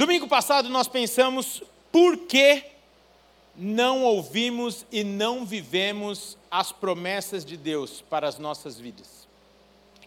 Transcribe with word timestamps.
Domingo 0.00 0.26
passado 0.26 0.70
nós 0.70 0.88
pensamos 0.88 1.62
por 1.92 2.16
que 2.16 2.64
não 3.54 4.02
ouvimos 4.02 4.86
e 4.90 5.04
não 5.04 5.44
vivemos 5.44 6.38
as 6.50 6.72
promessas 6.72 7.44
de 7.44 7.54
Deus 7.54 8.00
para 8.00 8.26
as 8.26 8.38
nossas 8.38 8.80
vidas. 8.80 9.28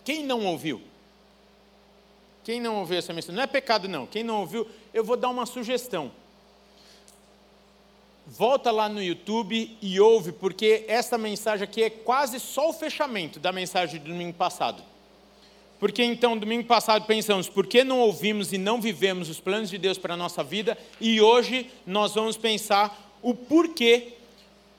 Quem 0.03 0.23
não 0.23 0.47
ouviu? 0.47 0.81
Quem 2.43 2.59
não 2.59 2.77
ouviu 2.77 2.97
essa 2.97 3.13
mensagem? 3.13 3.35
Não 3.35 3.43
é 3.43 3.45
pecado, 3.45 3.87
não. 3.87 4.07
Quem 4.07 4.23
não 4.23 4.39
ouviu, 4.39 4.67
eu 4.91 5.03
vou 5.03 5.15
dar 5.15 5.29
uma 5.29 5.45
sugestão. 5.45 6.11
Volta 8.25 8.71
lá 8.71 8.89
no 8.89 8.99
YouTube 8.99 9.77
e 9.79 9.99
ouve, 9.99 10.31
porque 10.31 10.85
essa 10.87 11.19
mensagem 11.19 11.65
aqui 11.65 11.83
é 11.83 11.91
quase 11.91 12.39
só 12.39 12.67
o 12.67 12.73
fechamento 12.73 13.39
da 13.39 13.51
mensagem 13.51 13.99
do 13.99 14.07
domingo 14.07 14.33
passado. 14.33 14.83
Porque 15.83 16.01
então, 16.01 16.37
domingo 16.37 16.63
passado, 16.63 17.05
pensamos, 17.05 17.49
por 17.49 17.67
que 17.67 17.83
não 17.83 17.99
ouvimos 17.99 18.53
e 18.53 18.57
não 18.57 18.79
vivemos 18.79 19.27
os 19.27 19.41
planos 19.41 19.69
de 19.69 19.77
Deus 19.77 19.97
para 19.97 20.13
a 20.13 20.15
nossa 20.15 20.41
vida? 20.41 20.77
E 20.97 21.19
hoje 21.19 21.69
nós 21.85 22.15
vamos 22.15 22.37
pensar 22.37 23.13
o 23.21 23.35
porquê 23.35 24.13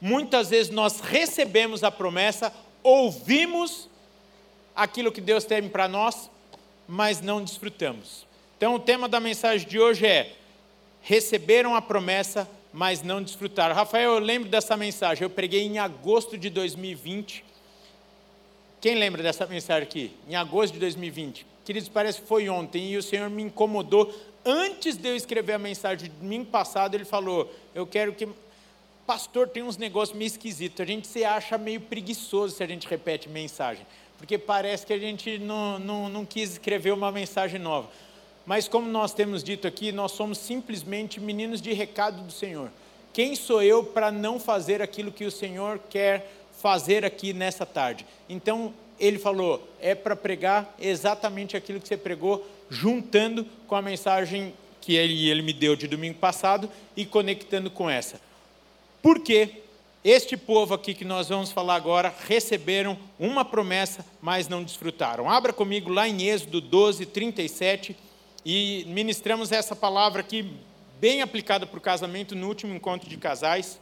muitas 0.01 0.49
vezes 0.49 0.73
nós 0.73 1.01
recebemos 1.01 1.85
a 1.85 1.91
promessa, 1.91 2.51
ouvimos 2.83 3.87
aquilo 4.75 5.13
que 5.13 5.21
Deus 5.21 5.45
tem 5.45 5.69
para 5.69 5.87
nós, 5.87 6.31
mas 6.89 7.21
não 7.21 7.45
desfrutamos. 7.45 8.27
Então, 8.57 8.75
o 8.75 8.81
tema 8.81 9.07
da 9.07 9.21
mensagem 9.21 9.69
de 9.69 9.79
hoje 9.79 10.07
é: 10.07 10.33
receberam 11.03 11.75
a 11.75 11.83
promessa, 11.83 12.49
mas 12.73 13.03
não 13.03 13.23
desfrutaram. 13.23 13.75
Rafael, 13.75 14.15
eu 14.15 14.21
lembro 14.21 14.49
dessa 14.49 14.75
mensagem, 14.75 15.23
eu 15.23 15.29
preguei 15.29 15.65
em 15.65 15.79
agosto 15.79 16.39
de 16.39 16.49
2020 16.49 17.45
quem 18.85 18.97
lembra 18.97 19.23
dessa 19.23 19.47
mensagem 19.47 19.85
aqui? 19.85 20.13
Em 20.29 20.37
agosto 20.37 20.75
de 20.75 20.79
2020. 20.79 21.47
Queridos, 21.65 21.89
parece 21.89 22.21
que 22.21 22.29
foi 22.29 22.51
ontem 22.51 22.93
e 22.93 22.99
o 22.99 23.03
Senhor 23.03 23.31
me 23.31 23.43
incomodou. 23.43 24.15
Antes 24.45 24.99
de 24.99 25.09
eu 25.09 25.17
escrever 25.17 25.55
a 25.55 25.59
mensagem 25.59 26.11
de 26.11 26.17
domingo 26.17 26.45
passado, 26.45 26.95
ele 26.95 27.07
falou: 27.07 27.51
Eu 27.75 27.87
quero 27.87 28.13
que. 28.13 28.29
Pastor, 29.07 29.49
tem 29.49 29.63
uns 29.63 29.79
negócios 29.79 30.15
meio 30.15 30.27
esquisitos. 30.27 30.83
A 30.83 30.85
gente 30.85 31.07
se 31.07 31.25
acha 31.25 31.57
meio 31.57 31.81
preguiçoso 31.81 32.57
se 32.57 32.63
a 32.63 32.67
gente 32.67 32.87
repete 32.87 33.27
mensagem, 33.27 33.87
porque 34.19 34.37
parece 34.37 34.85
que 34.85 34.93
a 34.93 34.99
gente 34.99 35.39
não, 35.39 35.79
não, 35.79 36.09
não 36.11 36.27
quis 36.27 36.53
escrever 36.53 36.93
uma 36.93 37.11
mensagem 37.11 37.59
nova. 37.59 37.89
Mas, 38.45 38.69
como 38.69 38.87
nós 38.87 39.15
temos 39.15 39.43
dito 39.43 39.67
aqui, 39.67 39.93
nós 39.93 40.13
somos 40.13 40.37
simplesmente 40.37 41.19
meninos 41.19 41.63
de 41.63 41.73
recado 41.73 42.23
do 42.23 42.31
Senhor. 42.31 42.71
Quem 43.15 43.35
sou 43.35 43.63
eu 43.63 43.83
para 43.83 44.11
não 44.11 44.39
fazer 44.39 44.83
aquilo 44.83 45.11
que 45.11 45.25
o 45.25 45.31
Senhor 45.31 45.81
quer 45.89 46.44
fazer 46.65 47.05
aqui 47.05 47.35
nessa 47.35 47.67
tarde. 47.67 48.07
Então, 48.27 48.73
ele 48.99 49.19
falou: 49.19 49.69
é 49.83 49.95
para 49.95 50.17
pregar 50.17 50.75
exatamente 50.81 51.59
aquilo 51.59 51.79
que 51.79 51.87
você 51.87 51.95
pregou, 51.95 52.43
juntando 52.71 53.47
com 53.67 53.75
a 53.75 53.83
mensagem 53.83 54.55
que 54.81 54.95
ele, 54.95 55.29
ele 55.29 55.43
me 55.43 55.53
deu 55.53 55.77
de 55.77 55.87
domingo 55.87 56.19
passado 56.19 56.71
e 56.97 57.05
conectando 57.05 57.71
com 57.71 57.91
essa. 57.91 58.19
Por 59.03 59.21
quê? 59.21 59.61
Este 60.03 60.39
povo 60.39 60.73
aqui 60.73 60.95
que 60.95 61.05
nós 61.05 61.29
vamos 61.29 61.53
falar 61.53 61.75
agora 61.75 62.15
receberam 62.27 62.97
uma 63.19 63.45
promessa, 63.45 64.03
mas 64.23 64.49
não 64.49 64.65
desfrutaram. 64.65 65.29
Abra 65.29 65.53
comigo 65.53 65.91
lá 65.91 66.09
em 66.09 66.23
Êxodo 66.23 66.63
12, 66.63 67.05
37 67.05 67.95
e 68.43 68.87
ministramos 68.89 69.53
essa 69.53 69.77
palavra 69.77 70.21
aqui, 70.21 70.51
bem 70.99 71.21
aplicada 71.21 71.67
para 71.67 71.79
o 71.79 71.83
casamento, 71.83 72.35
no 72.35 72.49
último 72.49 72.75
encontro 72.75 73.07
de 73.07 73.19
casais. 73.19 73.79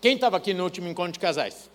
Quem 0.00 0.14
estava 0.14 0.36
aqui 0.36 0.54
no 0.54 0.62
último 0.62 0.88
encontro 0.88 1.12
de 1.12 1.18
casais? 1.18 1.68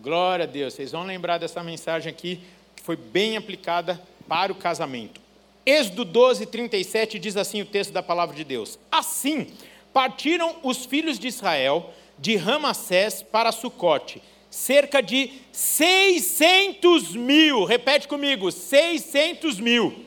Glória 0.00 0.44
a 0.44 0.48
Deus, 0.48 0.74
vocês 0.74 0.90
vão 0.90 1.04
lembrar 1.04 1.38
dessa 1.38 1.62
mensagem 1.62 2.10
aqui, 2.10 2.40
que 2.74 2.82
foi 2.82 2.96
bem 2.96 3.36
aplicada 3.36 4.02
para 4.26 4.50
o 4.50 4.56
casamento. 4.56 5.20
Êxodo 5.64 6.04
12, 6.04 6.46
37 6.46 7.20
diz 7.20 7.36
assim 7.36 7.62
o 7.62 7.66
texto 7.66 7.92
da 7.92 8.02
palavra 8.02 8.34
de 8.34 8.42
Deus: 8.42 8.76
Assim 8.90 9.52
partiram 9.92 10.56
os 10.64 10.84
filhos 10.84 11.16
de 11.16 11.28
Israel 11.28 11.94
de 12.18 12.34
Ramassés 12.34 13.22
para 13.22 13.52
Sucote, 13.52 14.20
cerca 14.50 15.00
de 15.00 15.30
600 15.52 17.14
mil, 17.14 17.62
repete 17.62 18.08
comigo, 18.08 18.50
600 18.50 19.60
mil, 19.60 20.04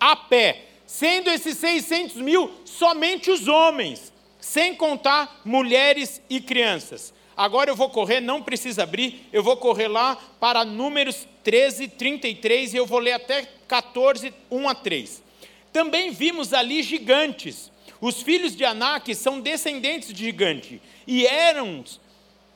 a 0.00 0.16
pé, 0.16 0.62
sendo 0.86 1.28
esses 1.28 1.58
600 1.58 2.16
mil 2.16 2.50
somente 2.64 3.30
os 3.30 3.46
homens 3.48 4.16
sem 4.48 4.74
contar 4.74 5.42
mulheres 5.44 6.22
e 6.30 6.40
crianças. 6.40 7.12
Agora 7.36 7.70
eu 7.70 7.76
vou 7.76 7.90
correr, 7.90 8.20
não 8.20 8.42
precisa 8.42 8.82
abrir, 8.82 9.28
eu 9.30 9.42
vou 9.42 9.58
correr 9.58 9.88
lá 9.88 10.16
para 10.40 10.64
Números 10.64 11.28
13, 11.44 11.86
33 11.88 12.72
e 12.72 12.76
eu 12.78 12.86
vou 12.86 12.98
ler 12.98 13.12
até 13.12 13.46
14, 13.68 14.32
1 14.50 14.68
a 14.68 14.74
3. 14.74 15.22
Também 15.70 16.10
vimos 16.10 16.54
ali 16.54 16.82
gigantes. 16.82 17.70
Os 18.00 18.22
filhos 18.22 18.56
de 18.56 18.64
Anak 18.64 19.14
são 19.14 19.38
descendentes 19.38 20.14
de 20.14 20.24
gigante 20.24 20.80
e 21.06 21.26
éramos, 21.26 22.00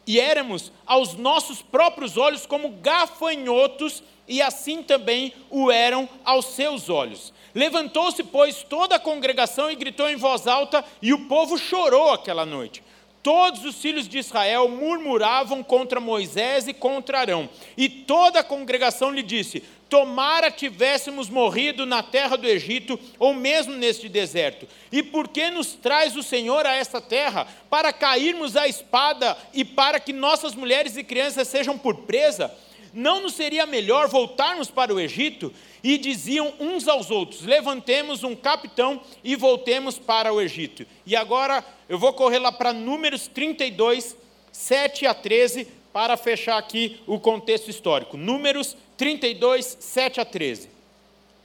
e 0.07 0.19
éramos 0.19 0.73
aos 0.87 1.13
nossos 1.13 1.61
próprios 1.61 2.17
olhos 2.17 2.47
como 2.47 2.71
gafanhotos 2.71 4.03
e 4.27 4.41
assim 4.41 4.83
também 4.83 5.35
o 5.51 5.71
eram 5.71 6.09
aos 6.25 6.47
seus 6.47 6.89
olhos. 6.89 7.35
Levantou-se, 7.55 8.23
pois, 8.25 8.63
toda 8.63 8.97
a 8.97 9.01
congregação 9.01 9.71
e 9.71 9.77
gritou 9.77 10.09
em 10.09 10.17
voz 10.17 10.47
alta, 10.47 10.85
e 11.01 11.13
o 11.13 11.27
povo 11.27 11.59
chorou 11.59 12.11
aquela 12.11 12.47
noite. 12.47 12.83
Todos 13.23 13.65
os 13.65 13.77
filhos 13.77 14.09
de 14.09 14.19
Israel 14.19 14.69
murmuravam 14.69 15.63
contra 15.63 16.01
Moisés 16.01 16.67
e 16.67 16.75
contra 16.75 17.21
Arão. 17.21 17.49
E 17.77 17.89
toda 17.89 18.41
a 18.41 18.45
congregação 18.45 19.13
lhe 19.13 19.23
disse: 19.23 19.63
Tomara 19.89 20.51
tivéssemos 20.51 21.29
morrido 21.29 21.87
na 21.87 22.03
terra 22.03 22.37
do 22.37 22.49
Egito, 22.49 22.99
ou 23.21 23.33
mesmo 23.33 23.75
neste 23.75 24.09
deserto. 24.09 24.67
E 24.91 25.05
por 25.05 25.29
que 25.29 25.51
nos 25.51 25.75
traz 25.75 26.17
o 26.17 26.23
Senhor 26.23 26.67
a 26.67 26.75
esta 26.75 27.01
terra? 27.01 27.47
Para 27.71 27.93
cairmos 27.93 28.57
à 28.57 28.67
espada 28.67 29.37
e 29.55 29.65
para 29.65 30.01
que 30.01 30.13
nossas 30.13 30.55
mulheres 30.55 30.97
e 30.97 31.05
crianças 31.05 31.47
sejam 31.47 31.79
por 31.79 31.95
presa? 31.99 32.53
Não 32.93 33.21
nos 33.21 33.35
seria 33.35 33.67
melhor 33.67 34.09
voltarmos 34.09 34.71
para 34.71 34.95
o 34.95 35.01
Egito? 35.01 35.53
E 35.83 35.99
diziam 35.99 36.53
uns 36.61 36.87
aos 36.87 37.11
outros: 37.11 37.43
levantemos 37.43 38.23
um 38.23 38.37
capitão 38.37 39.01
e 39.25 39.35
voltemos 39.35 39.99
para 39.99 40.33
o 40.33 40.41
Egito. 40.41 40.87
E 41.07 41.17
agora 41.17 41.65
eu 41.89 41.99
vou 41.99 42.13
correr 42.13 42.39
lá 42.39 42.53
para 42.53 42.73
Números 42.73 43.27
32, 43.27 44.17
7 44.51 45.07
a 45.07 45.15
13, 45.15 45.67
para 45.93 46.17
fechar 46.17 46.59
aqui 46.59 47.01
o 47.07 47.19
contexto 47.19 47.69
histórico. 47.69 48.17
Números 48.17 48.77
32, 48.97 49.77
7 49.81 50.21
a 50.21 50.25
13. 50.25 50.71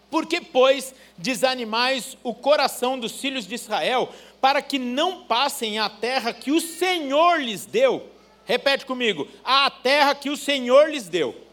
Por 0.10 0.26
que, 0.26 0.40
pois, 0.40 0.94
desanimais 1.18 2.18
o 2.24 2.34
coração 2.34 2.98
dos 2.98 3.20
filhos 3.20 3.46
de 3.46 3.56
Israel, 3.56 4.10
para 4.40 4.62
que 4.62 4.80
não 4.80 5.24
passem 5.24 5.80
a 5.80 5.90
terra 5.90 6.34
que 6.34 6.52
o 6.52 6.62
Senhor 6.62 7.42
lhes 7.42 7.66
deu? 7.66 8.17
Repete 8.48 8.86
comigo: 8.86 9.28
a 9.44 9.70
terra 9.70 10.16
que 10.16 10.30
o 10.30 10.38
Senhor 10.38 10.90
lhes 10.90 11.08
deu. 11.08 11.48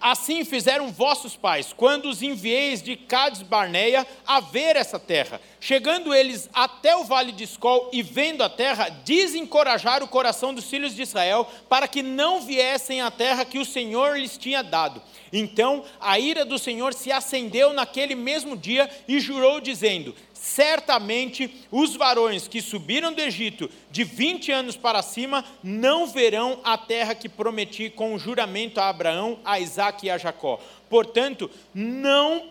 Assim 0.00 0.46
fizeram 0.46 0.90
vossos 0.90 1.36
pais, 1.36 1.74
quando 1.76 2.08
os 2.08 2.22
envieis 2.22 2.82
de 2.82 2.96
Cades 2.96 3.42
Barneia 3.42 4.06
a 4.26 4.40
ver 4.40 4.74
essa 4.74 4.98
terra. 4.98 5.38
Chegando 5.60 6.14
eles 6.14 6.48
até 6.54 6.96
o 6.96 7.04
vale 7.04 7.32
de 7.32 7.44
Escol 7.44 7.90
e 7.92 8.02
vendo 8.02 8.42
a 8.42 8.48
terra, 8.48 8.88
desencorajaram 8.88 10.06
o 10.06 10.08
coração 10.08 10.54
dos 10.54 10.64
filhos 10.64 10.94
de 10.94 11.02
Israel 11.02 11.46
para 11.68 11.86
que 11.86 12.02
não 12.02 12.40
viessem 12.40 13.02
à 13.02 13.10
terra 13.10 13.44
que 13.44 13.58
o 13.58 13.64
Senhor 13.64 14.18
lhes 14.18 14.38
tinha 14.38 14.62
dado. 14.62 15.02
Então 15.30 15.84
a 16.00 16.18
ira 16.18 16.46
do 16.46 16.58
Senhor 16.58 16.94
se 16.94 17.12
acendeu 17.12 17.74
naquele 17.74 18.14
mesmo 18.14 18.56
dia 18.56 18.88
e 19.06 19.20
jurou, 19.20 19.60
dizendo: 19.60 20.14
certamente 20.40 21.66
os 21.70 21.94
varões 21.94 22.48
que 22.48 22.62
subiram 22.62 23.12
do 23.12 23.20
Egito 23.20 23.70
de 23.90 24.04
20 24.04 24.50
anos 24.50 24.76
para 24.76 25.02
cima 25.02 25.44
não 25.62 26.06
verão 26.06 26.60
a 26.64 26.78
terra 26.78 27.14
que 27.14 27.28
prometi 27.28 27.90
com 27.90 28.14
o 28.14 28.18
juramento 28.18 28.80
a 28.80 28.88
Abraão, 28.88 29.38
a 29.44 29.60
Isaac 29.60 30.06
e 30.06 30.10
a 30.10 30.16
Jacó. 30.16 30.58
Portanto, 30.88 31.50
não 31.74 32.48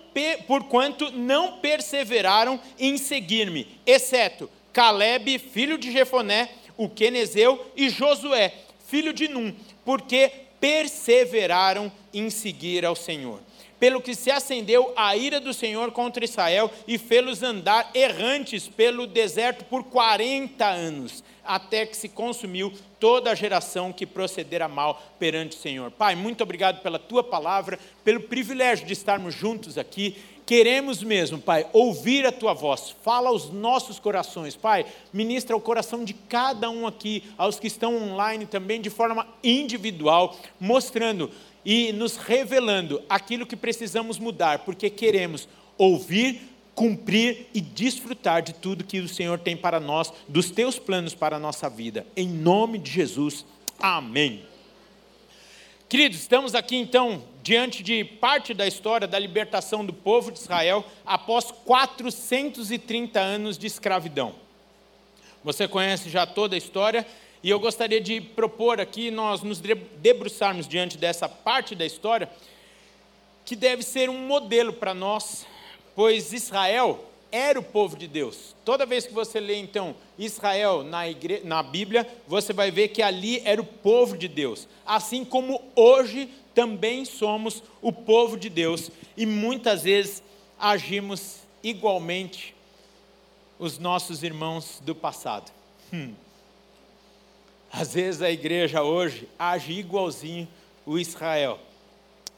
porquanto 0.48 1.12
não 1.12 1.60
perseveraram 1.60 2.60
em 2.78 2.98
seguir-me, 2.98 3.68
exceto 3.86 4.50
Caleb, 4.74 5.40
filho 5.40 5.78
de 5.78 5.92
Jefoné, 5.92 6.50
o 6.76 6.90
quenezeu, 6.90 7.72
e 7.76 7.90
Josué, 7.90 8.54
filho 8.86 9.14
de 9.14 9.30
Num, 9.30 9.56
porque 9.86 10.30
perseveraram 10.60 11.92
em 12.14 12.30
seguir 12.30 12.86
ao 12.86 12.96
Senhor 12.96 13.40
pelo 13.80 14.02
que 14.02 14.14
se 14.14 14.30
acendeu 14.30 14.94
a 14.96 15.16
ira 15.16 15.40
do 15.40 15.54
Senhor 15.54 15.92
contra 15.92 16.26
Israel 16.26 16.70
e 16.88 16.98
fê-los 16.98 17.42
andar 17.42 17.90
errantes 17.94 18.68
pelo 18.68 19.08
deserto 19.08 19.66
por 19.66 19.84
40 19.86 20.66
anos, 20.66 21.24
até 21.44 21.86
que 21.86 21.96
se 21.96 22.10
consumiu 22.10 22.74
toda 23.00 23.32
a 23.32 23.36
geração 23.36 23.94
que 23.94 24.06
procedera 24.06 24.68
mal 24.68 25.02
perante 25.18 25.56
o 25.56 25.60
Senhor. 25.60 25.90
Pai, 25.92 26.16
muito 26.16 26.44
obrigado 26.44 26.82
pela 26.82 27.00
tua 27.00 27.24
palavra, 27.24 27.80
pelo 28.04 28.22
privilégio 28.22 28.86
de 28.86 28.94
estarmos 28.94 29.34
juntos 29.34 29.78
aqui. 29.78 30.18
Queremos 30.50 31.04
mesmo, 31.04 31.38
Pai, 31.38 31.68
ouvir 31.72 32.26
a 32.26 32.32
tua 32.32 32.56
voz. 32.56 32.96
Fala 33.04 33.30
aos 33.30 33.52
nossos 33.52 34.00
corações, 34.00 34.56
Pai. 34.56 34.84
Ministra 35.14 35.56
o 35.56 35.62
coração 35.62 36.04
de 36.04 36.12
cada 36.12 36.72
um 36.72 36.88
aqui, 36.88 37.24
aos 37.38 37.60
que 37.60 37.68
estão 37.68 37.96
online 37.96 38.48
também 38.48 38.82
de 38.82 38.90
forma 38.90 39.28
individual, 39.44 40.36
mostrando 40.60 41.30
e 41.66 41.92
nos 41.94 42.18
revelando 42.18 43.02
aquilo 43.10 43.46
que 43.46 43.56
precisamos 43.56 44.18
mudar, 44.18 44.60
porque 44.60 44.90
queremos 44.90 45.48
ouvir, 45.78 46.42
cumprir 46.74 47.48
e 47.54 47.62
desfrutar 47.62 48.42
de 48.42 48.54
tudo 48.54 48.84
que 48.84 49.00
o 49.00 49.08
Senhor 49.08 49.40
tem 49.40 49.56
para 49.56 49.80
nós, 49.80 50.12
dos 50.28 50.50
teus 50.52 50.80
planos 50.80 51.14
para 51.14 51.36
a 51.36 51.40
nossa 51.40 51.70
vida. 51.70 52.06
Em 52.16 52.28
nome 52.28 52.78
de 52.78 52.92
Jesus. 52.92 53.46
Amém. 53.80 54.44
Queridos, 55.90 56.20
estamos 56.20 56.54
aqui 56.54 56.76
então 56.76 57.24
diante 57.42 57.82
de 57.82 58.04
parte 58.04 58.54
da 58.54 58.68
história 58.68 59.08
da 59.08 59.18
libertação 59.18 59.84
do 59.84 59.92
povo 59.92 60.32
de 60.32 60.38
Israel 60.38 60.86
após 61.04 61.46
430 61.52 63.20
anos 63.20 63.58
de 63.58 63.66
escravidão. 63.66 64.36
Você 65.44 65.68
conhece 65.68 66.10
já 66.10 66.28
toda 66.28 66.56
a 66.56 66.58
história 66.58 67.08
e 67.42 67.50
eu 67.50 67.60
gostaria 67.60 68.02
de 68.02 68.20
propor 68.20 68.82
aqui 68.82 69.12
nós 69.12 69.42
nos 69.42 69.62
debruçarmos 69.62 70.68
diante 70.68 70.98
dessa 70.98 71.28
parte 71.30 71.76
da 71.76 71.86
história 71.86 72.30
que 73.46 73.56
deve 73.56 73.84
ser 73.84 74.10
um 74.10 74.28
modelo 74.28 74.74
para 74.74 74.94
nós 74.94 75.46
pois 76.00 76.32
Israel 76.32 77.04
era 77.30 77.60
o 77.60 77.64
povo 77.64 77.98
de 77.98 78.08
Deus. 78.08 78.56
Toda 78.64 78.86
vez 78.86 79.06
que 79.06 79.14
você 79.14 79.38
lê, 79.38 79.58
então, 79.58 79.94
Israel 80.18 80.82
na, 80.82 81.10
igre... 81.10 81.42
na 81.44 81.62
Bíblia, 81.62 82.08
você 82.26 82.54
vai 82.54 82.72
ver 82.72 82.88
que 82.88 83.02
ali 83.02 83.42
era 83.44 83.62
o 83.62 83.66
povo 83.66 84.18
de 84.18 84.30
Deus. 84.30 84.66
Assim 84.86 85.26
como 85.26 85.62
hoje 85.76 86.30
também 86.56 87.04
somos 87.04 87.62
o 87.82 87.92
povo 87.92 88.38
de 88.38 88.50
Deus 88.50 88.90
e 89.18 89.26
muitas 89.26 89.84
vezes 89.84 90.24
agimos 90.58 91.40
igualmente 91.62 92.56
os 93.60 93.78
nossos 93.78 94.24
irmãos 94.24 94.82
do 94.86 94.96
passado. 94.96 95.52
Hum. 95.94 96.14
Às 97.72 97.94
vezes 97.94 98.22
a 98.22 98.32
igreja 98.32 98.84
hoje 98.84 99.28
age 99.38 99.74
igualzinho 99.74 100.48
o 100.86 100.98
Israel 100.98 101.60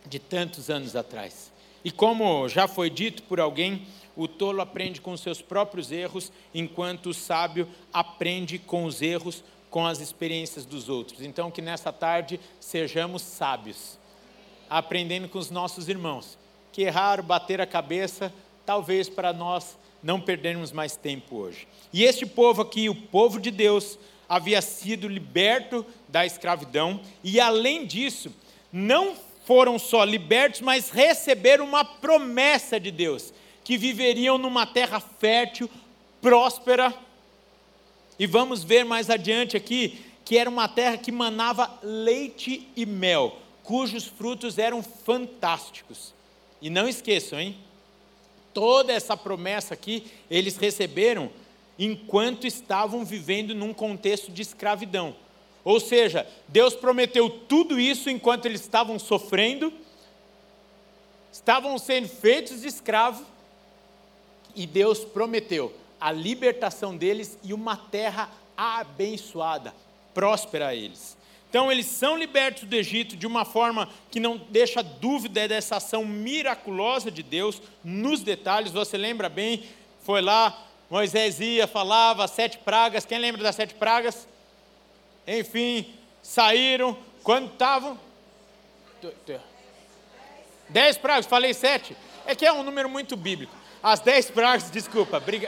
de 0.05 0.19
tantos 0.19 0.69
anos 0.69 0.95
atrás. 0.95 1.51
E 1.83 1.91
como 1.91 2.47
já 2.49 2.67
foi 2.67 2.89
dito 2.89 3.23
por 3.23 3.39
alguém, 3.39 3.87
o 4.15 4.27
tolo 4.27 4.61
aprende 4.61 4.99
com 4.99 5.15
seus 5.15 5.41
próprios 5.41 5.91
erros, 5.91 6.31
enquanto 6.53 7.07
o 7.07 7.13
sábio 7.13 7.67
aprende 7.93 8.59
com 8.59 8.85
os 8.85 9.01
erros, 9.01 9.43
com 9.69 9.85
as 9.87 9.99
experiências 10.01 10.65
dos 10.65 10.89
outros. 10.89 11.21
Então, 11.21 11.49
que 11.49 11.61
nessa 11.61 11.93
tarde 11.93 12.39
sejamos 12.59 13.21
sábios, 13.21 13.97
aprendendo 14.69 15.29
com 15.29 15.39
os 15.39 15.49
nossos 15.49 15.87
irmãos, 15.87 16.37
que 16.71 16.83
errar, 16.83 17.23
bater 17.23 17.61
a 17.61 17.65
cabeça, 17.65 18.33
talvez 18.65 19.09
para 19.09 19.31
nós 19.31 19.77
não 20.03 20.19
perdermos 20.19 20.71
mais 20.71 20.95
tempo 20.95 21.37
hoje. 21.37 21.67
E 21.93 22.03
este 22.03 22.25
povo 22.25 22.61
aqui, 22.61 22.89
o 22.89 22.95
povo 22.95 23.39
de 23.39 23.49
Deus, 23.49 23.97
havia 24.31 24.61
sido 24.61 25.09
liberto 25.09 25.85
da 26.07 26.25
escravidão, 26.25 27.01
e 27.21 27.37
além 27.37 27.85
disso, 27.85 28.33
não 28.71 29.13
foram 29.43 29.77
só 29.77 30.05
libertos, 30.05 30.61
mas 30.61 30.89
receberam 30.89 31.65
uma 31.65 31.83
promessa 31.83 32.79
de 32.79 32.91
Deus, 32.91 33.33
que 33.61 33.77
viveriam 33.77 34.37
numa 34.37 34.65
terra 34.65 35.01
fértil, 35.01 35.69
próspera. 36.21 36.93
E 38.17 38.25
vamos 38.25 38.63
ver 38.63 38.85
mais 38.85 39.09
adiante 39.09 39.57
aqui 39.57 39.99
que 40.23 40.37
era 40.37 40.49
uma 40.49 40.69
terra 40.69 40.97
que 40.97 41.11
manava 41.11 41.69
leite 41.83 42.65
e 42.73 42.85
mel, 42.85 43.37
cujos 43.63 44.05
frutos 44.05 44.57
eram 44.57 44.81
fantásticos. 44.81 46.13
E 46.61 46.69
não 46.69 46.87
esqueçam, 46.87 47.37
hein? 47.37 47.57
Toda 48.53 48.93
essa 48.93 49.17
promessa 49.17 49.73
aqui 49.73 50.05
eles 50.29 50.55
receberam 50.55 51.29
enquanto 51.83 52.45
estavam 52.45 53.03
vivendo 53.03 53.55
num 53.55 53.73
contexto 53.73 54.31
de 54.31 54.43
escravidão. 54.43 55.15
Ou 55.63 55.79
seja, 55.79 56.27
Deus 56.47 56.75
prometeu 56.75 57.27
tudo 57.27 57.79
isso 57.79 58.07
enquanto 58.07 58.45
eles 58.45 58.61
estavam 58.61 58.99
sofrendo, 58.99 59.73
estavam 61.33 61.75
sendo 61.79 62.07
feitos 62.07 62.61
de 62.61 62.67
escravo, 62.67 63.25
e 64.55 64.67
Deus 64.67 64.99
prometeu 64.99 65.73
a 65.99 66.11
libertação 66.11 66.95
deles 66.95 67.35
e 67.43 67.51
uma 67.51 67.75
terra 67.75 68.29
abençoada, 68.55 69.73
próspera 70.13 70.67
a 70.67 70.75
eles. 70.75 71.17
Então, 71.49 71.71
eles 71.71 71.87
são 71.87 72.15
libertos 72.15 72.63
do 72.63 72.75
Egito 72.75 73.17
de 73.17 73.25
uma 73.25 73.43
forma 73.43 73.89
que 74.11 74.19
não 74.19 74.37
deixa 74.37 74.83
dúvida 74.83 75.47
dessa 75.47 75.77
ação 75.77 76.05
miraculosa 76.05 77.09
de 77.09 77.23
Deus, 77.23 77.59
nos 77.83 78.21
detalhes. 78.21 78.71
Você 78.71 78.97
lembra 78.97 79.27
bem? 79.29 79.63
Foi 80.03 80.21
lá, 80.21 80.70
Moisés 80.91 81.39
ia, 81.39 81.65
falava, 81.67 82.27
sete 82.27 82.57
pragas. 82.57 83.05
Quem 83.05 83.17
lembra 83.17 83.41
das 83.41 83.55
sete 83.55 83.73
pragas? 83.73 84.27
enfim, 85.25 85.93
saíram. 86.21 86.97
Quando 87.23 87.49
estavam. 87.51 87.97
Dez 90.67 90.97
pragas, 90.97 91.25
falei 91.25 91.53
sete. 91.53 91.95
É 92.25 92.35
que 92.35 92.45
é 92.45 92.51
um 92.51 92.61
número 92.61 92.89
muito 92.89 93.15
bíblico. 93.15 93.53
As 93.81 94.01
dez 94.01 94.29
pragas, 94.29 94.69
desculpa, 94.71 95.17
briga. 95.17 95.47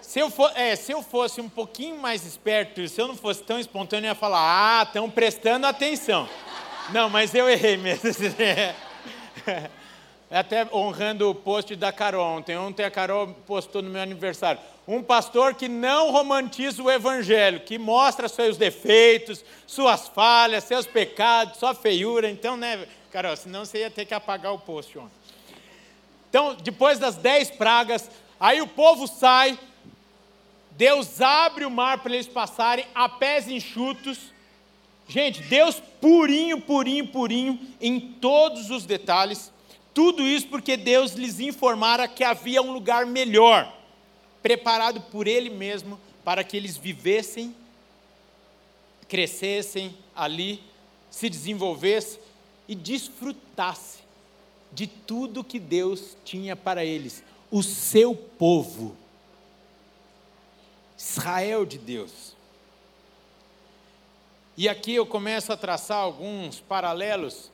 Se 0.00 0.18
eu, 0.18 0.30
for, 0.30 0.50
é, 0.54 0.74
se 0.76 0.92
eu 0.92 1.02
fosse 1.02 1.40
um 1.42 1.48
pouquinho 1.48 1.98
mais 1.98 2.24
esperto, 2.24 2.88
se 2.88 2.98
eu 3.00 3.06
não 3.06 3.16
fosse 3.16 3.42
tão 3.42 3.58
espontâneo, 3.58 4.06
eu 4.06 4.12
ia 4.12 4.14
falar: 4.14 4.80
ah, 4.80 4.82
estão 4.82 5.10
prestando 5.10 5.66
atenção. 5.66 6.26
Não, 6.90 7.10
mas 7.10 7.34
eu 7.34 7.50
errei 7.50 7.76
mesmo. 7.76 8.08
Até 10.30 10.64
honrando 10.72 11.28
o 11.28 11.34
post 11.34 11.74
da 11.74 11.90
Carol. 11.90 12.36
Ontem, 12.36 12.56
ontem 12.56 12.84
a 12.84 12.90
Carol 12.90 13.34
postou 13.46 13.82
no 13.82 13.90
meu 13.90 14.00
aniversário. 14.00 14.60
Um 14.86 15.02
pastor 15.02 15.54
que 15.54 15.68
não 15.68 16.12
romantiza 16.12 16.82
o 16.82 16.90
evangelho, 16.90 17.60
que 17.60 17.78
mostra 17.78 18.28
seus 18.28 18.56
defeitos, 18.56 19.44
suas 19.66 20.06
falhas, 20.08 20.64
seus 20.64 20.86
pecados, 20.86 21.58
sua 21.58 21.74
feiura. 21.74 22.30
Então, 22.30 22.56
né, 22.56 22.86
Carol, 23.10 23.36
senão 23.36 23.64
você 23.64 23.78
ia 23.78 23.90
ter 23.90 24.04
que 24.04 24.14
apagar 24.14 24.52
o 24.54 24.58
post 24.58 24.96
ontem. 24.98 25.10
Então, 26.28 26.54
depois 26.54 27.00
das 27.00 27.16
dez 27.16 27.50
pragas, 27.50 28.08
aí 28.38 28.62
o 28.62 28.68
povo 28.68 29.08
sai, 29.08 29.58
Deus 30.70 31.20
abre 31.20 31.64
o 31.64 31.70
mar 31.70 31.98
para 31.98 32.14
eles 32.14 32.28
passarem 32.28 32.86
a 32.94 33.08
pés 33.08 33.48
enxutos. 33.48 34.32
Gente, 35.08 35.42
Deus 35.42 35.82
purinho, 36.00 36.60
purinho, 36.60 37.08
purinho, 37.08 37.60
em 37.80 37.98
todos 37.98 38.70
os 38.70 38.86
detalhes. 38.86 39.52
Tudo 40.02 40.26
isso 40.26 40.46
porque 40.46 40.78
Deus 40.78 41.12
lhes 41.12 41.40
informara 41.40 42.08
que 42.08 42.24
havia 42.24 42.62
um 42.62 42.72
lugar 42.72 43.04
melhor, 43.04 43.70
preparado 44.42 44.98
por 44.98 45.28
Ele 45.28 45.50
mesmo, 45.50 46.00
para 46.24 46.42
que 46.42 46.56
eles 46.56 46.74
vivessem, 46.74 47.54
crescessem 49.06 49.94
ali, 50.16 50.64
se 51.10 51.28
desenvolvessem 51.28 52.18
e 52.66 52.74
desfrutassem 52.74 54.02
de 54.72 54.86
tudo 54.86 55.44
que 55.44 55.58
Deus 55.58 56.16
tinha 56.24 56.56
para 56.56 56.82
eles, 56.82 57.22
o 57.50 57.62
seu 57.62 58.14
povo, 58.14 58.96
Israel 60.96 61.66
de 61.66 61.76
Deus. 61.76 62.34
E 64.56 64.66
aqui 64.66 64.94
eu 64.94 65.04
começo 65.04 65.52
a 65.52 65.58
traçar 65.58 65.98
alguns 65.98 66.58
paralelos 66.58 67.50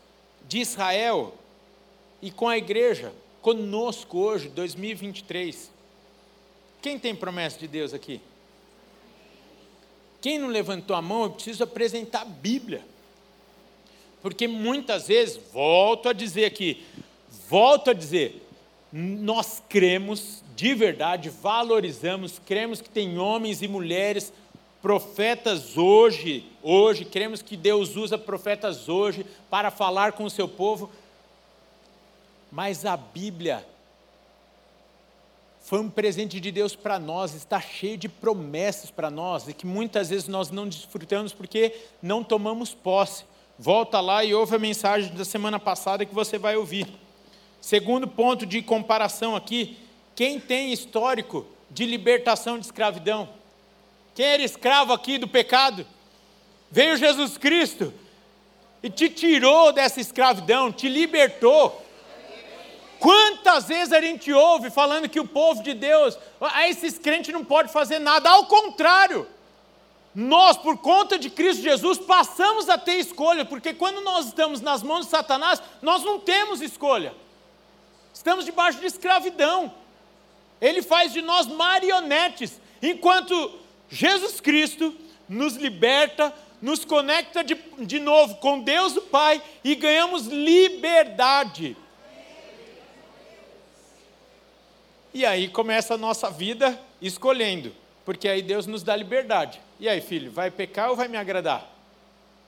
de 0.48 0.60
Israel 0.60 1.34
e 2.26 2.30
com 2.32 2.48
a 2.48 2.58
igreja, 2.58 3.12
conosco 3.40 4.18
hoje, 4.18 4.48
2023. 4.48 5.70
Quem 6.82 6.98
tem 6.98 7.14
promessa 7.14 7.56
de 7.56 7.68
Deus 7.68 7.94
aqui? 7.94 8.20
Quem 10.20 10.36
não 10.36 10.48
levantou 10.48 10.96
a 10.96 11.00
mão, 11.00 11.22
eu 11.22 11.30
preciso 11.30 11.62
apresentar 11.62 12.22
a 12.22 12.24
Bíblia. 12.24 12.84
Porque 14.20 14.48
muitas 14.48 15.06
vezes, 15.06 15.38
volto 15.52 16.08
a 16.08 16.12
dizer 16.12 16.46
aqui, 16.46 16.84
volto 17.48 17.90
a 17.90 17.94
dizer, 17.94 18.44
nós 18.92 19.62
cremos 19.68 20.42
de 20.56 20.74
verdade, 20.74 21.30
valorizamos, 21.30 22.40
cremos 22.44 22.80
que 22.80 22.90
tem 22.90 23.18
homens 23.18 23.62
e 23.62 23.68
mulheres, 23.68 24.32
profetas 24.82 25.78
hoje, 25.78 26.44
hoje, 26.60 27.04
cremos 27.04 27.40
que 27.40 27.56
Deus 27.56 27.94
usa 27.94 28.18
profetas 28.18 28.88
hoje 28.88 29.24
para 29.48 29.70
falar 29.70 30.10
com 30.10 30.24
o 30.24 30.30
seu 30.30 30.48
povo, 30.48 30.90
mas 32.56 32.86
a 32.86 32.96
Bíblia 32.96 33.62
foi 35.60 35.78
um 35.78 35.90
presente 35.90 36.40
de 36.40 36.50
Deus 36.50 36.74
para 36.74 36.98
nós, 36.98 37.34
está 37.34 37.60
cheio 37.60 37.98
de 37.98 38.08
promessas 38.08 38.90
para 38.90 39.10
nós 39.10 39.46
e 39.46 39.52
que 39.52 39.66
muitas 39.66 40.08
vezes 40.08 40.26
nós 40.26 40.50
não 40.50 40.66
desfrutamos 40.66 41.34
porque 41.34 41.76
não 42.00 42.24
tomamos 42.24 42.72
posse. 42.72 43.24
Volta 43.58 44.00
lá 44.00 44.24
e 44.24 44.32
ouve 44.34 44.56
a 44.56 44.58
mensagem 44.58 45.12
da 45.12 45.22
semana 45.22 45.60
passada 45.60 46.06
que 46.06 46.14
você 46.14 46.38
vai 46.38 46.56
ouvir. 46.56 46.86
Segundo 47.60 48.08
ponto 48.08 48.46
de 48.46 48.62
comparação 48.62 49.36
aqui, 49.36 49.76
quem 50.14 50.40
tem 50.40 50.72
histórico 50.72 51.44
de 51.70 51.84
libertação 51.84 52.58
de 52.58 52.64
escravidão? 52.64 53.28
Quem 54.14 54.24
era 54.24 54.42
escravo 54.42 54.94
aqui 54.94 55.18
do 55.18 55.28
pecado? 55.28 55.86
Veio 56.70 56.96
Jesus 56.96 57.36
Cristo 57.36 57.92
e 58.82 58.88
te 58.88 59.10
tirou 59.10 59.74
dessa 59.74 60.00
escravidão, 60.00 60.72
te 60.72 60.88
libertou. 60.88 61.84
Quantas 62.98 63.66
vezes 63.66 63.92
a 63.92 64.00
gente 64.00 64.32
ouve 64.32 64.70
falando 64.70 65.08
que 65.08 65.20
o 65.20 65.26
povo 65.26 65.62
de 65.62 65.74
Deus, 65.74 66.18
ah, 66.40 66.68
esses 66.68 66.98
crentes 66.98 67.32
não 67.32 67.44
podem 67.44 67.72
fazer 67.72 67.98
nada, 67.98 68.30
ao 68.30 68.46
contrário. 68.46 69.26
Nós, 70.14 70.56
por 70.56 70.78
conta 70.78 71.18
de 71.18 71.28
Cristo 71.28 71.62
Jesus, 71.62 71.98
passamos 71.98 72.70
a 72.70 72.78
ter 72.78 72.94
escolha, 72.94 73.44
porque 73.44 73.74
quando 73.74 74.00
nós 74.00 74.26
estamos 74.26 74.62
nas 74.62 74.82
mãos 74.82 75.04
de 75.04 75.10
Satanás, 75.10 75.62
nós 75.82 76.02
não 76.02 76.18
temos 76.18 76.62
escolha. 76.62 77.14
Estamos 78.14 78.46
debaixo 78.46 78.80
de 78.80 78.86
escravidão. 78.86 79.74
Ele 80.58 80.80
faz 80.80 81.12
de 81.12 81.20
nós 81.20 81.46
marionetes, 81.46 82.58
enquanto 82.82 83.58
Jesus 83.90 84.40
Cristo 84.40 84.94
nos 85.28 85.56
liberta, 85.56 86.32
nos 86.62 86.82
conecta 86.82 87.44
de, 87.44 87.54
de 87.80 88.00
novo 88.00 88.36
com 88.36 88.60
Deus 88.60 88.96
o 88.96 89.02
Pai 89.02 89.42
e 89.62 89.74
ganhamos 89.74 90.26
liberdade. 90.28 91.76
E 95.16 95.24
aí 95.24 95.48
começa 95.48 95.94
a 95.94 95.96
nossa 95.96 96.28
vida 96.30 96.78
escolhendo, 97.00 97.72
porque 98.04 98.28
aí 98.28 98.42
Deus 98.42 98.66
nos 98.66 98.82
dá 98.82 98.94
liberdade. 98.94 99.58
E 99.80 99.88
aí, 99.88 99.98
filho, 99.98 100.30
vai 100.30 100.50
pecar 100.50 100.90
ou 100.90 100.94
vai 100.94 101.08
me 101.08 101.16
agradar? 101.16 101.66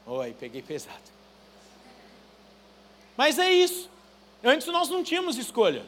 Oi, 0.07 0.37
peguei 0.39 0.61
pesado. 0.61 1.01
Mas 3.17 3.39
é 3.39 3.51
isso. 3.51 3.89
Antes 4.45 4.67
nós 4.67 4.91
não 4.91 5.03
tínhamos 5.03 5.39
escolha. 5.39 5.83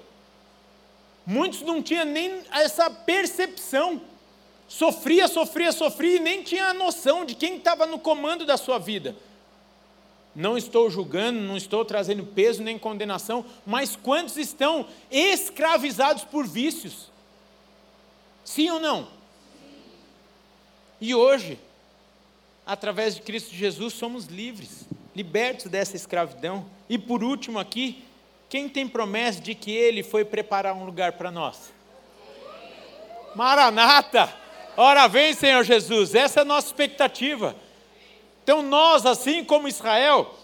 Muitos 1.26 1.60
não 1.60 1.82
tinham 1.82 2.06
nem 2.06 2.40
essa 2.50 2.90
percepção. 2.90 4.00
Sofria, 4.66 5.28
sofria, 5.28 5.72
sofria 5.72 6.16
e 6.16 6.20
nem 6.20 6.42
tinha 6.42 6.68
a 6.68 6.72
noção 6.72 7.26
de 7.26 7.34
quem 7.34 7.58
estava 7.58 7.84
no 7.84 7.98
comando 7.98 8.46
da 8.46 8.56
sua 8.56 8.78
vida. 8.78 9.14
Não 10.34 10.56
estou 10.56 10.88
julgando, 10.88 11.40
não 11.40 11.56
estou 11.56 11.84
trazendo 11.84 12.24
peso 12.24 12.62
nem 12.62 12.78
condenação, 12.78 13.44
mas 13.66 13.96
quantos 13.96 14.36
estão 14.36 14.86
escravizados 15.10 16.24
por 16.24 16.46
vícios? 16.46 17.10
Sim 18.44 18.70
ou 18.70 18.80
não? 18.80 19.08
E 21.00 21.14
hoje, 21.14 21.58
através 22.64 23.14
de 23.16 23.22
Cristo 23.22 23.54
Jesus, 23.54 23.94
somos 23.94 24.26
livres, 24.26 24.86
libertos 25.16 25.66
dessa 25.66 25.96
escravidão. 25.96 26.64
E 26.88 26.98
por 26.98 27.24
último 27.24 27.58
aqui, 27.58 28.04
quem 28.48 28.68
tem 28.68 28.86
promessa 28.86 29.40
de 29.40 29.54
que 29.54 29.72
Ele 29.72 30.02
foi 30.02 30.24
preparar 30.24 30.74
um 30.74 30.84
lugar 30.84 31.12
para 31.12 31.30
nós? 31.30 31.72
Maranata! 33.34 34.32
Ora 34.76 35.08
vem, 35.08 35.34
Senhor 35.34 35.64
Jesus, 35.64 36.14
essa 36.14 36.40
é 36.40 36.42
a 36.42 36.44
nossa 36.44 36.68
expectativa. 36.68 37.56
Então, 38.50 38.62
nós, 38.62 39.06
assim 39.06 39.44
como 39.44 39.68
Israel, 39.68 40.34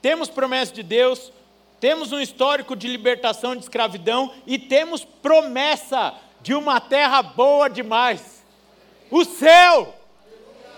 temos 0.00 0.30
promessa 0.30 0.72
de 0.72 0.82
Deus, 0.82 1.30
temos 1.78 2.10
um 2.10 2.18
histórico 2.18 2.74
de 2.74 2.88
libertação 2.88 3.54
de 3.54 3.60
escravidão 3.60 4.32
e 4.46 4.58
temos 4.58 5.04
promessa 5.04 6.14
de 6.40 6.54
uma 6.54 6.80
terra 6.80 7.22
boa 7.22 7.68
demais. 7.68 8.42
O 9.10 9.26
céu 9.26 9.94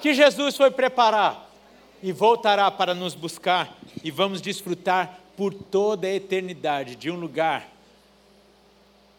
que 0.02 0.12
Jesus 0.12 0.56
foi 0.56 0.73
preparar 0.73 1.49
e 2.02 2.11
voltará 2.11 2.68
para 2.68 2.94
nos 2.94 3.14
buscar 3.14 3.73
e 4.02 4.11
vamos 4.11 4.40
desfrutar 4.40 5.20
por 5.37 5.54
toda 5.54 6.08
a 6.08 6.14
eternidade 6.14 6.96
de 6.96 7.12
um 7.12 7.16
lugar 7.16 7.68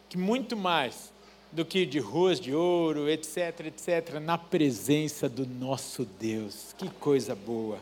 que 0.10 0.18
muito 0.18 0.58
mais 0.58 1.13
do 1.58 1.66
que 1.66 1.88
de 1.88 1.98
ruas 1.98 2.40
de 2.40 2.54
ouro, 2.54 3.10
etc, 3.10 3.66
etc, 3.66 4.20
na 4.22 4.38
presença 4.38 5.28
do 5.28 5.44
nosso 5.44 6.06
Deus. 6.20 6.76
Que 6.78 6.88
coisa 6.88 7.34
boa. 7.34 7.80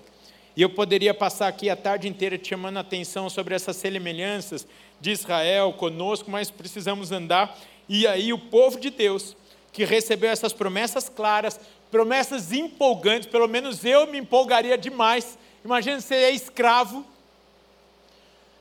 E 0.55 0.61
eu 0.61 0.69
poderia 0.69 1.13
passar 1.13 1.49
aqui 1.49 1.69
a 1.69 1.75
tarde 1.75 2.07
inteira 2.07 2.37
te 2.37 2.47
chamando 2.47 2.77
a 2.77 2.79
atenção 2.79 3.29
sobre 3.29 3.53
essas 3.53 3.75
semelhanças 3.75 4.65
de 5.01 5.11
Israel 5.11 5.73
conosco, 5.73 6.31
mas 6.31 6.49
precisamos 6.49 7.11
andar. 7.11 7.59
E 7.89 8.07
aí 8.07 8.31
o 8.31 8.39
povo 8.39 8.79
de 8.79 8.89
Deus, 8.89 9.35
que 9.73 9.83
recebeu 9.83 10.29
essas 10.29 10.53
promessas 10.53 11.09
claras, 11.09 11.59
promessas 11.91 12.53
empolgantes, 12.53 13.27
pelo 13.27 13.49
menos 13.49 13.83
eu 13.83 14.07
me 14.07 14.19
empolgaria 14.19 14.77
demais. 14.77 15.37
Imagina 15.65 15.99
você 15.99 16.15
é 16.15 16.31
escravo, 16.31 17.05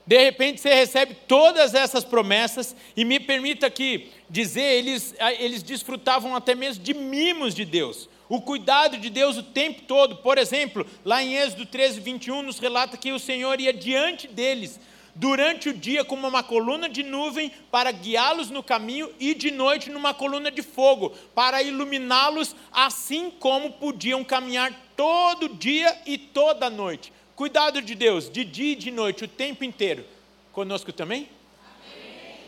de 0.07 0.19
repente 0.23 0.61
você 0.61 0.75
recebe 0.75 1.17
todas 1.27 1.75
essas 1.75 2.05
promessas, 2.05 2.77
e 2.97 3.05
me 3.05 3.19
permita 3.19 3.67
aqui 3.67 4.11
dizer, 4.29 4.79
eles, 4.79 5.15
eles 5.39 5.63
desfrutavam 5.63 6.35
até 6.37 6.55
mesmo 6.55 6.83
de 6.83 6.93
mimos 6.93 7.55
de 7.55 7.65
Deus, 7.65 8.09
o 8.29 8.41
cuidado 8.41 8.99
de 8.99 9.09
Deus 9.11 9.37
o 9.37 9.43
tempo 9.43 9.83
todo. 9.83 10.17
Por 10.17 10.39
exemplo, 10.39 10.87
lá 11.05 11.23
em 11.23 11.37
Êxodo 11.37 11.67
13, 11.67 12.01
21, 12.01 12.43
nos 12.43 12.59
relata 12.59 12.97
que 12.97 13.13
o 13.13 13.19
Senhor 13.19 13.61
ia 13.61 13.73
diante 13.73 14.27
deles, 14.27 14.79
durante 15.15 15.69
o 15.69 15.73
dia 15.73 16.05
como 16.05 16.27
uma 16.27 16.43
coluna 16.43 16.89
de 16.89 17.03
nuvem 17.03 17.51
para 17.71 17.93
guiá-los 17.93 18.51
no 18.51 18.63
caminho 18.63 19.11
e 19.21 19.35
de 19.35 19.51
noite 19.51 19.89
numa 19.89 20.13
coluna 20.13 20.51
de 20.51 20.61
fogo 20.61 21.11
para 21.35 21.63
iluminá-los, 21.63 22.57
assim 22.73 23.31
como 23.31 23.73
podiam 23.73 24.25
caminhar 24.25 24.73
todo 24.97 25.49
dia 25.49 25.97
e 26.05 26.19
toda 26.19 26.69
noite. 26.69 27.13
Cuidado 27.37 27.83
de 27.83 27.97
Deus, 27.97 28.31
de 28.31 28.45
dia 28.45 28.73
e 28.73 28.77
de 28.77 28.93
noite, 28.93 29.25
o 29.25 29.29
tempo 29.29 29.65
inteiro. 29.65 30.05
Conosco 30.53 30.93
também? 30.93 31.29
Amém. 31.67 32.39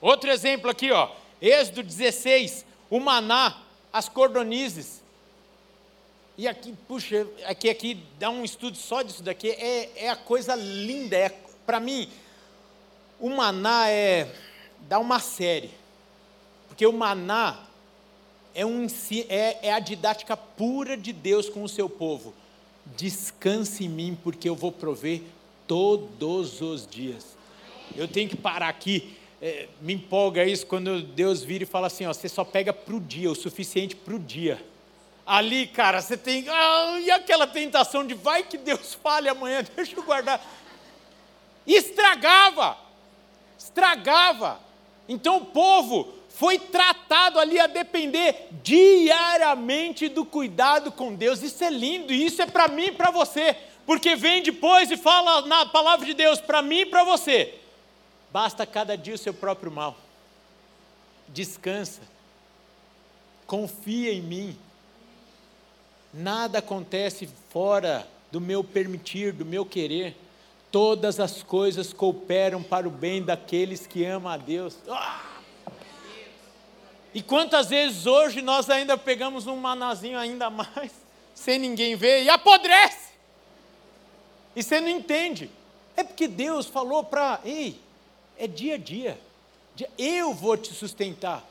Outro 0.00 0.28
exemplo 0.28 0.68
aqui, 0.68 0.90
ó. 0.90 1.08
Êxodo 1.40 1.84
16, 1.84 2.66
o 2.90 2.98
maná, 2.98 3.62
as 3.92 4.08
cordonizes. 4.08 5.00
E 6.36 6.48
aqui, 6.48 6.74
puxa, 6.88 7.28
aqui, 7.46 7.70
aqui 7.70 8.02
dá 8.18 8.28
um 8.28 8.44
estudo 8.44 8.76
só 8.76 9.02
disso 9.02 9.22
daqui. 9.22 9.50
É, 9.50 10.04
é 10.04 10.10
a 10.10 10.16
coisa 10.16 10.56
linda. 10.56 11.16
É, 11.16 11.28
Para 11.64 11.78
mim, 11.78 12.10
o 13.20 13.30
maná 13.30 13.88
é. 13.88 14.34
dá 14.80 14.98
uma 14.98 15.20
série. 15.20 15.70
Porque 16.66 16.84
o 16.84 16.92
maná 16.92 17.66
é, 18.52 18.66
um, 18.66 18.88
é, 19.28 19.68
é 19.68 19.72
a 19.72 19.78
didática 19.78 20.36
pura 20.36 20.96
de 20.96 21.12
Deus 21.12 21.48
com 21.48 21.62
o 21.62 21.68
seu 21.68 21.88
povo 21.88 22.34
descanse 22.96 23.84
em 23.84 23.88
mim, 23.88 24.18
porque 24.22 24.48
eu 24.48 24.54
vou 24.54 24.72
prover 24.72 25.22
todos 25.66 26.60
os 26.60 26.86
dias. 26.86 27.36
Eu 27.96 28.08
tenho 28.08 28.28
que 28.28 28.36
parar 28.36 28.68
aqui. 28.68 29.16
É, 29.42 29.68
me 29.80 29.94
empolga 29.94 30.44
isso 30.44 30.66
quando 30.66 31.02
Deus 31.02 31.42
vira 31.42 31.64
e 31.64 31.66
fala 31.66 31.86
assim: 31.86 32.06
ó, 32.06 32.12
você 32.12 32.28
só 32.28 32.44
pega 32.44 32.72
para 32.72 32.94
o 32.94 33.00
dia, 33.00 33.30
o 33.30 33.34
suficiente 33.34 33.96
para 33.96 34.14
o 34.14 34.18
dia. 34.18 34.62
Ali, 35.26 35.66
cara, 35.66 36.02
você 36.02 36.16
tem. 36.16 36.46
Ah, 36.48 36.98
e 37.00 37.10
aquela 37.10 37.46
tentação 37.46 38.06
de 38.06 38.14
vai 38.14 38.42
que 38.42 38.58
Deus 38.58 38.94
fale 38.94 39.28
amanhã, 39.28 39.64
deixa 39.74 39.96
eu 39.96 40.02
guardar. 40.02 40.44
Estragava, 41.66 42.76
estragava. 43.58 44.60
Então 45.08 45.38
o 45.38 45.46
povo 45.46 46.19
foi 46.40 46.58
tratado 46.58 47.38
ali 47.38 47.60
a 47.60 47.66
depender 47.66 48.48
diariamente 48.62 50.08
do 50.08 50.24
cuidado 50.24 50.90
com 50.90 51.14
Deus. 51.14 51.42
Isso 51.42 51.62
é 51.62 51.68
lindo, 51.68 52.14
isso 52.14 52.40
é 52.40 52.46
para 52.46 52.66
mim 52.66 52.86
e 52.86 52.92
para 52.92 53.10
você, 53.10 53.54
porque 53.84 54.16
vem 54.16 54.42
depois 54.42 54.90
e 54.90 54.96
fala 54.96 55.46
na 55.46 55.66
palavra 55.66 56.06
de 56.06 56.14
Deus 56.14 56.40
para 56.40 56.62
mim 56.62 56.78
e 56.78 56.86
para 56.86 57.04
você. 57.04 57.60
Basta 58.32 58.64
cada 58.64 58.96
dia 58.96 59.16
o 59.16 59.18
seu 59.18 59.34
próprio 59.34 59.70
mal. 59.70 59.98
Descansa. 61.28 62.00
Confia 63.46 64.10
em 64.10 64.22
mim. 64.22 64.56
Nada 66.14 66.60
acontece 66.60 67.28
fora 67.50 68.08
do 68.32 68.40
meu 68.40 68.64
permitir, 68.64 69.34
do 69.34 69.44
meu 69.44 69.66
querer. 69.66 70.16
Todas 70.72 71.20
as 71.20 71.42
coisas 71.42 71.92
cooperam 71.92 72.62
para 72.62 72.88
o 72.88 72.90
bem 72.90 73.22
daqueles 73.22 73.86
que 73.86 74.06
amam 74.06 74.32
a 74.32 74.38
Deus. 74.38 74.78
Ah! 74.88 75.29
E 77.12 77.20
quantas 77.22 77.68
vezes 77.68 78.06
hoje 78.06 78.40
nós 78.40 78.70
ainda 78.70 78.96
pegamos 78.96 79.46
um 79.46 79.56
manazinho 79.56 80.18
ainda 80.18 80.48
mais, 80.50 80.92
sem 81.34 81.58
ninguém 81.58 81.96
ver, 81.96 82.22
e 82.22 82.28
apodrece. 82.28 83.10
E 84.54 84.62
você 84.62 84.80
não 84.80 84.88
entende. 84.88 85.50
É 85.96 86.04
porque 86.04 86.28
Deus 86.28 86.66
falou 86.66 87.04
para, 87.04 87.40
ei, 87.44 87.78
é 88.38 88.46
dia 88.46 88.74
a 88.74 88.78
dia. 88.78 89.20
Eu 89.96 90.34
vou 90.34 90.56
te 90.56 90.74
sustentar. 90.74 91.44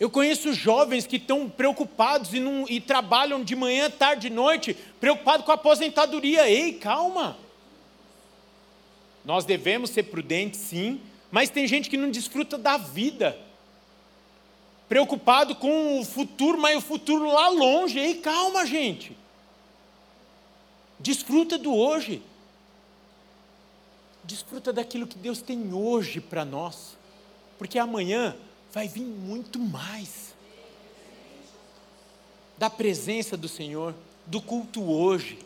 Eu 0.00 0.08
conheço 0.08 0.52
jovens 0.52 1.06
que 1.06 1.16
estão 1.16 1.48
preocupados 1.48 2.32
e, 2.32 2.38
não, 2.38 2.64
e 2.68 2.80
trabalham 2.80 3.42
de 3.42 3.56
manhã, 3.56 3.90
tarde 3.90 4.28
e 4.28 4.30
noite, 4.30 4.74
preocupados 5.00 5.44
com 5.44 5.50
a 5.50 5.56
aposentadoria. 5.56 6.48
Ei, 6.48 6.74
calma. 6.74 7.36
Nós 9.24 9.44
devemos 9.44 9.90
ser 9.90 10.04
prudentes, 10.04 10.60
sim, 10.60 11.00
mas 11.30 11.50
tem 11.50 11.66
gente 11.66 11.90
que 11.90 11.96
não 11.96 12.10
desfruta 12.10 12.56
da 12.56 12.76
vida 12.76 13.36
preocupado 14.88 15.54
com 15.54 16.00
o 16.00 16.04
futuro, 16.04 16.58
mas 16.58 16.78
o 16.78 16.80
futuro 16.80 17.26
lá 17.30 17.48
longe. 17.48 17.98
Ei, 17.98 18.14
calma, 18.14 18.64
gente. 18.64 19.16
Desfruta 20.98 21.58
do 21.58 21.74
hoje. 21.74 22.22
Desfruta 24.24 24.72
daquilo 24.72 25.06
que 25.06 25.18
Deus 25.18 25.42
tem 25.42 25.72
hoje 25.72 26.20
para 26.20 26.44
nós. 26.44 26.96
Porque 27.58 27.78
amanhã 27.78 28.34
vai 28.72 28.88
vir 28.88 29.04
muito 29.04 29.58
mais. 29.58 30.34
Da 32.56 32.70
presença 32.70 33.36
do 33.36 33.48
Senhor, 33.48 33.94
do 34.26 34.40
culto 34.40 34.82
hoje. 34.82 35.38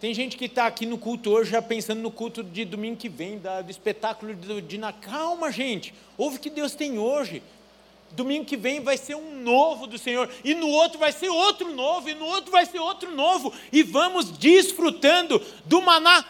Tem 0.00 0.12
gente 0.12 0.36
que 0.36 0.44
está 0.44 0.66
aqui 0.66 0.84
no 0.84 0.98
culto 0.98 1.30
hoje 1.30 1.50
já 1.50 1.62
pensando 1.62 2.00
no 2.00 2.10
culto 2.10 2.44
de 2.44 2.64
domingo 2.64 2.96
que 2.96 3.08
vem, 3.08 3.38
da, 3.38 3.62
do 3.62 3.70
espetáculo 3.70 4.34
de, 4.34 4.60
de 4.60 4.78
na 4.78 4.92
calma, 4.92 5.50
gente. 5.50 5.94
Ouve 6.18 6.36
o 6.36 6.40
que 6.40 6.50
Deus 6.50 6.74
tem 6.74 6.98
hoje 6.98 7.42
domingo 8.14 8.44
que 8.44 8.56
vem 8.56 8.80
vai 8.80 8.96
ser 8.96 9.14
um 9.14 9.40
novo 9.42 9.86
do 9.86 9.98
Senhor, 9.98 10.30
e 10.42 10.54
no 10.54 10.68
outro 10.68 10.98
vai 10.98 11.12
ser 11.12 11.28
outro 11.28 11.74
novo, 11.74 12.08
e 12.08 12.14
no 12.14 12.24
outro 12.26 12.50
vai 12.50 12.64
ser 12.64 12.78
outro 12.78 13.14
novo, 13.14 13.52
e 13.72 13.82
vamos 13.82 14.30
desfrutando 14.30 15.40
do 15.64 15.82
maná 15.82 16.24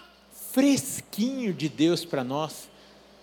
fresquinho 0.53 1.53
de 1.53 1.69
Deus 1.69 2.05
para 2.05 2.23
nós. 2.25 2.69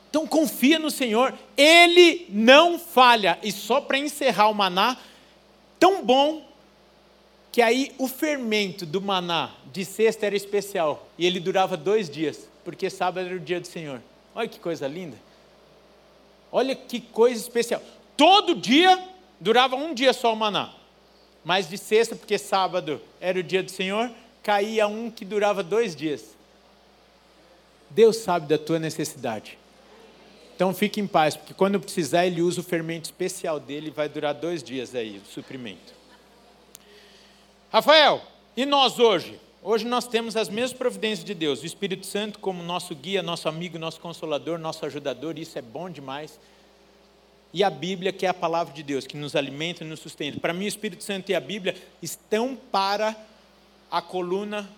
Então 0.09 0.27
confia 0.27 0.77
no 0.77 0.91
Senhor, 0.91 1.33
Ele 1.55 2.25
não 2.29 2.77
falha. 2.77 3.39
E 3.41 3.51
só 3.51 3.79
para 3.79 3.97
encerrar 3.97 4.49
o 4.49 4.53
maná, 4.53 4.97
tão 5.79 6.03
bom 6.03 6.45
que 7.51 7.61
aí 7.61 7.93
o 7.97 8.07
fermento 8.07 8.85
do 8.85 9.01
maná 9.01 9.51
de 9.71 9.85
sexta 9.85 10.25
era 10.25 10.35
especial 10.35 11.07
e 11.17 11.25
ele 11.25 11.39
durava 11.39 11.75
dois 11.75 12.09
dias, 12.09 12.47
porque 12.63 12.89
sábado 12.89 13.25
era 13.25 13.35
o 13.35 13.39
dia 13.39 13.59
do 13.59 13.67
Senhor. 13.67 14.01
Olha 14.35 14.47
que 14.47 14.59
coisa 14.59 14.87
linda. 14.87 15.17
Olha 16.51 16.75
que 16.75 16.99
coisa 16.99 17.39
especial. 17.39 17.81
Todo 18.21 18.53
dia 18.53 19.03
durava 19.39 19.75
um 19.75 19.95
dia 19.95 20.13
só 20.13 20.31
o 20.31 20.35
maná, 20.35 20.71
mas 21.43 21.67
de 21.67 21.75
sexta, 21.75 22.15
porque 22.15 22.37
sábado 22.37 23.01
era 23.19 23.39
o 23.39 23.41
dia 23.41 23.63
do 23.63 23.71
Senhor, 23.71 24.11
caía 24.43 24.85
um 24.85 25.09
que 25.09 25.25
durava 25.25 25.63
dois 25.63 25.95
dias. 25.95 26.37
Deus 27.89 28.17
sabe 28.17 28.45
da 28.45 28.59
tua 28.59 28.77
necessidade. 28.77 29.57
Então 30.55 30.71
fique 30.71 31.01
em 31.01 31.07
paz, 31.07 31.35
porque 31.35 31.55
quando 31.55 31.79
precisar, 31.79 32.27
ele 32.27 32.43
usa 32.43 32.61
o 32.61 32.63
fermento 32.63 33.05
especial 33.05 33.59
dele 33.59 33.87
e 33.87 33.89
vai 33.89 34.07
durar 34.07 34.35
dois 34.35 34.61
dias 34.61 34.93
aí, 34.93 35.17
o 35.17 35.25
suprimento. 35.25 35.91
Rafael, 37.71 38.21
e 38.55 38.67
nós 38.67 38.99
hoje? 38.99 39.39
Hoje 39.63 39.87
nós 39.87 40.05
temos 40.07 40.37
as 40.37 40.47
mesmas 40.47 40.77
providências 40.77 41.25
de 41.25 41.33
Deus, 41.33 41.63
o 41.63 41.65
Espírito 41.65 42.05
Santo 42.05 42.37
como 42.37 42.61
nosso 42.61 42.93
guia, 42.93 43.23
nosso 43.23 43.49
amigo, 43.49 43.79
nosso 43.79 43.99
consolador, 43.99 44.59
nosso 44.59 44.85
ajudador, 44.85 45.39
isso 45.39 45.57
é 45.57 45.61
bom 45.63 45.89
demais. 45.89 46.39
E 47.53 47.63
a 47.63 47.69
Bíblia, 47.69 48.13
que 48.13 48.25
é 48.25 48.29
a 48.29 48.33
palavra 48.33 48.73
de 48.73 48.81
Deus, 48.81 49.05
que 49.05 49.17
nos 49.17 49.35
alimenta 49.35 49.83
e 49.83 49.87
nos 49.87 49.99
sustenta. 49.99 50.39
Para 50.39 50.53
mim, 50.53 50.65
o 50.65 50.67
Espírito 50.67 51.03
Santo 51.03 51.31
e 51.31 51.35
a 51.35 51.39
Bíblia 51.39 51.75
estão 52.01 52.55
para 52.55 53.15
a 53.89 54.01
coluna 54.01 54.69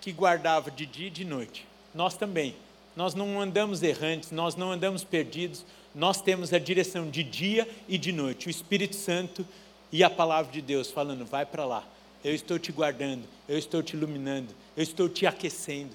que 0.00 0.12
guardava 0.12 0.70
de 0.70 0.86
dia 0.86 1.08
e 1.08 1.10
de 1.10 1.24
noite. 1.24 1.66
Nós 1.94 2.16
também. 2.16 2.54
Nós 2.94 3.14
não 3.14 3.40
andamos 3.40 3.82
errantes, 3.82 4.30
nós 4.30 4.54
não 4.54 4.70
andamos 4.70 5.02
perdidos, 5.02 5.64
nós 5.92 6.20
temos 6.20 6.52
a 6.52 6.58
direção 6.58 7.10
de 7.10 7.24
dia 7.24 7.68
e 7.88 7.98
de 7.98 8.12
noite. 8.12 8.46
O 8.46 8.50
Espírito 8.50 8.94
Santo 8.94 9.44
e 9.90 10.04
a 10.04 10.10
palavra 10.10 10.52
de 10.52 10.60
Deus 10.60 10.90
falando: 10.90 11.24
vai 11.24 11.44
para 11.44 11.64
lá, 11.64 11.84
eu 12.22 12.32
estou 12.32 12.58
te 12.58 12.70
guardando, 12.70 13.24
eu 13.48 13.58
estou 13.58 13.82
te 13.82 13.96
iluminando, 13.96 14.54
eu 14.76 14.82
estou 14.82 15.08
te 15.08 15.26
aquecendo. 15.26 15.94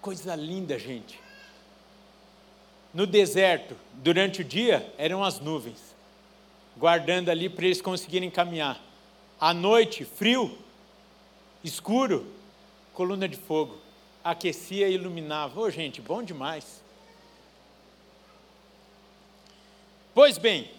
Coisa 0.00 0.36
linda, 0.36 0.78
gente. 0.78 1.23
No 2.94 3.06
deserto, 3.08 3.76
durante 3.94 4.40
o 4.40 4.44
dia, 4.44 4.88
eram 4.96 5.24
as 5.24 5.40
nuvens, 5.40 5.96
guardando 6.76 7.28
ali 7.28 7.48
para 7.48 7.64
eles 7.64 7.82
conseguirem 7.82 8.30
caminhar. 8.30 8.80
À 9.40 9.52
noite, 9.52 10.04
frio, 10.04 10.56
escuro, 11.64 12.24
coluna 12.92 13.28
de 13.28 13.36
fogo, 13.36 13.76
aquecia 14.22 14.88
e 14.88 14.94
iluminava. 14.94 15.58
Ô, 15.58 15.64
oh, 15.64 15.70
gente, 15.70 16.00
bom 16.00 16.22
demais. 16.22 16.84
Pois 20.14 20.38
bem, 20.38 20.70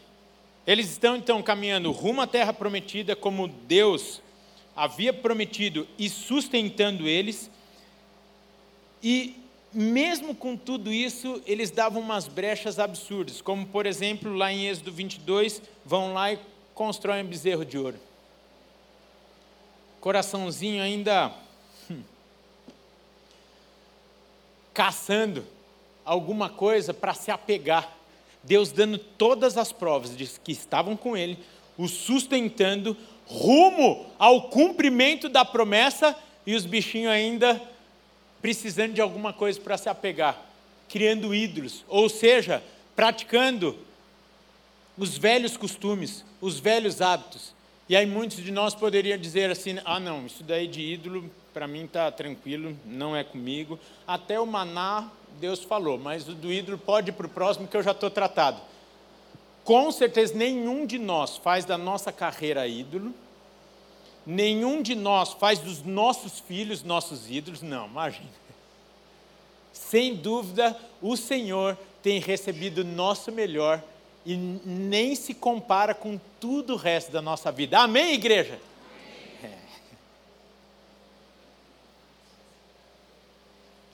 eles 0.65 0.89
estão 0.89 1.17
então 1.17 1.43
caminhando 1.43 1.91
rumo 1.91 2.21
à 2.21 2.27
terra 2.27 2.53
prometida, 2.53 3.13
como 3.13 3.49
Deus 3.49 4.21
havia 4.73 5.11
prometido 5.11 5.85
e 5.97 6.09
sustentando 6.09 7.05
eles. 7.05 7.51
E 9.03 9.44
mesmo 9.75 10.33
com 10.33 10.55
tudo 10.55 10.91
isso, 10.91 11.41
eles 11.45 11.69
davam 11.69 12.01
umas 12.01 12.29
brechas 12.29 12.79
absurdas, 12.79 13.41
como 13.41 13.65
por 13.65 13.85
exemplo, 13.85 14.33
lá 14.33 14.51
em 14.51 14.67
Êxodo 14.67 14.89
22, 14.89 15.61
vão 15.83 16.13
lá 16.13 16.31
e 16.31 16.39
constroem 16.73 17.25
um 17.25 17.27
bezerro 17.27 17.65
de 17.65 17.77
ouro. 17.77 17.99
Coraçãozinho 19.99 20.81
ainda 20.81 21.33
caçando 24.73 25.45
alguma 26.05 26.49
coisa 26.49 26.93
para 26.93 27.13
se 27.13 27.29
apegar. 27.29 27.91
Deus 28.43 28.71
dando 28.71 28.97
todas 28.97 29.57
as 29.57 29.73
provas 29.73 30.15
de 30.15 30.25
que 30.41 30.53
estavam 30.53 30.95
com 30.95 31.17
ele, 31.17 31.37
o 31.77 31.87
sustentando 31.89 32.95
rumo 33.25 34.05
ao 34.17 34.49
cumprimento 34.49 35.27
da 35.27 35.43
promessa 35.43 36.15
e 36.45 36.55
os 36.55 36.65
bichinhos 36.65 37.11
ainda 37.11 37.61
precisando 38.45 38.93
de 38.93 39.01
alguma 39.01 39.33
coisa 39.33 39.59
para 39.59 39.75
se 39.75 39.89
apegar, 39.89 40.39
criando 40.87 41.33
ídolos, 41.33 41.83
ou 41.87 42.07
seja, 42.07 42.61
praticando 42.95 43.75
os 44.95 45.17
velhos 45.17 45.57
costumes, 45.57 46.23
os 46.39 46.59
velhos 46.59 47.01
hábitos. 47.01 47.55
E 47.89 47.95
aí 47.95 48.05
muitos 48.05 48.37
de 48.37 48.51
nós 48.51 48.75
poderiam 48.75 49.17
dizer 49.17 49.49
assim: 49.49 49.79
ah, 49.83 49.99
não, 49.99 50.27
isso 50.27 50.43
daí 50.43 50.67
de 50.67 50.79
ídolo 50.79 51.27
para 51.55 51.67
mim 51.67 51.85
está 51.85 52.11
tranquilo, 52.11 52.77
não 52.85 53.15
é 53.15 53.23
comigo. 53.23 53.79
Até 54.05 54.39
o 54.39 54.45
maná, 54.45 55.09
Deus 55.39 55.63
falou, 55.63 55.97
mas 55.97 56.29
o 56.29 56.35
do 56.35 56.53
ídolo 56.53 56.77
pode 56.77 57.09
ir 57.09 57.13
para 57.13 57.25
o 57.25 57.29
próximo 57.29 57.67
que 57.67 57.75
eu 57.75 57.81
já 57.81 57.93
estou 57.93 58.11
tratado. 58.11 58.61
Com 59.63 59.91
certeza, 59.91 60.35
nenhum 60.35 60.85
de 60.85 60.99
nós 60.99 61.35
faz 61.35 61.65
da 61.65 61.79
nossa 61.79 62.11
carreira 62.11 62.67
ídolo, 62.67 63.11
nenhum 64.25 64.81
de 64.81 64.95
nós 64.95 65.33
faz 65.33 65.59
dos 65.59 65.83
nossos 65.83 66.39
filhos 66.39 66.83
nossos 66.83 67.29
ídolos, 67.29 67.61
não, 67.61 67.85
imagina. 67.85 68.29
Sem 69.71 70.15
dúvida, 70.15 70.77
o 71.01 71.15
Senhor 71.15 71.77
tem 72.01 72.19
recebido 72.19 72.79
o 72.79 72.83
nosso 72.85 73.31
melhor 73.31 73.83
e 74.25 74.35
nem 74.35 75.15
se 75.15 75.33
compara 75.33 75.93
com 75.93 76.19
tudo 76.39 76.73
o 76.73 76.77
resto 76.77 77.11
da 77.11 77.21
nossa 77.21 77.51
vida. 77.51 77.79
Amém, 77.79 78.13
igreja? 78.13 78.59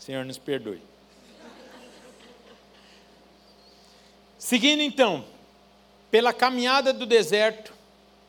Senhor 0.01 0.25
nos 0.25 0.39
perdoe. 0.39 0.81
Seguindo 4.37 4.81
então, 4.81 5.23
pela 6.09 6.33
caminhada 6.33 6.91
do 6.91 7.05
deserto, 7.05 7.71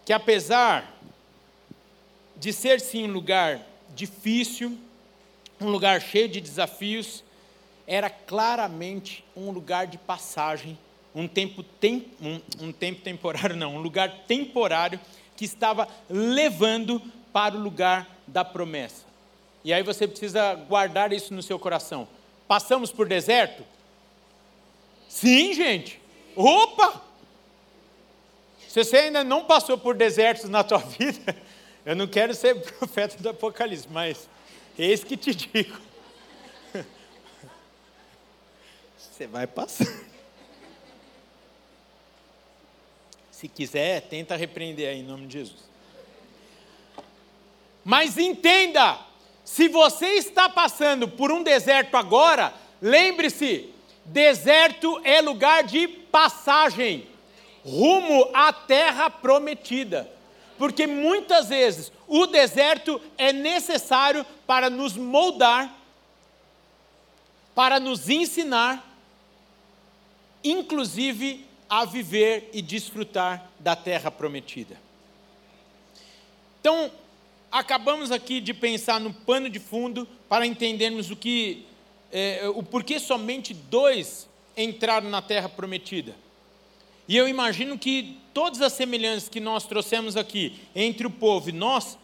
que 0.05 0.13
apesar 0.13 0.92
de 2.43 2.53
ser 2.53 2.81
sim 2.81 3.05
um 3.05 3.13
lugar 3.13 3.65
difícil, 3.95 4.77
um 5.61 5.69
lugar 5.69 6.03
cheio 6.03 6.29
de 6.29 6.41
desafios, 6.41 7.23
era 7.87 8.11
claramente 8.11 9.25
um 9.37 9.53
lugar 9.53 9.87
de 9.87 9.97
passagem, 9.97 10.77
um 11.15 11.29
tempo, 11.29 11.63
tem, 11.63 12.09
um, 12.21 12.41
um 12.61 12.73
tempo 12.73 13.01
temporário, 13.01 13.55
não, 13.55 13.77
um 13.77 13.81
lugar 13.81 14.25
temporário 14.27 14.99
que 15.37 15.45
estava 15.45 15.87
levando 16.11 17.01
para 17.33 17.55
o 17.55 17.61
lugar 17.61 18.09
da 18.27 18.45
promessa. 18.45 19.05
E 19.63 19.73
aí 19.73 19.85
você 19.85 20.09
precisa 20.09 20.55
guardar 20.55 21.13
isso 21.13 21.33
no 21.33 21.45
seu 21.45 21.61
coração. 21.61 22.09
Passamos 22.49 22.91
por 22.91 23.07
deserto? 23.07 23.63
Sim, 25.09 25.55
gente. 25.55 26.01
Opa! 26.35 27.05
Se 28.67 28.83
você 28.83 28.97
ainda 28.97 29.23
não 29.23 29.45
passou 29.45 29.79
por 29.79 29.95
desertos 29.95 30.51
na 30.51 30.65
tua 30.65 30.79
vida, 30.99 31.37
eu 31.85 31.97
não 31.97 32.07
quero 32.07 32.35
ser 32.35 32.55
profeta 32.79 33.17
do 33.23 33.29
Apocalipse, 33.29 33.89
mas 33.91 34.29
eis 34.79 35.03
que 35.03 35.17
te 35.17 35.35
digo. 35.35 35.79
Você 38.97 39.27
vai 39.27 39.47
passar. 39.47 39.87
Se 43.31 43.49
quiser, 43.49 44.03
tenta 44.03 44.37
repreender 44.37 44.89
aí 44.89 45.01
em 45.01 45.03
nome 45.03 45.27
de 45.27 45.33
Jesus. 45.35 45.63
Mas 47.85 48.17
entenda, 48.17 48.99
se 49.45 49.69
você 49.69 50.07
está 50.15 50.49
passando 50.49 51.09
por 51.09 51.33
um 51.33 51.43
deserto 51.43 51.97
agora, 51.97 52.55
lembre-se: 52.81 53.69
deserto 54.05 55.01
é 55.05 55.21
lugar 55.21 55.65
de 55.65 55.89
passagem, 55.89 57.07
rumo 57.65 58.31
à 58.33 58.53
terra 58.53 59.11
prometida. 59.11 60.11
Porque 60.63 60.87
muitas 60.87 61.49
vezes 61.49 61.91
o 62.07 62.25
deserto 62.25 63.01
é 63.19 63.33
necessário 63.33 64.25
para 64.47 64.71
nos 64.71 64.97
moldar, 64.97 65.77
para 67.53 67.81
nos 67.81 68.09
ensinar, 68.09 68.97
inclusive 70.45 71.45
a 71.69 71.85
viver 71.85 72.49
e 72.53 72.63
desfrutar 72.63 73.51
da 73.59 73.75
terra 73.75 74.09
prometida. 74.09 74.81
Então, 76.61 76.93
acabamos 77.51 78.13
aqui 78.13 78.41
de 78.41 78.55
pensar 78.55 79.01
no 79.01 79.13
pano 79.13 79.51
de 79.51 79.59
fundo 79.59 80.07
para 80.29 80.47
entendermos 80.47 81.11
o 81.11 81.17
que, 81.17 81.67
é, 82.13 82.49
o 82.55 82.63
porquê 82.63 83.01
somente 83.01 83.53
dois 83.53 84.29
entraram 84.57 85.11
na 85.11 85.21
Terra 85.21 85.49
Prometida. 85.49 86.15
E 87.09 87.17
eu 87.17 87.27
imagino 87.27 87.77
que 87.77 88.22
todas 88.33 88.61
as 88.61 88.73
semelhanças 88.73 89.29
que 89.29 89.41
nós 89.41 89.65
trouxemos 89.65 90.17
aqui 90.17 90.59
entre 90.75 91.07
o 91.07 91.11
povo 91.11 91.49
e 91.49 91.53
nós, 91.53 91.99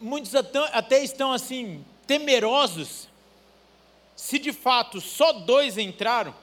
muitos 0.00 0.34
até 0.34 1.02
estão 1.02 1.32
assim 1.32 1.84
temerosos 2.06 3.08
se 4.14 4.38
de 4.38 4.52
fato 4.52 5.00
só 5.00 5.32
dois 5.32 5.76
entraram 5.76 6.34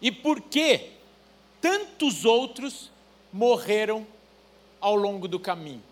e 0.00 0.12
por 0.12 0.40
que 0.40 0.90
tantos 1.60 2.24
outros 2.24 2.90
morreram 3.32 4.06
ao 4.80 4.94
longo 4.94 5.26
do 5.26 5.40
caminho. 5.40 5.82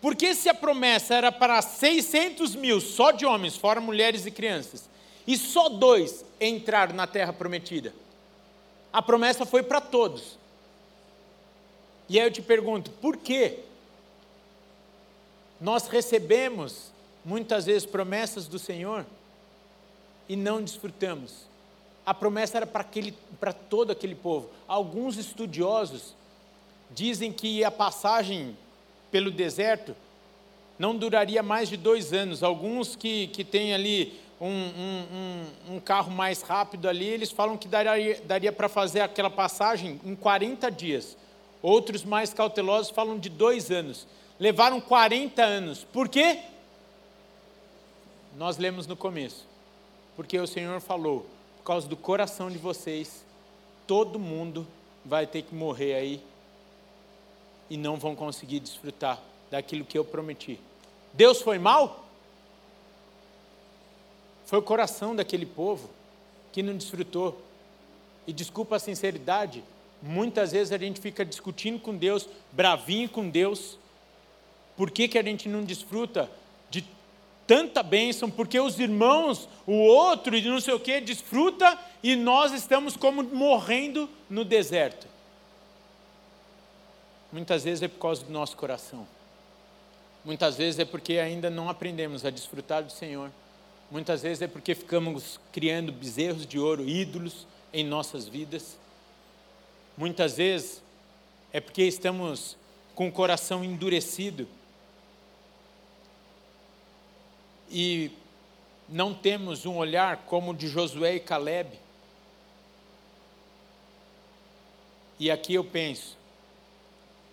Porque 0.00 0.34
se 0.34 0.48
a 0.48 0.54
promessa 0.54 1.14
era 1.14 1.32
para 1.32 1.60
600 1.60 2.54
mil 2.54 2.80
só 2.80 3.10
de 3.10 3.26
homens, 3.26 3.56
fora 3.56 3.80
mulheres 3.80 4.26
e 4.26 4.30
crianças, 4.30 4.88
e 5.26 5.36
só 5.36 5.68
dois 5.68 6.24
entraram 6.40 6.94
na 6.94 7.06
terra 7.06 7.32
prometida, 7.32 7.92
a 8.98 9.02
promessa 9.02 9.46
foi 9.46 9.62
para 9.62 9.80
todos. 9.80 10.36
E 12.08 12.18
aí 12.18 12.26
eu 12.26 12.32
te 12.32 12.42
pergunto, 12.42 12.90
por 12.90 13.16
que 13.16 13.60
nós 15.60 15.86
recebemos 15.86 16.90
muitas 17.24 17.66
vezes 17.66 17.86
promessas 17.86 18.48
do 18.48 18.58
Senhor 18.58 19.06
e 20.28 20.34
não 20.34 20.60
desfrutamos? 20.60 21.46
A 22.04 22.12
promessa 22.12 22.56
era 22.56 22.66
para, 22.66 23.52
todo 23.52 23.92
aquele 23.92 24.16
povo. 24.16 24.50
Alguns 24.66 25.16
estudiosos 25.16 26.12
dizem 26.90 27.32
que 27.32 27.62
a 27.62 27.70
passagem 27.70 28.58
pelo 29.12 29.30
deserto 29.30 29.94
não 30.76 30.96
duraria 30.96 31.40
mais 31.40 31.68
de 31.68 31.76
dois 31.76 32.12
anos. 32.12 32.42
Alguns 32.42 32.96
que, 32.96 33.28
que 33.28 33.44
têm 33.44 33.72
ali 33.72 34.18
um, 34.40 34.46
um, 34.46 35.06
um, 35.70 35.74
um 35.76 35.80
carro 35.80 36.10
mais 36.10 36.42
rápido 36.42 36.88
ali, 36.88 37.06
eles 37.06 37.30
falam 37.30 37.56
que 37.56 37.66
daria, 37.66 38.20
daria 38.24 38.52
para 38.52 38.68
fazer 38.68 39.00
aquela 39.00 39.30
passagem 39.30 40.00
em 40.04 40.14
40 40.14 40.70
dias. 40.70 41.16
Outros 41.60 42.04
mais 42.04 42.32
cautelosos 42.32 42.90
falam 42.90 43.18
de 43.18 43.28
dois 43.28 43.70
anos. 43.70 44.06
Levaram 44.38 44.80
40 44.80 45.42
anos. 45.42 45.84
Por 45.84 46.08
quê? 46.08 46.38
Nós 48.36 48.56
lemos 48.56 48.86
no 48.86 48.96
começo. 48.96 49.44
Porque 50.14 50.38
o 50.38 50.46
Senhor 50.46 50.80
falou: 50.80 51.26
por 51.58 51.64
causa 51.64 51.88
do 51.88 51.96
coração 51.96 52.48
de 52.48 52.58
vocês, 52.58 53.24
todo 53.86 54.18
mundo 54.18 54.66
vai 55.04 55.26
ter 55.26 55.42
que 55.42 55.54
morrer 55.54 55.94
aí 55.94 56.22
e 57.68 57.76
não 57.76 57.96
vão 57.96 58.14
conseguir 58.14 58.60
desfrutar 58.60 59.20
daquilo 59.50 59.84
que 59.84 59.98
eu 59.98 60.04
prometi. 60.04 60.60
Deus 61.12 61.42
foi 61.42 61.58
mal? 61.58 62.07
Foi 64.48 64.58
o 64.58 64.62
coração 64.62 65.14
daquele 65.14 65.44
povo 65.44 65.90
que 66.50 66.62
não 66.62 66.74
desfrutou. 66.74 67.38
E 68.26 68.32
desculpa 68.32 68.76
a 68.76 68.78
sinceridade, 68.78 69.62
muitas 70.02 70.52
vezes 70.52 70.72
a 70.72 70.78
gente 70.78 71.02
fica 71.02 71.22
discutindo 71.22 71.78
com 71.78 71.94
Deus, 71.94 72.26
bravinho 72.50 73.10
com 73.10 73.28
Deus. 73.28 73.78
Por 74.74 74.90
que, 74.90 75.06
que 75.06 75.18
a 75.18 75.22
gente 75.22 75.50
não 75.50 75.62
desfruta 75.62 76.30
de 76.70 76.82
tanta 77.46 77.82
bênção? 77.82 78.30
Porque 78.30 78.58
os 78.58 78.80
irmãos, 78.80 79.46
o 79.66 79.74
outro 79.74 80.34
e 80.34 80.40
não 80.40 80.62
sei 80.62 80.72
o 80.72 80.80
que, 80.80 80.98
desfruta 80.98 81.78
e 82.02 82.16
nós 82.16 82.50
estamos 82.52 82.96
como 82.96 83.22
morrendo 83.22 84.08
no 84.30 84.46
deserto. 84.46 85.06
Muitas 87.30 87.64
vezes 87.64 87.82
é 87.82 87.88
por 87.88 88.00
causa 88.00 88.24
do 88.24 88.32
nosso 88.32 88.56
coração. 88.56 89.06
Muitas 90.24 90.56
vezes 90.56 90.80
é 90.80 90.86
porque 90.86 91.18
ainda 91.18 91.50
não 91.50 91.68
aprendemos 91.68 92.24
a 92.24 92.30
desfrutar 92.30 92.82
do 92.82 92.90
Senhor. 92.90 93.30
Muitas 93.90 94.20
vezes 94.22 94.42
é 94.42 94.46
porque 94.46 94.74
ficamos 94.74 95.40
criando 95.50 95.90
bezerros 95.90 96.46
de 96.46 96.58
ouro, 96.58 96.86
ídolos 96.86 97.46
em 97.72 97.84
nossas 97.84 98.28
vidas. 98.28 98.76
Muitas 99.96 100.36
vezes 100.36 100.82
é 101.52 101.60
porque 101.60 101.82
estamos 101.84 102.56
com 102.94 103.08
o 103.08 103.12
coração 103.12 103.64
endurecido 103.64 104.46
e 107.70 108.10
não 108.88 109.14
temos 109.14 109.64
um 109.64 109.76
olhar 109.76 110.18
como 110.26 110.50
o 110.50 110.54
de 110.54 110.68
Josué 110.68 111.16
e 111.16 111.20
Caleb. 111.20 111.78
E 115.18 115.30
aqui 115.30 115.54
eu 115.54 115.64
penso, 115.64 116.16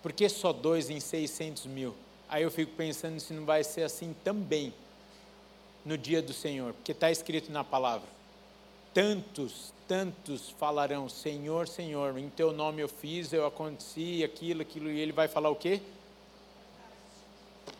por 0.02 0.12
que 0.12 0.28
só 0.28 0.52
dois 0.52 0.88
em 0.88 1.00
600 1.00 1.66
mil? 1.66 1.94
Aí 2.28 2.42
eu 2.42 2.50
fico 2.50 2.72
pensando 2.72 3.20
se 3.20 3.32
não 3.34 3.44
vai 3.44 3.62
ser 3.62 3.82
assim 3.82 4.14
também 4.24 4.72
no 5.86 5.96
dia 5.96 6.20
do 6.20 6.32
Senhor, 6.32 6.74
porque 6.74 6.90
está 6.90 7.10
escrito 7.12 7.50
na 7.52 7.62
palavra: 7.62 8.08
tantos, 8.92 9.72
tantos 9.86 10.50
falarão, 10.50 11.08
Senhor, 11.08 11.68
Senhor, 11.68 12.18
em 12.18 12.28
teu 12.28 12.52
nome 12.52 12.82
eu 12.82 12.88
fiz, 12.88 13.32
eu 13.32 13.46
aconteci, 13.46 14.24
aquilo, 14.24 14.60
aquilo, 14.60 14.90
e 14.90 14.98
ele 14.98 15.12
vai 15.12 15.28
falar 15.28 15.48
o 15.48 15.54
quê? 15.54 15.80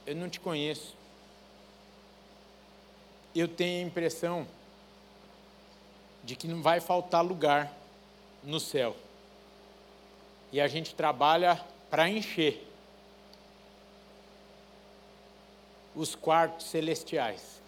Eu 0.06 0.14
não 0.14 0.30
te 0.30 0.38
conheço. 0.38 0.94
Eu 3.34 3.48
tenho 3.48 3.84
a 3.84 3.88
impressão 3.88 4.46
de 6.22 6.36
que 6.36 6.46
não 6.46 6.62
vai 6.62 6.80
faltar 6.80 7.24
lugar 7.24 7.72
no 8.42 8.60
céu. 8.60 8.96
E 10.52 10.60
a 10.60 10.68
gente 10.68 10.94
trabalha 10.94 11.60
para 11.90 12.08
encher 12.08 12.66
os 15.94 16.14
quartos 16.14 16.66
celestiais. 16.66 17.65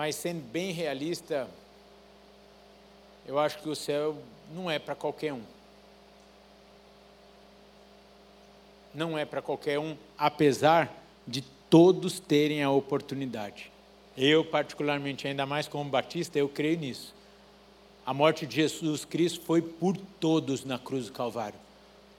Mas 0.00 0.16
sendo 0.16 0.40
bem 0.40 0.72
realista, 0.72 1.46
eu 3.26 3.38
acho 3.38 3.58
que 3.58 3.68
o 3.68 3.76
céu 3.76 4.16
não 4.50 4.70
é 4.70 4.78
para 4.78 4.94
qualquer 4.94 5.34
um. 5.34 5.42
Não 8.94 9.18
é 9.18 9.26
para 9.26 9.42
qualquer 9.42 9.78
um, 9.78 9.94
apesar 10.16 10.90
de 11.28 11.42
todos 11.68 12.18
terem 12.18 12.62
a 12.62 12.70
oportunidade. 12.70 13.70
Eu, 14.16 14.42
particularmente, 14.42 15.28
ainda 15.28 15.44
mais 15.44 15.68
como 15.68 15.90
batista, 15.90 16.38
eu 16.38 16.48
creio 16.48 16.78
nisso. 16.78 17.14
A 18.06 18.14
morte 18.14 18.46
de 18.46 18.56
Jesus 18.56 19.04
Cristo 19.04 19.42
foi 19.42 19.60
por 19.60 19.98
todos 20.18 20.64
na 20.64 20.78
cruz 20.78 21.08
do 21.08 21.12
Calvário. 21.12 21.60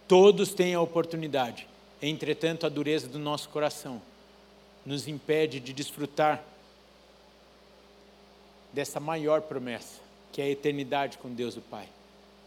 Todos 0.07 0.53
têm 0.53 0.75
a 0.75 0.81
oportunidade. 0.81 1.67
Entretanto, 1.99 2.63
a 2.67 2.69
dureza 2.69 3.07
do 3.07 3.17
nosso 3.17 3.49
coração 3.49 3.99
nos 4.85 5.07
impede 5.07 5.59
de 5.59 5.73
desfrutar 5.73 6.50
dessa 8.73 8.99
maior 8.99 9.41
promessa, 9.41 9.99
que 10.31 10.41
é 10.41 10.45
a 10.45 10.49
eternidade 10.49 11.17
com 11.17 11.29
Deus 11.33 11.57
o 11.57 11.61
Pai. 11.61 11.87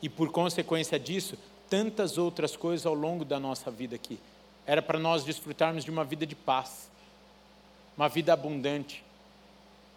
E 0.03 0.09
por 0.09 0.31
consequência 0.31 0.99
disso, 0.99 1.37
tantas 1.69 2.19
outras 2.19 2.57
coisas 2.57 2.87
ao 2.87 2.95
longo 2.95 3.25
da 3.25 3.41
nossa 3.41 3.71
vida 3.71 3.97
aqui. 3.97 4.19
Era 4.67 4.81
para 4.81 4.99
nós 4.99 5.25
desfrutarmos 5.25 5.85
de 5.85 5.91
uma 5.91 6.05
vida 6.05 6.27
de 6.27 6.35
paz, 6.35 6.91
uma 7.97 8.09
vida 8.09 8.33
abundante, 8.33 9.05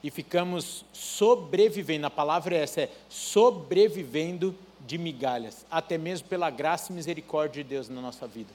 e 0.04 0.12
ficamos 0.12 0.86
sobrevivendo, 0.94 2.06
a 2.06 2.10
palavra 2.10 2.56
é 2.56 2.62
essa, 2.62 2.82
é 2.82 2.92
sobrevivendo 3.10 4.56
de 4.86 4.98
migalhas, 4.98 5.66
até 5.70 5.98
mesmo 5.98 6.28
pela 6.28 6.50
graça 6.50 6.92
e 6.92 6.96
misericórdia 6.96 7.64
de 7.64 7.70
Deus 7.70 7.90
na 7.90 8.00
nossa 8.00 8.28
vida. 8.28 8.54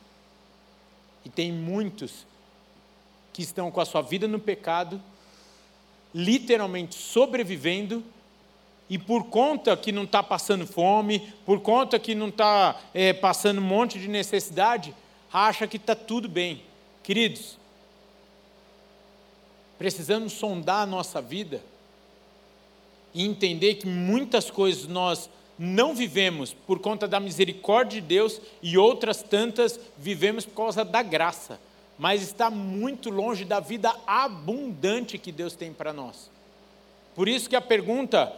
E 1.24 1.28
tem 1.28 1.52
muitos 1.52 2.26
que 3.32 3.42
estão 3.42 3.70
com 3.70 3.80
a 3.80 3.84
sua 3.84 4.02
vida 4.02 4.28
no 4.28 4.38
pecado, 4.38 5.02
literalmente 6.14 6.94
sobrevivendo, 6.94 8.02
e 8.88 8.98
por 8.98 9.24
conta 9.24 9.76
que 9.76 9.90
não 9.90 10.04
está 10.04 10.22
passando 10.22 10.66
fome, 10.66 11.32
por 11.46 11.60
conta 11.60 11.98
que 11.98 12.14
não 12.14 12.28
está 12.28 12.78
é, 12.92 13.12
passando 13.12 13.58
um 13.58 13.64
monte 13.64 13.98
de 13.98 14.08
necessidade, 14.08 14.94
acha 15.32 15.66
que 15.66 15.78
está 15.78 15.94
tudo 15.94 16.28
bem. 16.28 16.62
Queridos, 17.02 17.56
Precisamos 19.82 20.34
sondar 20.34 20.82
a 20.84 20.86
nossa 20.86 21.20
vida 21.20 21.60
e 23.12 23.26
entender 23.26 23.74
que 23.74 23.86
muitas 23.88 24.48
coisas 24.48 24.86
nós 24.86 25.28
não 25.58 25.92
vivemos 25.92 26.54
por 26.54 26.78
conta 26.78 27.08
da 27.08 27.18
misericórdia 27.18 28.00
de 28.00 28.06
Deus 28.06 28.40
e 28.62 28.78
outras 28.78 29.24
tantas 29.24 29.80
vivemos 29.98 30.46
por 30.46 30.54
causa 30.54 30.84
da 30.84 31.02
graça, 31.02 31.58
mas 32.02 32.20
está 32.20 32.50
muito 32.50 33.10
longe 33.10 33.44
da 33.44 33.60
vida 33.60 33.94
abundante 34.04 35.16
que 35.16 35.30
Deus 35.30 35.54
tem 35.54 35.72
para 35.72 35.92
nós. 35.92 36.28
Por 37.14 37.28
isso 37.28 37.48
que 37.48 37.54
a 37.54 37.60
pergunta 37.60 38.36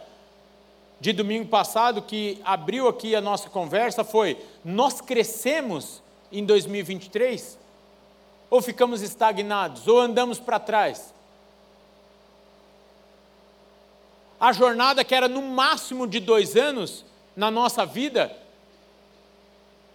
de 0.99 1.11
domingo 1.11 1.47
passado 1.47 2.03
que 2.03 2.39
abriu 2.45 2.87
aqui 2.87 3.15
a 3.15 3.21
nossa 3.21 3.49
conversa 3.49 4.03
foi: 4.03 4.37
nós 4.63 5.01
crescemos 5.01 6.03
em 6.31 6.45
2023 6.45 7.57
ou 8.51 8.61
ficamos 8.61 9.01
estagnados 9.01 9.87
ou 9.87 9.99
andamos 9.99 10.39
para 10.39 10.59
trás? 10.59 11.11
a 14.39 14.53
jornada 14.53 15.03
que 15.03 15.15
era 15.15 15.27
no 15.27 15.41
máximo 15.41 16.05
de 16.05 16.19
dois 16.19 16.55
anos 16.55 17.03
na 17.35 17.49
nossa 17.49 17.83
vida, 17.83 18.31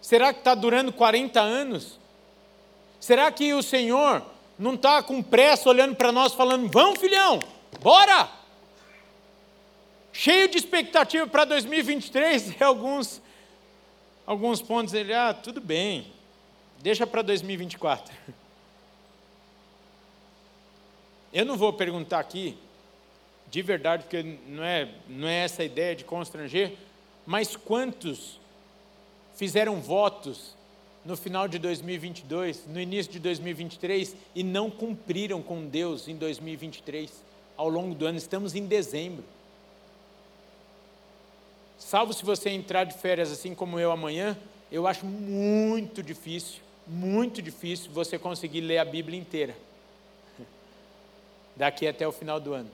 será 0.01 0.33
que 0.33 0.39
está 0.39 0.53
durando 0.53 0.91
40 0.91 1.39
anos? 1.39 2.00
Será 3.01 3.29
que 3.31 3.51
o 3.51 3.63
Senhor 3.63 4.23
não 4.59 4.75
está 4.75 5.01
com 5.01 5.23
pressa 5.23 5.67
olhando 5.67 5.95
para 5.95 6.11
nós 6.11 6.35
falando, 6.35 6.69
vamos 6.69 6.99
filhão, 6.99 7.39
bora! 7.81 8.29
Cheio 10.13 10.47
de 10.47 10.59
expectativa 10.59 11.25
para 11.25 11.45
2023 11.45 12.51
e 12.61 12.63
alguns, 12.63 13.19
alguns 14.23 14.61
pontos 14.61 14.93
ele, 14.93 15.15
ah, 15.15 15.33
tudo 15.33 15.59
bem, 15.59 16.13
deixa 16.79 17.07
para 17.07 17.23
2024. 17.23 18.13
Eu 21.33 21.43
não 21.43 21.57
vou 21.57 21.73
perguntar 21.73 22.19
aqui 22.19 22.55
de 23.49 23.63
verdade, 23.63 24.03
porque 24.03 24.37
não 24.47 24.63
é, 24.63 24.87
não 25.09 25.27
é 25.27 25.43
essa 25.43 25.63
ideia 25.63 25.95
de 25.95 26.05
constranger, 26.05 26.77
mas 27.25 27.55
quantos 27.55 28.39
fizeram 29.35 29.81
votos 29.81 30.55
no 31.03 31.17
final 31.17 31.47
de 31.47 31.57
2022, 31.57 32.67
no 32.67 32.79
início 32.79 33.11
de 33.11 33.19
2023 33.19 34.15
e 34.35 34.43
não 34.43 34.69
cumpriram 34.69 35.41
com 35.41 35.65
Deus 35.65 36.07
em 36.07 36.15
2023, 36.15 37.11
ao 37.57 37.67
longo 37.69 37.95
do 37.95 38.05
ano, 38.05 38.17
estamos 38.17 38.55
em 38.55 38.65
dezembro. 38.65 39.23
Salvo 41.77 42.13
se 42.13 42.23
você 42.23 42.49
entrar 42.51 42.83
de 42.83 42.93
férias 42.93 43.31
assim 43.31 43.55
como 43.55 43.79
eu 43.79 43.91
amanhã, 43.91 44.37
eu 44.71 44.85
acho 44.85 45.05
muito 45.05 46.03
difícil, 46.03 46.61
muito 46.87 47.41
difícil 47.41 47.91
você 47.91 48.19
conseguir 48.19 48.61
ler 48.61 48.77
a 48.77 48.85
Bíblia 48.85 49.19
inteira. 49.19 49.55
Daqui 51.55 51.87
até 51.87 52.07
o 52.07 52.11
final 52.11 52.39
do 52.39 52.53
ano. 52.53 52.69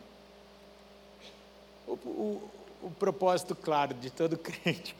O, 1.87 1.93
o, 1.93 2.51
o 2.83 2.91
propósito 2.91 3.55
claro 3.55 3.93
de 3.93 4.09
todo 4.09 4.37
crente 4.37 4.93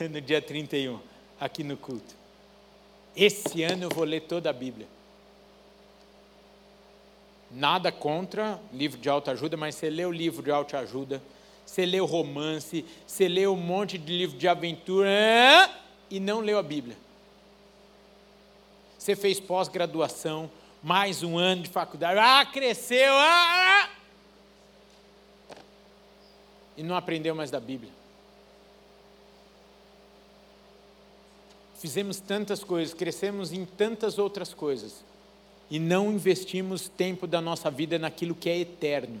no 0.00 0.20
dia 0.20 0.40
31, 0.40 0.98
aqui 1.38 1.62
no 1.62 1.76
culto. 1.76 2.19
Esse 3.16 3.62
ano 3.62 3.84
eu 3.84 3.90
vou 3.90 4.04
ler 4.04 4.20
toda 4.20 4.50
a 4.50 4.52
Bíblia. 4.52 4.86
Nada 7.50 7.90
contra 7.90 8.60
livro 8.72 8.98
de 8.98 9.08
autoajuda, 9.08 9.56
mas 9.56 9.74
você 9.74 9.90
lê 9.90 10.04
o 10.04 10.12
livro 10.12 10.42
de 10.42 10.50
autoajuda, 10.50 11.20
você 11.66 11.84
leu 11.84 12.06
romance, 12.06 12.84
você 13.06 13.26
leu 13.26 13.54
um 13.54 13.56
monte 13.56 13.98
de 13.98 14.16
livro 14.16 14.38
de 14.38 14.46
aventura 14.46 15.08
e 16.08 16.20
não 16.20 16.40
leu 16.40 16.58
a 16.58 16.62
Bíblia. 16.62 16.96
Você 18.96 19.16
fez 19.16 19.40
pós-graduação, 19.40 20.50
mais 20.82 21.22
um 21.22 21.36
ano 21.36 21.62
de 21.62 21.68
faculdade, 21.68 22.18
ah, 22.20 22.46
cresceu, 22.46 23.12
ah, 23.14 23.84
ah, 23.84 23.90
e 26.76 26.82
não 26.82 26.94
aprendeu 26.94 27.34
mais 27.34 27.50
da 27.50 27.58
Bíblia. 27.58 27.99
Fizemos 31.80 32.20
tantas 32.20 32.62
coisas, 32.62 32.92
crescemos 32.92 33.52
em 33.52 33.64
tantas 33.64 34.18
outras 34.18 34.52
coisas, 34.52 35.02
e 35.70 35.78
não 35.78 36.12
investimos 36.12 36.90
tempo 36.90 37.26
da 37.26 37.40
nossa 37.40 37.70
vida 37.70 37.98
naquilo 37.98 38.34
que 38.34 38.50
é 38.50 38.58
eterno. 38.58 39.18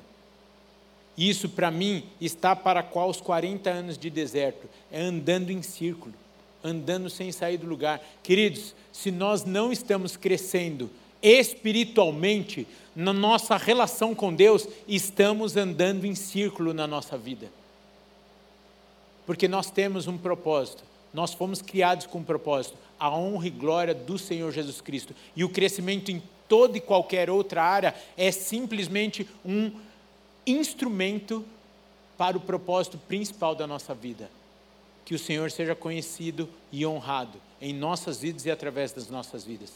Isso 1.16 1.48
para 1.48 1.70
mim 1.70 2.04
está 2.20 2.54
para 2.54 2.82
qual 2.82 3.08
os 3.08 3.18
40 3.18 3.70
anos 3.70 3.96
de 3.96 4.10
deserto, 4.10 4.68
é 4.92 5.00
andando 5.00 5.50
em 5.50 5.62
círculo, 5.62 6.14
andando 6.62 7.08
sem 7.08 7.32
sair 7.32 7.56
do 7.56 7.66
lugar. 7.66 7.98
Queridos, 8.22 8.74
se 8.92 9.10
nós 9.10 9.42
não 9.42 9.72
estamos 9.72 10.14
crescendo 10.14 10.90
espiritualmente, 11.22 12.66
na 12.94 13.12
nossa 13.14 13.56
relação 13.56 14.14
com 14.14 14.34
Deus, 14.34 14.68
estamos 14.86 15.56
andando 15.56 16.04
em 16.04 16.14
círculo 16.14 16.74
na 16.74 16.86
nossa 16.86 17.16
vida. 17.16 17.50
Porque 19.24 19.48
nós 19.48 19.70
temos 19.70 20.06
um 20.06 20.18
propósito, 20.18 20.82
nós 21.12 21.34
fomos 21.34 21.60
criados 21.60 22.06
com 22.06 22.18
um 22.18 22.24
propósito, 22.24 22.76
a 22.98 23.10
honra 23.10 23.46
e 23.46 23.50
glória 23.50 23.94
do 23.94 24.18
Senhor 24.18 24.52
Jesus 24.52 24.80
Cristo. 24.80 25.14
E 25.34 25.42
o 25.42 25.48
crescimento 25.48 26.10
em 26.10 26.22
toda 26.48 26.76
e 26.76 26.80
qualquer 26.80 27.30
outra 27.30 27.62
área 27.62 27.94
é 28.16 28.30
simplesmente 28.30 29.28
um 29.44 29.72
instrumento 30.46 31.44
para 32.16 32.36
o 32.36 32.40
propósito 32.40 32.98
principal 32.98 33.54
da 33.54 33.66
nossa 33.66 33.94
vida. 33.94 34.30
Que 35.04 35.14
o 35.14 35.18
Senhor 35.18 35.50
seja 35.50 35.74
conhecido 35.74 36.48
e 36.70 36.86
honrado 36.86 37.40
em 37.60 37.72
nossas 37.72 38.20
vidas 38.20 38.46
e 38.46 38.50
através 38.50 38.92
das 38.92 39.08
nossas 39.08 39.44
vidas. 39.44 39.72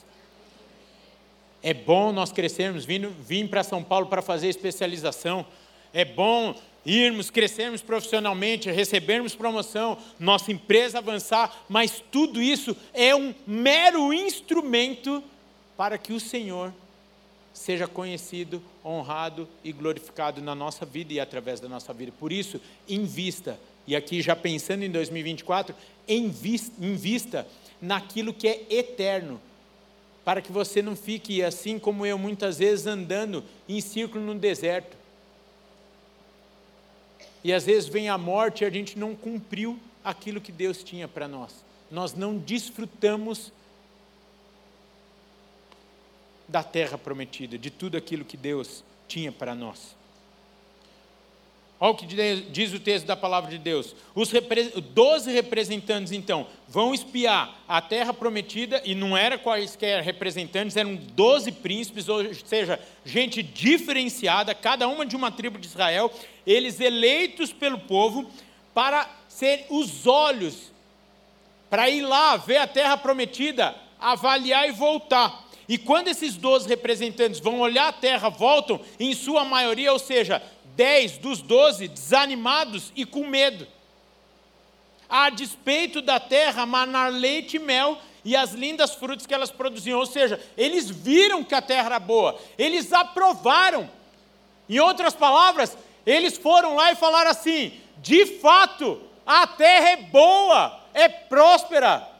É 1.62 1.72
bom 1.72 2.12
nós 2.12 2.30
crescermos, 2.30 2.84
vim, 2.84 3.08
vim 3.08 3.46
para 3.46 3.64
São 3.64 3.82
Paulo 3.82 4.06
para 4.06 4.20
fazer 4.20 4.48
especialização. 4.48 5.46
É 5.92 6.04
bom 6.04 6.54
irmos, 6.84 7.30
crescermos 7.30 7.82
profissionalmente, 7.82 8.70
recebermos 8.70 9.34
promoção, 9.34 9.98
nossa 10.18 10.52
empresa 10.52 10.98
avançar, 10.98 11.64
mas 11.68 12.02
tudo 12.10 12.42
isso 12.42 12.76
é 12.92 13.14
um 13.14 13.34
mero 13.46 14.12
instrumento 14.12 15.22
para 15.76 15.96
que 15.98 16.12
o 16.12 16.20
Senhor 16.20 16.72
seja 17.52 17.86
conhecido, 17.86 18.60
honrado 18.84 19.48
e 19.62 19.72
glorificado 19.72 20.42
na 20.42 20.54
nossa 20.54 20.84
vida 20.84 21.12
e 21.14 21.20
através 21.20 21.60
da 21.60 21.68
nossa 21.68 21.94
vida. 21.94 22.12
Por 22.18 22.32
isso, 22.32 22.60
invista, 22.88 23.58
e 23.86 23.94
aqui 23.94 24.20
já 24.20 24.34
pensando 24.34 24.82
em 24.82 24.90
2024, 24.90 25.74
invista, 26.08 26.84
invista 26.84 27.46
naquilo 27.80 28.34
que 28.34 28.48
é 28.48 28.66
eterno, 28.68 29.40
para 30.24 30.42
que 30.42 30.50
você 30.50 30.82
não 30.82 30.96
fique 30.96 31.42
assim 31.42 31.78
como 31.78 32.04
eu, 32.04 32.18
muitas 32.18 32.58
vezes 32.58 32.86
andando 32.86 33.44
em 33.68 33.80
círculo 33.80 34.24
no 34.24 34.34
deserto. 34.34 35.03
E 37.44 37.52
às 37.52 37.66
vezes 37.66 37.88
vem 37.88 38.08
a 38.08 38.16
morte 38.16 38.64
e 38.64 38.66
a 38.66 38.70
gente 38.70 38.98
não 38.98 39.14
cumpriu 39.14 39.78
aquilo 40.02 40.40
que 40.40 40.50
Deus 40.50 40.82
tinha 40.82 41.06
para 41.06 41.28
nós. 41.28 41.52
Nós 41.90 42.14
não 42.14 42.38
desfrutamos 42.38 43.52
da 46.48 46.62
terra 46.62 46.96
prometida, 46.96 47.58
de 47.58 47.70
tudo 47.70 47.96
aquilo 47.98 48.24
que 48.24 48.36
Deus 48.36 48.82
tinha 49.06 49.30
para 49.30 49.54
nós. 49.54 49.94
Olha 51.84 51.92
o 51.92 51.96
que 51.96 52.06
diz 52.06 52.72
o 52.72 52.80
texto 52.80 53.04
da 53.04 53.14
palavra 53.14 53.50
de 53.50 53.58
Deus. 53.58 53.94
Os 54.14 54.32
doze 54.94 55.30
representantes, 55.30 56.12
então, 56.12 56.46
vão 56.66 56.94
espiar 56.94 57.54
a 57.68 57.78
terra 57.82 58.14
prometida, 58.14 58.80
e 58.86 58.94
não 58.94 59.14
eram 59.14 59.36
quaisquer 59.36 60.02
representantes, 60.02 60.78
eram 60.78 60.94
doze 60.96 61.52
príncipes, 61.52 62.08
ou 62.08 62.32
seja, 62.46 62.80
gente 63.04 63.42
diferenciada, 63.42 64.54
cada 64.54 64.88
uma 64.88 65.04
de 65.04 65.14
uma 65.14 65.30
tribo 65.30 65.58
de 65.58 65.66
Israel, 65.66 66.10
eles 66.46 66.80
eleitos 66.80 67.52
pelo 67.52 67.78
povo 67.78 68.30
para 68.72 69.06
ser 69.28 69.66
os 69.68 70.06
olhos, 70.06 70.72
para 71.68 71.90
ir 71.90 72.00
lá 72.00 72.38
ver 72.38 72.56
a 72.56 72.66
terra 72.66 72.96
prometida, 72.96 73.76
avaliar 74.00 74.66
e 74.66 74.72
voltar. 74.72 75.44
E 75.66 75.78
quando 75.78 76.08
esses 76.08 76.36
12 76.36 76.68
representantes 76.68 77.40
vão 77.40 77.60
olhar 77.60 77.88
a 77.88 77.92
terra, 77.92 78.28
voltam, 78.28 78.80
em 79.00 79.14
sua 79.14 79.44
maioria, 79.44 79.92
ou 79.92 79.98
seja, 79.98 80.42
10 80.76 81.18
dos 81.18 81.40
12 81.40 81.88
desanimados 81.88 82.92
e 82.94 83.04
com 83.04 83.26
medo. 83.26 83.66
A 85.08 85.30
despeito 85.30 86.00
da 86.02 86.18
terra 86.18 86.66
manar 86.66 87.12
leite 87.12 87.56
e 87.56 87.60
mel 87.60 87.98
e 88.24 88.34
as 88.34 88.52
lindas 88.52 88.94
frutas 88.94 89.26
que 89.26 89.34
elas 89.34 89.50
produziam. 89.50 89.98
Ou 89.98 90.06
seja, 90.06 90.40
eles 90.56 90.90
viram 90.90 91.44
que 91.44 91.54
a 91.54 91.62
terra 91.62 91.86
era 91.86 91.98
boa, 92.00 92.38
eles 92.58 92.92
aprovaram. 92.92 93.88
Em 94.68 94.78
outras 94.78 95.14
palavras, 95.14 95.76
eles 96.06 96.38
foram 96.38 96.74
lá 96.74 96.90
e 96.90 96.96
falaram 96.96 97.30
assim: 97.30 97.78
de 97.98 98.26
fato, 98.40 99.00
a 99.26 99.46
terra 99.46 99.90
é 99.90 99.96
boa, 99.96 100.80
é 100.94 101.08
próspera, 101.08 102.14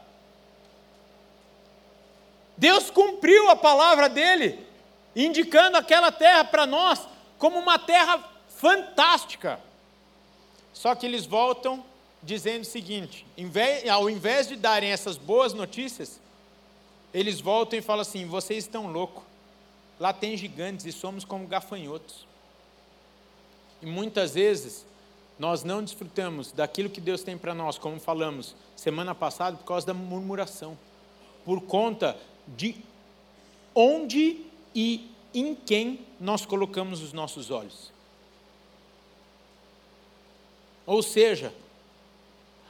Deus 2.57 2.89
cumpriu 2.89 3.49
a 3.49 3.55
palavra 3.55 4.07
dele, 4.07 4.65
indicando 5.15 5.77
aquela 5.77 6.11
terra 6.11 6.43
para 6.43 6.65
nós 6.65 7.05
como 7.37 7.59
uma 7.59 7.77
terra 7.77 8.17
fantástica. 8.55 9.59
Só 10.73 10.95
que 10.95 11.05
eles 11.05 11.25
voltam 11.25 11.83
dizendo 12.21 12.63
o 12.63 12.65
seguinte: 12.65 13.25
ao 13.91 14.09
invés 14.09 14.47
de 14.47 14.55
darem 14.55 14.89
essas 14.89 15.17
boas 15.17 15.53
notícias, 15.53 16.19
eles 17.13 17.39
voltam 17.39 17.79
e 17.79 17.81
falam 17.81 18.01
assim: 18.01 18.25
vocês 18.25 18.65
estão 18.65 18.91
loucos, 18.91 19.23
lá 19.99 20.11
tem 20.11 20.35
gigantes 20.35 20.85
e 20.85 20.91
somos 20.91 21.23
como 21.23 21.47
gafanhotos. 21.47 22.25
E 23.81 23.85
muitas 23.85 24.33
vezes 24.33 24.85
nós 25.37 25.63
não 25.63 25.83
desfrutamos 25.83 26.51
daquilo 26.51 26.89
que 26.89 27.01
Deus 27.01 27.21
tem 27.21 27.37
para 27.37 27.53
nós, 27.53 27.77
como 27.77 27.99
falamos 27.99 28.55
semana 28.75 29.13
passada, 29.13 29.57
por 29.57 29.65
causa 29.65 29.87
da 29.87 29.93
murmuração, 29.93 30.77
por 31.43 31.61
conta 31.61 32.17
de 32.47 32.75
onde 33.73 34.41
e 34.73 35.11
em 35.33 35.53
quem 35.53 35.99
nós 36.19 36.45
colocamos 36.45 37.01
os 37.01 37.11
nossos 37.11 37.51
olhos. 37.51 37.94
Ou 40.85 41.01
seja, 41.01 41.53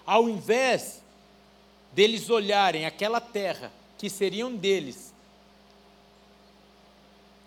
ao 0.06 0.30
invés 0.30 1.02
deles 1.92 2.30
olharem 2.30 2.86
aquela 2.86 3.20
terra 3.20 3.72
que 3.98 4.10
seriam 4.10 4.56
deles, 4.56 5.14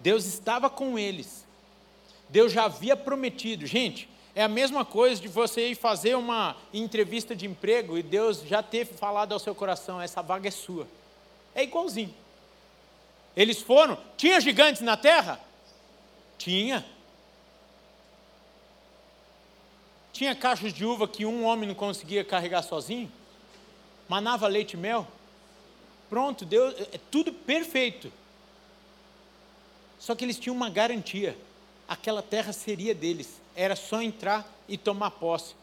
Deus 0.00 0.26
estava 0.26 0.70
com 0.70 0.98
eles. 0.98 1.44
Deus 2.28 2.52
já 2.52 2.64
havia 2.64 2.96
prometido. 2.96 3.66
Gente, 3.66 4.09
é 4.35 4.42
a 4.42 4.48
mesma 4.48 4.85
coisa 4.85 5.20
de 5.20 5.28
você 5.28 5.68
ir 5.68 5.74
fazer 5.74 6.14
uma 6.14 6.57
entrevista 6.72 7.35
de 7.35 7.46
emprego 7.46 7.98
e 7.98 8.02
Deus 8.02 8.42
já 8.42 8.62
ter 8.62 8.87
falado 8.87 9.33
ao 9.33 9.38
seu 9.38 9.54
coração: 9.54 10.00
essa 10.00 10.22
vaga 10.22 10.48
é 10.48 10.50
sua. 10.50 10.87
É 11.54 11.62
igualzinho. 11.62 12.14
Eles 13.37 13.61
foram. 13.61 13.98
Tinha 14.16 14.40
gigantes 14.40 14.83
na 14.83 14.96
terra? 14.96 15.40
Tinha. 16.37 16.85
Tinha 20.18 20.35
cachos 20.35 20.72
de 20.72 20.85
uva 20.85 21.07
que 21.07 21.24
um 21.24 21.44
homem 21.44 21.68
não 21.68 21.76
conseguia 21.76 22.24
carregar 22.24 22.62
sozinho? 22.62 23.09
Manava 24.09 24.48
leite 24.48 24.72
e 24.72 24.76
mel? 24.76 25.07
Pronto, 26.11 26.44
Deus, 26.44 26.74
é, 26.74 26.96
é 26.96 27.00
tudo 27.09 27.33
perfeito. 27.33 28.12
Só 29.96 30.16
que 30.16 30.24
eles 30.24 30.37
tinham 30.37 30.57
uma 30.57 30.68
garantia: 30.68 31.38
aquela 31.87 32.20
terra 32.20 32.52
seria 32.52 32.96
deles, 32.96 33.40
era 33.54 33.76
só 33.76 34.02
entrar 34.02 34.44
e 34.68 34.76
tomar 34.76 35.12
posse. 35.12 35.54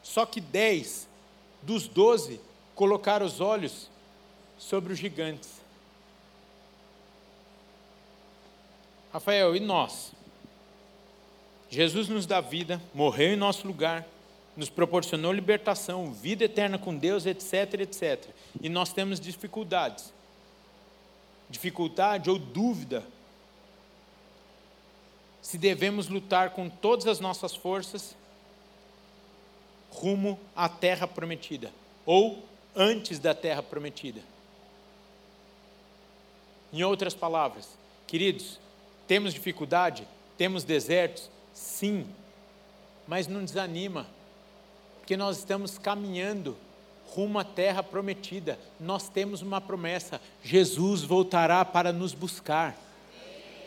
Só 0.00 0.24
que 0.24 0.40
dez 0.40 1.08
dos 1.60 1.88
doze 1.88 2.40
colocaram 2.76 3.26
os 3.26 3.40
olhos 3.40 3.90
sobre 4.60 4.92
os 4.92 4.98
gigantes. 5.00 5.50
Rafael, 9.12 9.56
e 9.56 9.58
nós? 9.58 10.12
Jesus 11.72 12.06
nos 12.06 12.26
dá 12.26 12.38
vida, 12.38 12.82
morreu 12.92 13.32
em 13.32 13.36
nosso 13.36 13.66
lugar, 13.66 14.06
nos 14.54 14.68
proporcionou 14.68 15.32
libertação, 15.32 16.12
vida 16.12 16.44
eterna 16.44 16.76
com 16.76 16.94
Deus, 16.94 17.24
etc, 17.24 17.80
etc. 17.80 18.28
E 18.60 18.68
nós 18.68 18.92
temos 18.92 19.18
dificuldades. 19.18 20.12
Dificuldade 21.48 22.28
ou 22.28 22.38
dúvida 22.38 23.02
se 25.40 25.56
devemos 25.56 26.08
lutar 26.08 26.50
com 26.50 26.68
todas 26.68 27.06
as 27.06 27.20
nossas 27.20 27.56
forças 27.56 28.14
rumo 29.90 30.38
à 30.54 30.68
terra 30.68 31.08
prometida 31.08 31.72
ou 32.04 32.44
antes 32.76 33.18
da 33.18 33.34
terra 33.34 33.62
prometida. 33.62 34.20
Em 36.70 36.82
outras 36.82 37.14
palavras, 37.14 37.66
queridos, 38.06 38.60
temos 39.08 39.32
dificuldade, 39.32 40.06
temos 40.36 40.64
desertos, 40.64 41.30
sim, 41.52 42.06
mas 43.06 43.26
não 43.26 43.44
desanima, 43.44 44.06
porque 44.98 45.16
nós 45.16 45.38
estamos 45.38 45.78
caminhando 45.78 46.56
rumo 47.14 47.38
à 47.38 47.44
terra 47.44 47.82
prometida. 47.82 48.58
Nós 48.80 49.08
temos 49.08 49.42
uma 49.42 49.60
promessa: 49.60 50.20
Jesus 50.42 51.02
voltará 51.02 51.64
para 51.64 51.92
nos 51.92 52.14
buscar. 52.14 52.76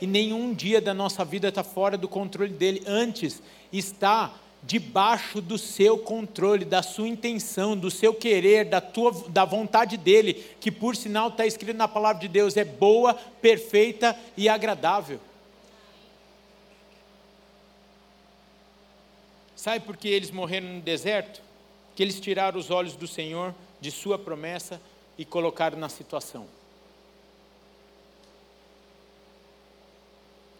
E 0.01 0.07
nenhum 0.07 0.53
dia 0.53 0.81
da 0.81 0.93
nossa 0.93 1.23
vida 1.23 1.47
está 1.47 1.63
fora 1.63 1.97
do 1.97 2.07
controle 2.07 2.51
dele. 2.53 2.83
Antes, 2.85 3.41
está 3.71 4.33
debaixo 4.61 5.41
do 5.41 5.57
seu 5.57 5.97
controle, 5.97 6.65
da 6.65 6.81
sua 6.81 7.07
intenção, 7.07 7.77
do 7.77 7.91
seu 7.91 8.13
querer, 8.13 8.65
da, 8.65 8.81
tua, 8.81 9.11
da 9.29 9.45
vontade 9.45 9.95
dele, 9.95 10.33
que 10.59 10.71
por 10.71 10.95
sinal 10.95 11.29
está 11.29 11.45
escrito 11.45 11.77
na 11.77 11.87
palavra 11.87 12.19
de 12.19 12.27
Deus, 12.27 12.57
é 12.57 12.65
boa, 12.65 13.13
perfeita 13.13 14.17
e 14.35 14.49
agradável. 14.49 15.19
Sabe 19.65 19.83
por 19.83 19.97
que 19.97 20.07
eles 20.07 20.29
morreram 20.29 20.75
no 20.75 20.79
deserto? 20.79 21.41
Que 21.95 22.03
eles 22.03 22.19
tiraram 22.19 22.59
os 22.59 22.69
olhos 22.69 22.95
do 22.95 23.07
Senhor, 23.07 23.51
de 23.81 23.89
Sua 23.89 24.15
promessa, 24.15 24.79
e 25.17 25.25
colocaram 25.25 25.75
na 25.75 25.89
situação. 25.89 26.45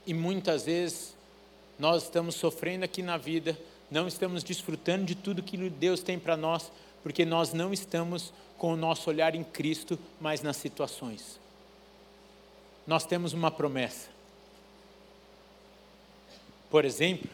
E 0.08 0.12
muitas 0.12 0.66
vezes 0.66 1.16
nós 1.78 2.02
estamos 2.02 2.34
sofrendo 2.34 2.84
aqui 2.84 3.04
na 3.04 3.16
vida, 3.16 3.56
não 3.92 4.08
estamos 4.08 4.44
desfrutando 4.44 5.06
de 5.06 5.14
tudo 5.14 5.44
que 5.44 5.56
Deus 5.70 6.02
tem 6.02 6.18
para 6.18 6.36
nós, 6.36 6.72
porque 7.04 7.24
nós 7.24 7.54
não 7.54 7.72
estamos 7.72 8.34
com 8.58 8.74
o 8.74 8.76
nosso 8.76 9.08
olhar 9.08 9.36
em 9.36 9.44
Cristo, 9.44 10.00
mas 10.20 10.42
nas 10.42 10.58
situações. 10.58 11.40
Nós 12.88 13.06
temos 13.06 13.34
uma 13.34 13.52
promessa. 13.52 14.10
Por 16.72 16.84
exemplo, 16.84 17.30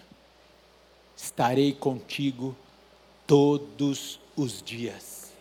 estarei 1.22 1.72
contigo 1.72 2.56
todos 3.28 4.20
os 4.36 4.62
dias. 4.62 5.32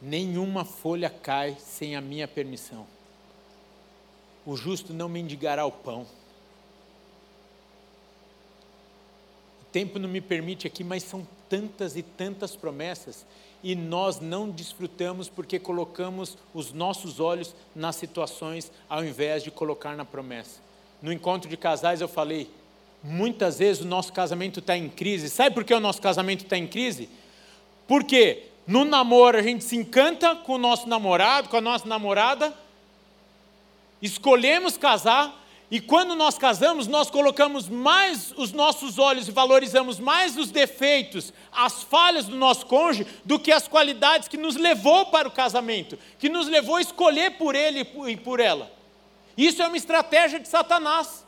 Nenhuma 0.00 0.66
folha 0.66 1.08
cai 1.08 1.56
sem 1.58 1.96
a 1.96 2.00
minha 2.00 2.28
permissão. 2.28 2.86
O 4.44 4.54
justo 4.54 4.92
não 4.92 5.08
mendigará 5.08 5.64
o 5.64 5.72
pão. 5.72 6.06
O 9.62 9.64
tempo 9.72 9.98
não 9.98 10.08
me 10.08 10.20
permite 10.20 10.66
aqui, 10.66 10.84
mas 10.84 11.02
são 11.02 11.26
tantas 11.48 11.96
e 11.96 12.02
tantas 12.02 12.54
promessas 12.54 13.24
e 13.64 13.74
nós 13.74 14.20
não 14.20 14.50
desfrutamos 14.50 15.28
porque 15.28 15.58
colocamos 15.58 16.36
os 16.52 16.70
nossos 16.72 17.18
olhos 17.18 17.54
nas 17.74 17.96
situações 17.96 18.70
ao 18.88 19.02
invés 19.02 19.42
de 19.42 19.50
colocar 19.50 19.96
na 19.96 20.04
promessa 20.04 20.67
no 21.00 21.12
encontro 21.12 21.48
de 21.48 21.56
casais 21.56 22.00
eu 22.00 22.08
falei, 22.08 22.50
muitas 23.02 23.58
vezes 23.58 23.82
o 23.82 23.86
nosso 23.86 24.12
casamento 24.12 24.60
está 24.60 24.76
em 24.76 24.88
crise. 24.88 25.28
Sabe 25.28 25.54
por 25.54 25.64
que 25.64 25.72
o 25.72 25.80
nosso 25.80 26.02
casamento 26.02 26.44
está 26.44 26.56
em 26.56 26.66
crise? 26.66 27.08
Porque 27.86 28.44
no 28.66 28.84
namoro 28.84 29.38
a 29.38 29.42
gente 29.42 29.64
se 29.64 29.76
encanta 29.76 30.36
com 30.36 30.54
o 30.54 30.58
nosso 30.58 30.88
namorado, 30.88 31.48
com 31.48 31.56
a 31.56 31.60
nossa 31.60 31.88
namorada, 31.88 32.52
escolhemos 34.02 34.76
casar, 34.76 35.34
e 35.70 35.80
quando 35.80 36.14
nós 36.14 36.38
casamos, 36.38 36.86
nós 36.86 37.10
colocamos 37.10 37.68
mais 37.68 38.32
os 38.36 38.52
nossos 38.52 38.98
olhos 38.98 39.28
e 39.28 39.32
valorizamos 39.32 39.98
mais 40.00 40.36
os 40.36 40.50
defeitos, 40.50 41.32
as 41.52 41.82
falhas 41.82 42.24
do 42.24 42.36
nosso 42.36 42.64
cônjuge, 42.64 43.06
do 43.22 43.38
que 43.38 43.52
as 43.52 43.68
qualidades 43.68 44.28
que 44.28 44.38
nos 44.38 44.56
levou 44.56 45.06
para 45.06 45.28
o 45.28 45.30
casamento, 45.30 45.98
que 46.18 46.30
nos 46.30 46.48
levou 46.48 46.76
a 46.76 46.80
escolher 46.80 47.32
por 47.32 47.54
ele 47.54 47.86
e 48.06 48.16
por 48.16 48.40
ela. 48.40 48.77
Isso 49.38 49.62
é 49.62 49.68
uma 49.68 49.76
estratégia 49.76 50.40
de 50.40 50.48
Satanás. 50.48 51.24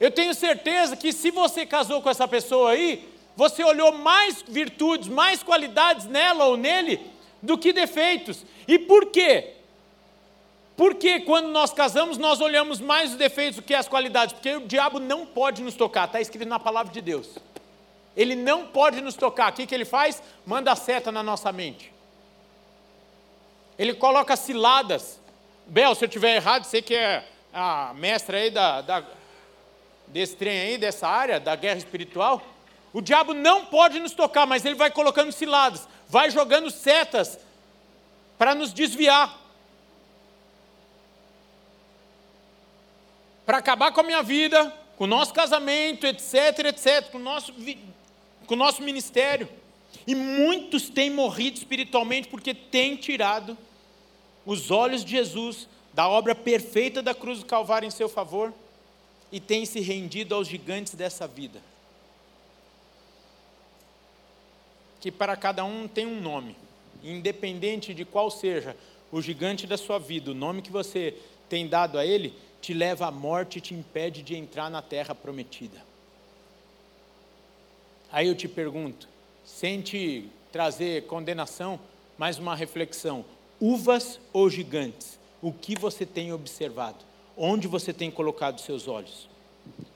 Eu 0.00 0.10
tenho 0.10 0.34
certeza 0.34 0.96
que 0.96 1.12
se 1.12 1.30
você 1.30 1.64
casou 1.64 2.02
com 2.02 2.10
essa 2.10 2.26
pessoa 2.26 2.72
aí, 2.72 3.08
você 3.36 3.62
olhou 3.62 3.92
mais 3.92 4.42
virtudes, 4.42 5.06
mais 5.06 5.40
qualidades 5.40 6.06
nela 6.06 6.46
ou 6.46 6.56
nele 6.56 7.00
do 7.40 7.56
que 7.56 7.72
defeitos. 7.72 8.44
E 8.66 8.76
por 8.76 9.06
quê? 9.06 9.52
Porque 10.76 11.20
quando 11.20 11.46
nós 11.48 11.72
casamos, 11.72 12.18
nós 12.18 12.40
olhamos 12.40 12.80
mais 12.80 13.12
os 13.12 13.16
defeitos 13.16 13.56
do 13.56 13.62
que 13.62 13.74
as 13.74 13.86
qualidades, 13.86 14.32
porque 14.32 14.56
o 14.56 14.66
diabo 14.66 14.98
não 14.98 15.24
pode 15.24 15.62
nos 15.62 15.76
tocar, 15.76 16.06
está 16.06 16.20
escrito 16.20 16.48
na 16.48 16.58
palavra 16.58 16.92
de 16.92 17.00
Deus. 17.00 17.38
Ele 18.16 18.34
não 18.34 18.66
pode 18.66 19.00
nos 19.00 19.14
tocar. 19.14 19.52
O 19.52 19.54
que, 19.54 19.64
que 19.64 19.74
ele 19.74 19.84
faz? 19.84 20.20
Manda 20.44 20.74
seta 20.74 21.12
na 21.12 21.22
nossa 21.22 21.52
mente. 21.52 21.92
Ele 23.78 23.94
coloca 23.94 24.34
ciladas 24.34 25.21
Bel, 25.66 25.94
se 25.94 26.04
eu 26.04 26.08
estiver 26.08 26.36
errado, 26.36 26.64
você 26.64 26.82
que 26.82 26.94
é 26.94 27.24
a 27.52 27.92
mestra 27.94 28.38
aí 28.38 28.50
da, 28.50 28.80
da, 28.80 29.04
desse 30.08 30.36
trem 30.36 30.60
aí, 30.60 30.78
dessa 30.78 31.06
área, 31.06 31.38
da 31.38 31.54
guerra 31.54 31.78
espiritual. 31.78 32.42
O 32.92 33.00
diabo 33.00 33.32
não 33.32 33.64
pode 33.64 33.98
nos 33.98 34.12
tocar, 34.12 34.46
mas 34.46 34.64
ele 34.64 34.74
vai 34.74 34.90
colocando 34.90 35.32
ciladas, 35.32 35.88
vai 36.08 36.30
jogando 36.30 36.70
setas 36.70 37.38
para 38.36 38.54
nos 38.54 38.72
desviar. 38.72 39.38
Para 43.46 43.58
acabar 43.58 43.92
com 43.92 44.00
a 44.00 44.04
minha 44.04 44.22
vida, 44.22 44.72
com 44.96 45.04
o 45.04 45.06
nosso 45.06 45.32
casamento, 45.32 46.06
etc, 46.06 46.66
etc, 46.66 47.10
com 47.10 47.18
o 47.18 47.22
nosso, 47.22 47.52
com 48.46 48.54
o 48.54 48.56
nosso 48.56 48.82
ministério. 48.82 49.48
E 50.06 50.14
muitos 50.14 50.88
têm 50.88 51.10
morrido 51.10 51.58
espiritualmente 51.58 52.28
porque 52.28 52.54
têm 52.54 52.96
tirado 52.96 53.56
os 54.44 54.70
olhos 54.70 55.04
de 55.04 55.12
Jesus 55.12 55.68
da 55.92 56.08
obra 56.08 56.34
perfeita 56.34 57.02
da 57.02 57.14
cruz 57.14 57.40
do 57.40 57.46
Calvário 57.46 57.86
em 57.86 57.90
seu 57.90 58.08
favor 58.08 58.52
e 59.30 59.40
tem 59.40 59.64
se 59.64 59.80
rendido 59.80 60.34
aos 60.34 60.48
gigantes 60.48 60.94
dessa 60.94 61.26
vida. 61.26 61.60
Que 65.00 65.10
para 65.10 65.36
cada 65.36 65.64
um 65.64 65.88
tem 65.88 66.06
um 66.06 66.20
nome, 66.20 66.56
independente 67.02 67.92
de 67.92 68.04
qual 68.04 68.30
seja 68.30 68.76
o 69.10 69.20
gigante 69.20 69.66
da 69.66 69.76
sua 69.76 69.98
vida, 69.98 70.30
o 70.30 70.34
nome 70.34 70.62
que 70.62 70.70
você 70.70 71.16
tem 71.48 71.66
dado 71.66 71.98
a 71.98 72.06
ele, 72.06 72.34
te 72.60 72.72
leva 72.72 73.06
à 73.06 73.10
morte 73.10 73.58
e 73.58 73.60
te 73.60 73.74
impede 73.74 74.22
de 74.22 74.36
entrar 74.36 74.70
na 74.70 74.80
terra 74.80 75.14
prometida. 75.14 75.82
Aí 78.10 78.28
eu 78.28 78.34
te 78.34 78.46
pergunto, 78.46 79.08
sem 79.44 79.80
te 79.80 80.28
trazer 80.52 81.06
condenação, 81.06 81.80
mais 82.16 82.38
uma 82.38 82.54
reflexão: 82.54 83.24
uvas 83.62 84.18
ou 84.32 84.50
gigantes? 84.50 85.20
O 85.40 85.52
que 85.52 85.78
você 85.78 86.04
tem 86.04 86.32
observado? 86.32 86.98
Onde 87.36 87.68
você 87.68 87.92
tem 87.92 88.10
colocado 88.10 88.60
seus 88.60 88.88
olhos? 88.88 89.28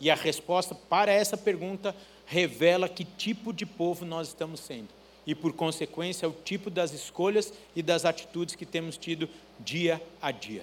E 0.00 0.08
a 0.08 0.14
resposta 0.14 0.72
para 0.72 1.10
essa 1.10 1.36
pergunta 1.36 1.94
revela 2.24 2.88
que 2.88 3.04
tipo 3.04 3.52
de 3.52 3.66
povo 3.66 4.04
nós 4.04 4.28
estamos 4.28 4.60
sendo. 4.60 4.88
E, 5.26 5.34
por 5.34 5.52
consequência, 5.52 6.28
o 6.28 6.32
tipo 6.32 6.70
das 6.70 6.92
escolhas 6.92 7.52
e 7.74 7.82
das 7.82 8.04
atitudes 8.04 8.54
que 8.54 8.64
temos 8.64 8.96
tido 8.96 9.28
dia 9.58 10.00
a 10.22 10.30
dia. 10.30 10.62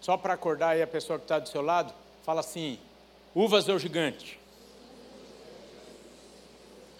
Só 0.00 0.16
para 0.16 0.32
acordar 0.32 0.70
aí 0.70 0.80
a 0.80 0.86
pessoa 0.86 1.18
que 1.18 1.26
está 1.26 1.38
do 1.38 1.50
seu 1.50 1.60
lado, 1.60 1.92
fala 2.24 2.40
assim: 2.40 2.78
uvas 3.34 3.68
ou 3.68 3.78
gigante? 3.78 4.40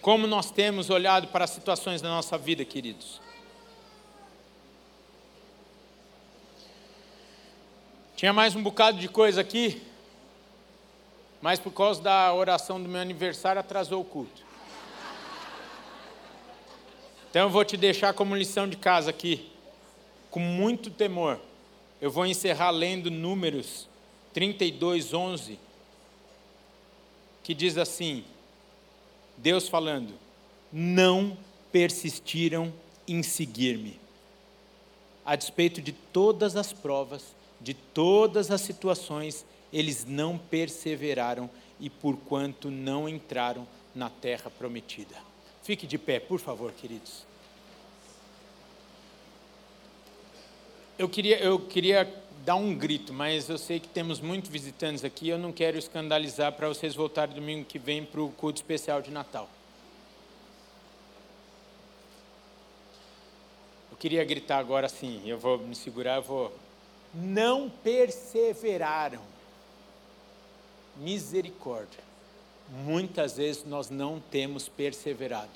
Como 0.01 0.25
nós 0.25 0.49
temos 0.49 0.89
olhado 0.89 1.27
para 1.27 1.43
as 1.43 1.49
situações 1.49 2.01
da 2.01 2.07
nossa 2.07 2.37
vida, 2.37 2.63
queridos? 2.63 3.19
Tinha 8.15 8.31
mais 8.31 8.55
um 8.55 8.63
bocado 8.63 8.97
de 8.97 9.09
coisa 9.09 9.41
aqui, 9.41 9.81
mas 11.41 11.59
por 11.59 11.71
causa 11.71 12.01
da 12.01 12.33
oração 12.33 12.81
do 12.81 12.87
meu 12.87 13.01
aniversário 13.01 13.59
atrasou 13.59 14.01
o 14.01 14.05
culto. 14.05 14.41
Então 17.29 17.43
eu 17.43 17.49
vou 17.49 17.65
te 17.65 17.75
deixar 17.75 18.13
como 18.13 18.35
lição 18.35 18.67
de 18.69 18.77
casa 18.77 19.09
aqui, 19.09 19.51
com 20.31 20.39
muito 20.39 20.89
temor. 20.89 21.39
Eu 22.01 22.09
vou 22.09 22.25
encerrar 22.25 22.71
lendo 22.71 23.11
Números 23.11 23.87
32, 24.33 25.13
11, 25.13 25.59
que 27.43 27.53
diz 27.53 27.77
assim: 27.77 28.23
Deus 29.41 29.67
falando: 29.67 30.13
não 30.71 31.37
persistiram 31.71 32.73
em 33.07 33.23
seguir-me. 33.23 33.99
A 35.25 35.35
despeito 35.35 35.81
de 35.81 35.91
todas 35.91 36.55
as 36.55 36.73
provas, 36.73 37.23
de 37.61 37.73
todas 37.73 38.51
as 38.51 38.61
situações, 38.61 39.45
eles 39.71 40.05
não 40.05 40.37
perseveraram 40.37 41.49
e 41.79 41.89
porquanto 41.89 42.69
não 42.69 43.07
entraram 43.07 43.67
na 43.93 44.09
terra 44.09 44.49
prometida. 44.49 45.15
Fique 45.63 45.85
de 45.85 45.97
pé, 45.97 46.19
por 46.19 46.39
favor, 46.39 46.71
queridos. 46.71 47.25
Eu 50.97 51.07
queria, 51.07 51.39
eu 51.39 51.59
queria 51.59 52.05
dar 52.49 52.55
um 52.55 52.73
grito, 52.73 53.13
mas 53.13 53.47
eu 53.47 53.59
sei 53.59 53.79
que 53.79 53.87
temos 53.87 54.19
muitos 54.19 54.49
visitantes 54.49 55.05
aqui, 55.05 55.29
eu 55.29 55.37
não 55.37 55.51
quero 55.51 55.77
escandalizar 55.77 56.51
para 56.53 56.67
vocês 56.67 56.95
voltarem 56.95 57.35
domingo 57.35 57.63
que 57.63 57.77
vem 57.77 58.03
para 58.03 58.19
o 58.19 58.31
culto 58.31 58.57
especial 58.57 59.03
de 59.03 59.11
Natal. 59.11 59.47
Eu 63.91 63.97
queria 63.97 64.25
gritar 64.25 64.57
agora 64.57 64.87
assim, 64.87 65.21
eu 65.27 65.37
vou 65.37 65.59
me 65.59 65.75
segurar, 65.75 66.15
eu 66.15 66.23
vou. 66.23 66.51
Não 67.13 67.69
perseveraram. 67.69 69.21
Misericórdia. 70.97 72.03
Muitas 72.67 73.37
vezes 73.37 73.63
nós 73.63 73.91
não 73.91 74.19
temos 74.19 74.67
perseverado. 74.67 75.51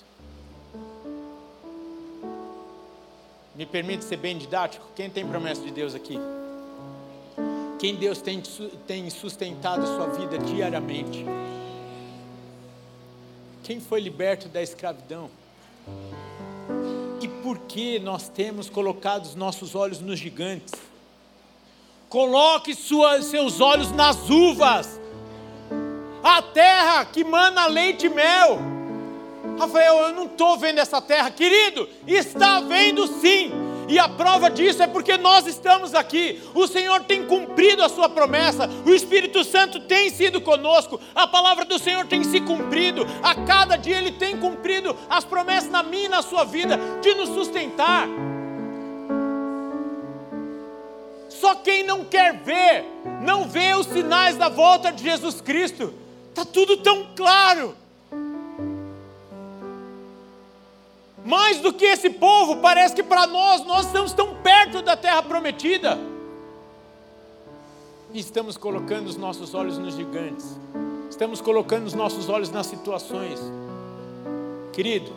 Me 3.55 3.65
permite 3.65 4.03
ser 4.03 4.17
bem 4.17 4.37
didático? 4.37 4.85
Quem 4.95 5.09
tem 5.09 5.27
promessa 5.27 5.63
de 5.63 5.71
Deus 5.71 5.95
aqui? 5.95 6.19
Quem 7.83 7.95
Deus 7.95 8.21
tem, 8.21 8.41
tem 8.87 9.09
sustentado 9.09 9.85
sua 9.85 10.07
vida 10.07 10.37
diariamente? 10.37 11.25
Quem 13.61 13.81
foi 13.81 13.99
liberto 13.99 14.47
da 14.47 14.63
escravidão? 14.63 15.29
E 17.19 17.27
por 17.27 17.59
que 17.59 17.99
nós 17.99 18.29
temos 18.29 18.69
colocado 18.69 19.25
os 19.25 19.35
nossos 19.35 19.75
olhos 19.75 19.99
nos 19.99 20.17
gigantes? 20.17 20.73
Coloque 22.07 22.73
seus 22.73 23.59
olhos 23.59 23.91
nas 23.91 24.29
uvas, 24.29 24.97
a 26.23 26.41
terra 26.41 27.03
que 27.03 27.21
mana 27.25 27.65
leite 27.65 28.05
e 28.05 28.09
mel. 28.09 28.59
Rafael, 29.59 29.97
eu 30.07 30.13
não 30.13 30.27
estou 30.27 30.57
vendo 30.57 30.79
essa 30.79 31.01
terra, 31.01 31.29
querido, 31.29 31.89
está 32.07 32.61
vendo 32.61 33.05
sim. 33.19 33.62
E 33.87 33.99
a 33.99 34.07
prova 34.07 34.49
disso 34.49 34.81
é 34.81 34.87
porque 34.87 35.17
nós 35.17 35.45
estamos 35.45 35.93
aqui. 35.93 36.41
O 36.53 36.67
Senhor 36.67 37.03
tem 37.03 37.25
cumprido 37.25 37.83
a 37.83 37.89
sua 37.89 38.09
promessa. 38.09 38.69
O 38.85 38.89
Espírito 38.93 39.43
Santo 39.43 39.79
tem 39.81 40.09
sido 40.09 40.41
conosco. 40.41 40.99
A 41.13 41.27
palavra 41.27 41.65
do 41.65 41.77
Senhor 41.77 42.05
tem 42.05 42.23
se 42.23 42.39
cumprido. 42.41 43.05
A 43.21 43.35
cada 43.35 43.75
dia 43.75 43.97
Ele 43.97 44.11
tem 44.11 44.37
cumprido 44.37 44.95
as 45.09 45.23
promessas 45.23 45.69
na 45.69 45.83
minha 45.83 46.05
e 46.05 46.09
na 46.09 46.21
sua 46.21 46.43
vida 46.43 46.79
de 47.01 47.13
nos 47.15 47.29
sustentar. 47.29 48.07
Só 51.29 51.55
quem 51.55 51.83
não 51.83 52.05
quer 52.05 52.37
ver, 52.37 52.85
não 53.21 53.43
vê 53.49 53.73
os 53.73 53.87
sinais 53.87 54.37
da 54.37 54.47
volta 54.47 54.91
de 54.91 55.03
Jesus 55.03 55.41
Cristo. 55.41 55.93
Está 56.29 56.45
tudo 56.45 56.77
tão 56.77 57.07
claro. 57.15 57.75
Mais 61.25 61.59
do 61.61 61.71
que 61.73 61.85
esse 61.85 62.09
povo, 62.09 62.57
parece 62.57 62.93
que 62.93 63.03
para 63.03 63.25
nós, 63.25 63.65
nós 63.65 63.85
estamos 63.85 64.11
tão 64.11 64.35
perto 64.35 64.81
da 64.81 64.97
terra 64.97 65.23
prometida. 65.23 65.97
E 68.11 68.19
estamos 68.19 68.57
colocando 68.57 69.07
os 69.07 69.15
nossos 69.15 69.53
olhos 69.53 69.77
nos 69.77 69.95
gigantes, 69.95 70.59
estamos 71.09 71.41
colocando 71.41 71.87
os 71.87 71.93
nossos 71.93 72.29
olhos 72.29 72.49
nas 72.49 72.67
situações. 72.67 73.39
Querido, 74.73 75.11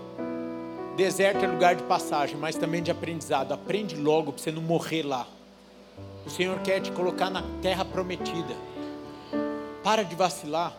deserto 0.97 1.45
é 1.45 1.49
lugar 1.49 1.75
de 1.75 1.83
passagem, 1.83 2.37
mas 2.37 2.57
também 2.57 2.83
de 2.83 2.91
aprendizado. 2.91 3.53
Aprende 3.53 3.97
logo 3.97 4.33
para 4.33 4.43
você 4.43 4.53
não 4.53 4.63
morrer 4.63 5.03
lá. 5.03 5.27
O 6.25 6.31
Senhor 6.31 6.59
quer 6.61 6.81
te 6.81 6.93
colocar 6.93 7.31
na 7.31 7.43
terra 7.61 7.85
prometida. 7.85 8.55
Para 9.83 10.03
de 10.03 10.15
vacilar. 10.15 10.73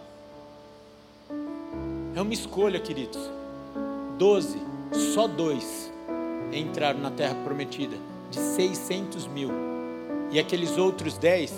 É 2.16 2.22
uma 2.22 2.34
escolha, 2.34 2.80
queridos. 2.80 3.20
Doze 4.18 4.60
só 4.92 5.28
dois 5.28 5.92
entraram 6.52 7.00
na 7.00 7.12
terra 7.12 7.36
prometida, 7.44 7.98
de 8.30 8.40
600 8.40 9.28
mil. 9.28 9.50
E 10.32 10.40
aqueles 10.40 10.78
outros 10.78 11.18
dez, 11.18 11.54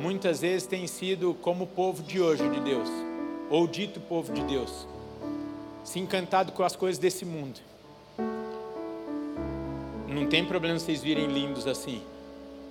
muitas 0.00 0.40
vezes 0.40 0.66
têm 0.66 0.86
sido 0.86 1.34
como 1.34 1.64
o 1.64 1.66
povo 1.66 2.02
de 2.02 2.20
hoje 2.20 2.48
de 2.48 2.60
Deus, 2.60 2.88
ou 3.50 3.66
dito 3.66 4.00
povo 4.00 4.32
de 4.32 4.42
Deus, 4.42 4.86
se 5.84 5.98
encantado 5.98 6.52
com 6.52 6.62
as 6.62 6.76
coisas 6.76 6.98
desse 6.98 7.24
mundo. 7.24 7.60
Não 10.08 10.26
tem 10.26 10.44
problema 10.44 10.78
vocês 10.78 11.02
virem 11.02 11.26
lindos 11.26 11.66
assim, 11.66 12.02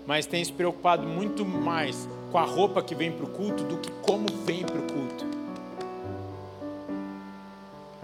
mas 0.06 0.26
tem 0.26 0.44
se 0.44 0.52
preocupado 0.52 1.08
muito 1.08 1.46
mais 1.46 2.08
com 2.32 2.38
a 2.38 2.44
roupa 2.44 2.84
que 2.84 2.96
vem 2.96 3.12
para 3.12 3.26
o 3.26 3.30
culto 3.30 3.64
do 3.64 3.78
que 3.78 3.92
como 4.02 4.28
vem 4.46 4.64
para 4.64 4.78
o 4.78 4.84
culto. 4.84 5.26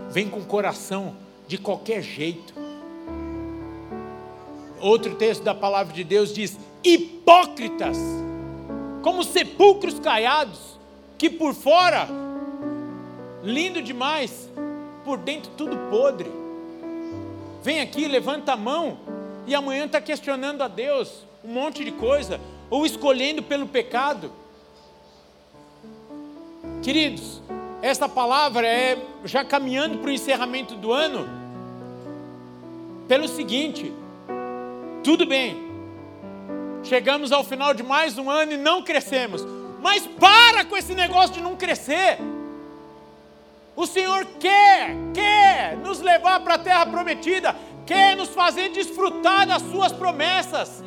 Vem 0.10 0.30
com 0.30 0.40
o 0.40 0.46
coração 0.46 1.16
de 1.48 1.58
qualquer 1.58 2.02
jeito. 2.02 2.54
Outro 4.80 5.16
texto 5.16 5.44
da 5.44 5.56
palavra 5.56 5.94
de 5.94 6.04
Deus 6.04 6.34
diz: 6.34 6.58
hipócritas, 6.84 7.98
como 9.02 9.24
sepulcros 9.24 10.00
caiados, 10.00 10.78
que 11.18 11.30
por 11.30 11.54
fora, 11.54 12.08
lindo 13.44 13.82
demais, 13.82 14.50
por 15.04 15.18
dentro 15.18 15.52
tudo 15.58 15.78
podre. 15.90 16.32
Vem 17.64 17.82
aqui, 17.82 18.08
levanta 18.08 18.54
a 18.54 18.58
mão, 18.58 19.00
e 19.48 19.56
amanhã 19.56 19.86
está 19.86 20.00
questionando 20.00 20.62
a 20.62 20.68
Deus 20.68 21.26
um 21.44 21.54
monte 21.54 21.84
de 21.84 21.92
coisa, 21.92 22.40
ou 22.70 22.86
escolhendo 22.86 23.42
pelo 23.42 23.68
pecado. 23.68 24.32
Queridos, 26.84 27.42
esta 27.82 28.10
palavra 28.10 28.68
é 28.68 28.98
já 29.24 29.46
caminhando 29.46 30.00
para 30.00 30.10
o 30.10 30.14
encerramento 30.14 30.76
do 30.76 30.92
ano, 30.92 31.28
pelo 33.08 33.28
seguinte: 33.28 33.94
tudo 35.04 35.26
bem, 35.26 35.58
chegamos 36.84 37.32
ao 37.32 37.44
final 37.44 37.74
de 37.74 37.84
mais 37.84 38.18
um 38.18 38.30
ano 38.30 38.54
e 38.54 38.58
não 38.58 38.82
crescemos, 38.82 39.46
mas 39.82 40.08
para 40.08 40.66
com 40.66 40.76
esse 40.76 40.94
negócio 40.96 41.36
de 41.36 41.42
não 41.42 41.56
crescer. 41.56 42.18
O 43.76 43.86
Senhor 43.86 44.26
quer, 44.40 44.96
quer 45.14 45.78
nos 45.78 46.00
levar 46.00 46.40
para 46.40 46.56
a 46.56 46.58
terra 46.58 46.84
prometida, 46.88 47.56
quer 47.86 48.18
nos 48.18 48.30
fazer 48.30 48.70
desfrutar 48.70 49.46
das 49.46 49.62
Suas 49.62 49.92
promessas. 49.92 50.84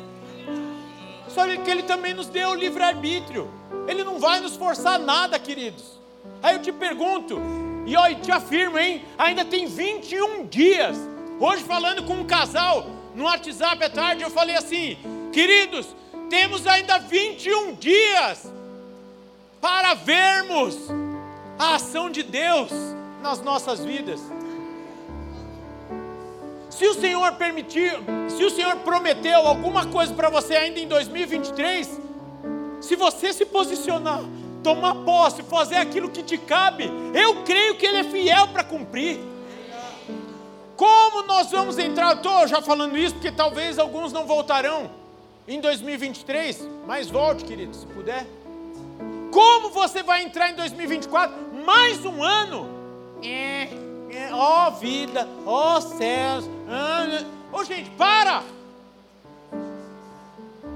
Só 1.29 1.45
que 1.45 1.71
Ele 1.71 1.83
também 1.83 2.13
nos 2.13 2.27
deu 2.27 2.49
o 2.49 2.53
livre-arbítrio, 2.53 3.49
Ele 3.87 4.03
não 4.03 4.19
vai 4.19 4.41
nos 4.41 4.57
forçar 4.57 4.99
nada, 4.99 5.39
queridos. 5.39 6.00
Aí 6.41 6.55
eu 6.55 6.61
te 6.61 6.71
pergunto, 6.71 7.39
e 7.85 7.95
olha, 7.95 8.15
te 8.15 8.31
afirmo, 8.31 8.77
hein? 8.77 9.03
Ainda 9.17 9.43
tem 9.43 9.65
21 9.65 10.45
dias. 10.47 10.97
Hoje, 11.39 11.63
falando 11.63 12.03
com 12.03 12.13
um 12.13 12.25
casal 12.25 12.85
no 13.15 13.23
WhatsApp 13.23 13.83
à 13.83 13.89
tarde, 13.89 14.23
eu 14.23 14.29
falei 14.29 14.55
assim: 14.55 14.97
queridos, 15.31 15.95
temos 16.29 16.65
ainda 16.67 16.99
21 16.99 17.75
dias 17.75 18.51
para 19.59 19.93
vermos 19.93 20.77
a 21.57 21.75
ação 21.75 22.09
de 22.09 22.23
Deus 22.23 22.71
nas 23.21 23.41
nossas 23.41 23.83
vidas. 23.83 24.19
Se 26.69 26.87
o 26.87 26.93
Senhor 26.93 27.33
permitir, 27.33 27.91
se 28.29 28.43
o 28.43 28.49
Senhor 28.49 28.77
prometeu 28.77 29.45
alguma 29.45 29.85
coisa 29.85 30.13
para 30.13 30.29
você 30.29 30.55
ainda 30.55 30.79
em 30.79 30.87
2023, 30.87 31.99
se 32.79 32.95
você 32.95 33.33
se 33.33 33.45
posicionar 33.45 34.23
tomar 34.63 34.95
posse, 35.03 35.43
fazer 35.43 35.77
aquilo 35.77 36.09
que 36.09 36.23
te 36.23 36.37
cabe, 36.37 36.89
eu 37.13 37.43
creio 37.43 37.75
que 37.75 37.85
Ele 37.85 37.97
é 37.97 38.03
fiel 38.03 38.47
para 38.49 38.63
cumprir. 38.63 39.19
Como 40.75 41.23
nós 41.27 41.51
vamos 41.51 41.77
entrar? 41.77 42.15
Estou 42.15 42.47
já 42.47 42.61
falando 42.61 42.97
isso 42.97 43.13
porque 43.15 43.31
talvez 43.31 43.77
alguns 43.77 44.11
não 44.11 44.25
voltarão 44.25 44.89
em 45.47 45.59
2023, 45.59 46.67
mas 46.87 47.09
volte, 47.09 47.43
querido, 47.43 47.75
se 47.75 47.85
puder. 47.85 48.25
Como 49.31 49.69
você 49.69 50.03
vai 50.03 50.23
entrar 50.23 50.49
em 50.49 50.55
2024? 50.55 51.35
Mais 51.65 52.03
um 52.05 52.23
ano? 52.23 52.67
É, 53.23 53.69
é, 54.09 54.33
ó 54.33 54.71
vida, 54.71 55.27
ó 55.45 55.79
céus. 55.79 56.49
Ah, 56.67 57.23
ô 57.51 57.57
oh, 57.57 57.63
gente, 57.63 57.89
para! 57.91 58.43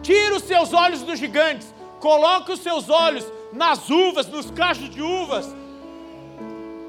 Tira 0.01 0.36
os 0.36 0.43
seus 0.43 0.71
olhos 0.71 1.01
dos 1.01 1.17
gigantes, 1.17 1.73
coloque 1.99 2.51
os 2.51 2.59
seus 2.59 2.89
olhos 2.89 3.25
nas 3.55 3.89
uvas, 3.89 4.27
nos 4.27 4.51
cachos 4.51 4.89
de 4.89 5.01
uvas, 5.01 5.53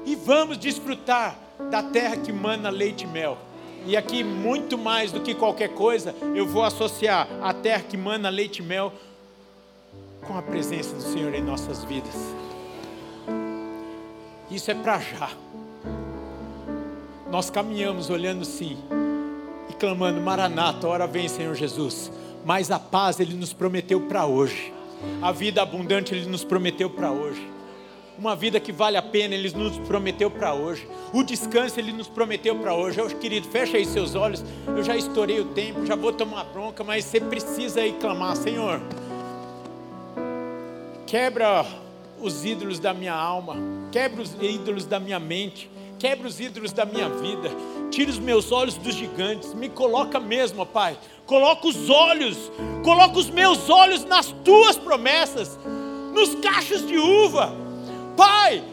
e 0.05 0.15
vamos 0.15 0.57
desfrutar 0.57 1.37
da 1.71 1.81
terra 1.81 2.17
que 2.17 2.31
mana 2.31 2.69
leite 2.69 3.05
e 3.05 3.07
mel. 3.07 3.37
E 3.85 3.95
aqui, 3.95 4.23
muito 4.23 4.77
mais 4.77 5.11
do 5.11 5.21
que 5.21 5.33
qualquer 5.33 5.69
coisa, 5.69 6.13
eu 6.35 6.45
vou 6.45 6.63
associar 6.63 7.27
a 7.41 7.53
terra 7.53 7.83
que 7.83 7.95
mana 7.95 8.29
leite 8.29 8.59
e 8.59 8.61
mel 8.61 8.91
com 10.25 10.37
a 10.37 10.41
presença 10.41 10.93
do 10.93 11.01
Senhor 11.01 11.33
em 11.33 11.41
nossas 11.41 11.83
vidas. 11.85 12.13
Isso 14.51 14.71
é 14.71 14.73
para 14.73 14.99
já. 14.99 15.29
nós 17.29 17.49
caminhamos 17.49 18.09
olhando 18.09 18.45
sim 18.45 18.77
e 19.69 19.73
clamando: 19.73 20.21
Maranata, 20.21 20.87
hora 20.87 21.07
vem, 21.07 21.27
Senhor 21.27 21.55
Jesus. 21.55 22.11
Mas 22.45 22.71
a 22.71 22.79
paz 22.79 23.19
Ele 23.19 23.33
nos 23.33 23.51
prometeu 23.51 24.01
para 24.01 24.25
hoje, 24.25 24.73
a 25.21 25.31
vida 25.31 25.61
abundante 25.61 26.13
Ele 26.13 26.25
nos 26.25 26.43
prometeu 26.43 26.89
para 26.89 27.11
hoje 27.11 27.57
uma 28.17 28.35
vida 28.35 28.59
que 28.59 28.71
vale 28.71 28.97
a 28.97 29.01
pena, 29.01 29.35
Ele 29.35 29.49
nos 29.51 29.77
prometeu 29.79 30.29
para 30.31 30.53
hoje. 30.53 30.87
O 31.13 31.23
descanso 31.23 31.79
Ele 31.79 31.91
nos 31.91 32.07
prometeu 32.07 32.55
para 32.57 32.73
hoje. 32.73 32.99
Eu, 32.99 33.07
querido, 33.09 33.47
fecha 33.47 33.77
aí 33.77 33.85
seus 33.85 34.15
olhos. 34.15 34.43
Eu 34.67 34.83
já 34.83 34.95
estourei 34.95 35.39
o 35.39 35.45
tempo, 35.45 35.85
já 35.85 35.95
vou 35.95 36.11
tomar 36.11 36.45
bronca, 36.45 36.83
mas 36.83 37.05
você 37.05 37.19
precisa 37.19 37.81
aí 37.81 37.93
clamar, 37.93 38.35
Senhor. 38.35 38.81
Quebra 41.05 41.65
os 42.19 42.43
ídolos 42.43 42.79
da 42.79 42.93
minha 42.93 43.13
alma, 43.13 43.55
quebra 43.91 44.21
os 44.21 44.35
ídolos 44.41 44.85
da 44.85 44.99
minha 44.99 45.19
mente, 45.19 45.69
quebra 45.99 46.27
os 46.27 46.39
ídolos 46.39 46.71
da 46.73 46.85
minha 46.85 47.09
vida, 47.09 47.49
tira 47.89 48.09
os 48.09 48.19
meus 48.19 48.51
olhos 48.51 48.75
dos 48.75 48.95
gigantes, 48.95 49.53
me 49.53 49.69
coloca 49.69 50.19
mesmo, 50.19 50.65
Pai. 50.65 50.97
Coloca 51.25 51.67
os 51.67 51.89
olhos, 51.89 52.51
coloca 52.83 53.17
os 53.17 53.29
meus 53.29 53.69
olhos 53.69 54.05
nas 54.05 54.33
tuas 54.43 54.77
promessas, 54.77 55.59
nos 56.13 56.35
cachos 56.35 56.87
de 56.87 56.97
uva 56.97 57.67
Pai, 58.17 58.63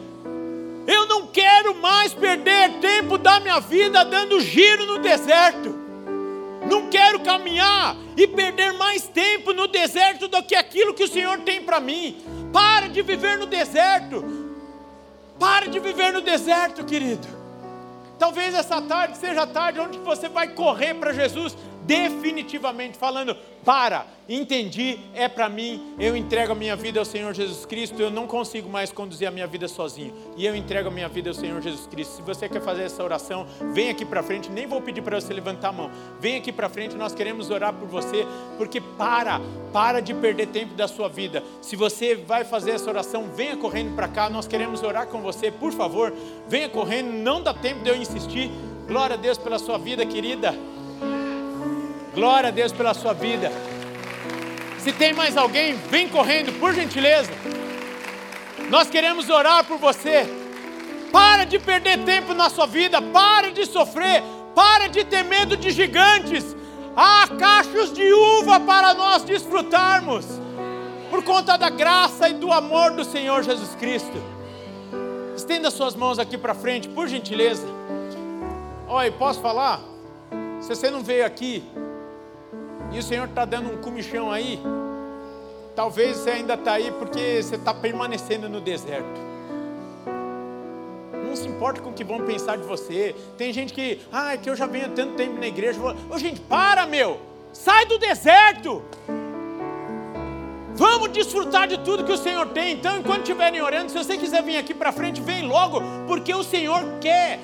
eu 0.86 1.06
não 1.06 1.26
quero 1.26 1.74
mais 1.74 2.14
perder 2.14 2.80
tempo 2.80 3.18
da 3.18 3.38
minha 3.38 3.60
vida 3.60 4.02
dando 4.06 4.40
giro 4.40 4.86
no 4.86 4.98
deserto. 4.98 5.84
Não 6.66 6.88
quero 6.88 7.20
caminhar 7.20 7.94
e 8.16 8.26
perder 8.26 8.72
mais 8.72 9.06
tempo 9.06 9.52
no 9.52 9.68
deserto 9.68 10.28
do 10.28 10.42
que 10.42 10.54
aquilo 10.54 10.94
que 10.94 11.04
o 11.04 11.08
Senhor 11.08 11.40
tem 11.40 11.62
para 11.62 11.78
mim. 11.78 12.16
Para 12.54 12.88
de 12.88 13.02
viver 13.02 13.36
no 13.36 13.44
deserto. 13.44 14.43
Para 15.38 15.68
de 15.68 15.78
viver 15.80 16.12
no 16.12 16.20
deserto, 16.20 16.84
querido. 16.84 17.26
Talvez 18.18 18.54
essa 18.54 18.80
tarde 18.80 19.18
seja 19.18 19.42
a 19.42 19.46
tarde 19.46 19.80
onde 19.80 19.98
você 19.98 20.28
vai 20.28 20.48
correr 20.48 20.94
para 20.94 21.12
Jesus 21.12 21.56
definitivamente 21.86 22.98
falando: 22.98 23.36
para, 23.64 24.06
entendi, 24.28 24.98
é 25.14 25.28
para 25.28 25.48
mim, 25.48 25.94
eu 25.98 26.16
entrego 26.16 26.52
a 26.52 26.54
minha 26.54 26.76
vida 26.76 26.98
ao 26.98 27.04
Senhor 27.04 27.32
Jesus 27.32 27.64
Cristo, 27.64 28.00
eu 28.00 28.10
não 28.10 28.26
consigo 28.26 28.68
mais 28.68 28.92
conduzir 28.92 29.26
a 29.26 29.30
minha 29.30 29.46
vida 29.46 29.66
sozinho, 29.68 30.12
e 30.36 30.44
eu 30.44 30.54
entrego 30.54 30.88
a 30.88 30.90
minha 30.90 31.08
vida 31.08 31.30
ao 31.30 31.34
Senhor 31.34 31.60
Jesus 31.62 31.86
Cristo. 31.86 32.16
Se 32.16 32.22
você 32.22 32.48
quer 32.48 32.60
fazer 32.60 32.82
essa 32.82 33.02
oração, 33.02 33.46
vem 33.72 33.90
aqui 33.90 34.04
para 34.04 34.22
frente, 34.22 34.50
nem 34.50 34.66
vou 34.66 34.82
pedir 34.82 35.02
para 35.02 35.20
você 35.20 35.32
levantar 35.32 35.68
a 35.68 35.72
mão, 35.72 35.90
vem 36.20 36.36
aqui 36.36 36.52
para 36.52 36.68
frente, 36.68 36.94
nós 36.94 37.14
queremos 37.14 37.50
orar 37.50 37.72
por 37.72 37.88
você, 37.88 38.26
porque 38.58 38.80
para, 38.80 39.40
para 39.72 40.00
de 40.00 40.12
perder 40.12 40.48
tempo 40.48 40.74
da 40.74 40.86
sua 40.86 41.08
vida. 41.08 41.42
Se 41.62 41.76
você 41.76 42.14
vai 42.14 42.44
fazer 42.44 42.72
essa 42.72 42.90
oração, 42.90 43.30
venha 43.34 43.56
correndo 43.56 43.94
para 43.94 44.08
cá, 44.08 44.28
nós 44.28 44.46
queremos 44.46 44.82
orar 44.82 45.06
com 45.06 45.20
você, 45.22 45.50
por 45.50 45.72
favor, 45.72 46.12
venha 46.48 46.68
correndo, 46.68 47.12
não 47.12 47.42
dá 47.42 47.54
tempo 47.54 47.82
de 47.82 47.88
eu 47.88 47.96
insistir. 47.96 48.50
Glória 48.86 49.14
a 49.14 49.18
Deus 49.18 49.38
pela 49.38 49.58
sua 49.58 49.78
vida, 49.78 50.04
querida. 50.04 50.54
Glória 52.14 52.48
a 52.48 52.52
Deus 52.52 52.72
pela 52.72 52.94
sua 52.94 53.12
vida. 53.12 53.50
Se 54.78 54.92
tem 54.92 55.12
mais 55.12 55.36
alguém, 55.36 55.74
vem 55.90 56.08
correndo, 56.08 56.52
por 56.60 56.72
gentileza. 56.72 57.32
Nós 58.70 58.88
queremos 58.88 59.28
orar 59.28 59.64
por 59.64 59.78
você. 59.78 60.24
Para 61.10 61.44
de 61.44 61.58
perder 61.58 62.04
tempo 62.04 62.32
na 62.32 62.48
sua 62.48 62.66
vida, 62.66 63.02
para 63.02 63.50
de 63.50 63.66
sofrer, 63.66 64.22
para 64.54 64.88
de 64.88 65.04
ter 65.04 65.24
medo 65.24 65.56
de 65.56 65.70
gigantes. 65.70 66.54
Há 66.96 67.26
cachos 67.36 67.92
de 67.92 68.12
uva 68.12 68.60
para 68.60 68.94
nós 68.94 69.24
desfrutarmos, 69.24 70.24
por 71.10 71.24
conta 71.24 71.56
da 71.56 71.68
graça 71.68 72.28
e 72.28 72.34
do 72.34 72.52
amor 72.52 72.92
do 72.92 73.04
Senhor 73.04 73.42
Jesus 73.42 73.74
Cristo. 73.74 74.22
Estenda 75.36 75.70
suas 75.70 75.96
mãos 75.96 76.20
aqui 76.20 76.38
para 76.38 76.54
frente, 76.54 76.88
por 76.88 77.08
gentileza. 77.08 77.66
Oi, 78.86 79.10
posso 79.12 79.40
falar? 79.40 79.80
Se 80.60 80.68
você 80.68 80.90
não 80.90 81.02
veio 81.02 81.26
aqui, 81.26 81.64
e 82.94 82.98
o 82.98 83.02
Senhor 83.02 83.26
está 83.28 83.44
dando 83.44 83.72
um 83.72 83.78
comichão 83.78 84.30
aí, 84.30 84.60
talvez 85.74 86.16
você 86.16 86.30
ainda 86.30 86.54
está 86.54 86.74
aí 86.74 86.92
porque 86.92 87.42
você 87.42 87.56
está 87.56 87.74
permanecendo 87.74 88.48
no 88.48 88.60
deserto. 88.60 89.20
Não 91.26 91.34
se 91.34 91.48
importa 91.48 91.80
com 91.80 91.90
o 91.90 91.92
que 91.92 92.04
vão 92.04 92.20
pensar 92.24 92.56
de 92.56 92.62
você. 92.62 93.12
Tem 93.36 93.52
gente 93.52 93.72
que, 93.72 94.00
ah, 94.12 94.34
é 94.34 94.36
que 94.36 94.48
eu 94.48 94.54
já 94.54 94.66
venho 94.66 94.90
tanto 94.90 95.14
tempo 95.14 95.40
na 95.40 95.48
igreja. 95.48 95.80
Ô, 96.08 96.16
gente, 96.16 96.40
para, 96.42 96.86
meu! 96.86 97.20
Sai 97.52 97.84
do 97.86 97.98
deserto! 97.98 98.80
Vamos 100.76 101.10
desfrutar 101.10 101.66
de 101.66 101.78
tudo 101.78 102.04
que 102.04 102.12
o 102.12 102.16
Senhor 102.16 102.46
tem. 102.50 102.74
Então, 102.74 102.98
enquanto 102.98 103.22
estiverem 103.22 103.60
orando, 103.60 103.90
se 103.90 103.98
você 103.98 104.16
quiser 104.16 104.42
vir 104.44 104.56
aqui 104.56 104.72
para 104.72 104.92
frente, 104.92 105.20
vem 105.20 105.46
logo, 105.46 105.80
porque 106.06 106.32
o 106.32 106.44
Senhor 106.44 106.80
quer 107.00 107.40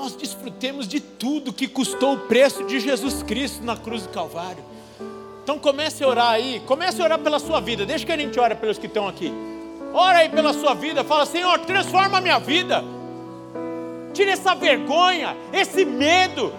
nós 0.00 0.14
desfrutemos 0.14 0.88
de 0.88 0.98
tudo 0.98 1.52
que 1.52 1.68
custou 1.68 2.14
o 2.14 2.18
preço 2.20 2.64
de 2.64 2.80
Jesus 2.80 3.22
Cristo 3.22 3.62
na 3.62 3.76
cruz 3.76 4.04
do 4.04 4.08
Calvário. 4.08 4.64
Então 5.42 5.58
comece 5.58 6.02
a 6.02 6.08
orar 6.08 6.30
aí, 6.30 6.62
comece 6.66 7.02
a 7.02 7.04
orar 7.04 7.18
pela 7.18 7.38
sua 7.38 7.60
vida. 7.60 7.84
Deixa 7.84 8.06
que 8.06 8.12
a 8.12 8.16
gente 8.16 8.40
ore 8.40 8.54
pelos 8.54 8.78
que 8.78 8.86
estão 8.86 9.06
aqui. 9.06 9.30
Ora 9.92 10.20
aí 10.20 10.30
pela 10.30 10.54
sua 10.54 10.72
vida, 10.72 11.04
fala: 11.04 11.26
Senhor, 11.26 11.58
transforma 11.60 12.16
a 12.16 12.20
minha 12.22 12.38
vida. 12.38 12.82
Tira 14.14 14.30
essa 14.30 14.54
vergonha, 14.54 15.36
esse 15.52 15.84
medo. 15.84 16.50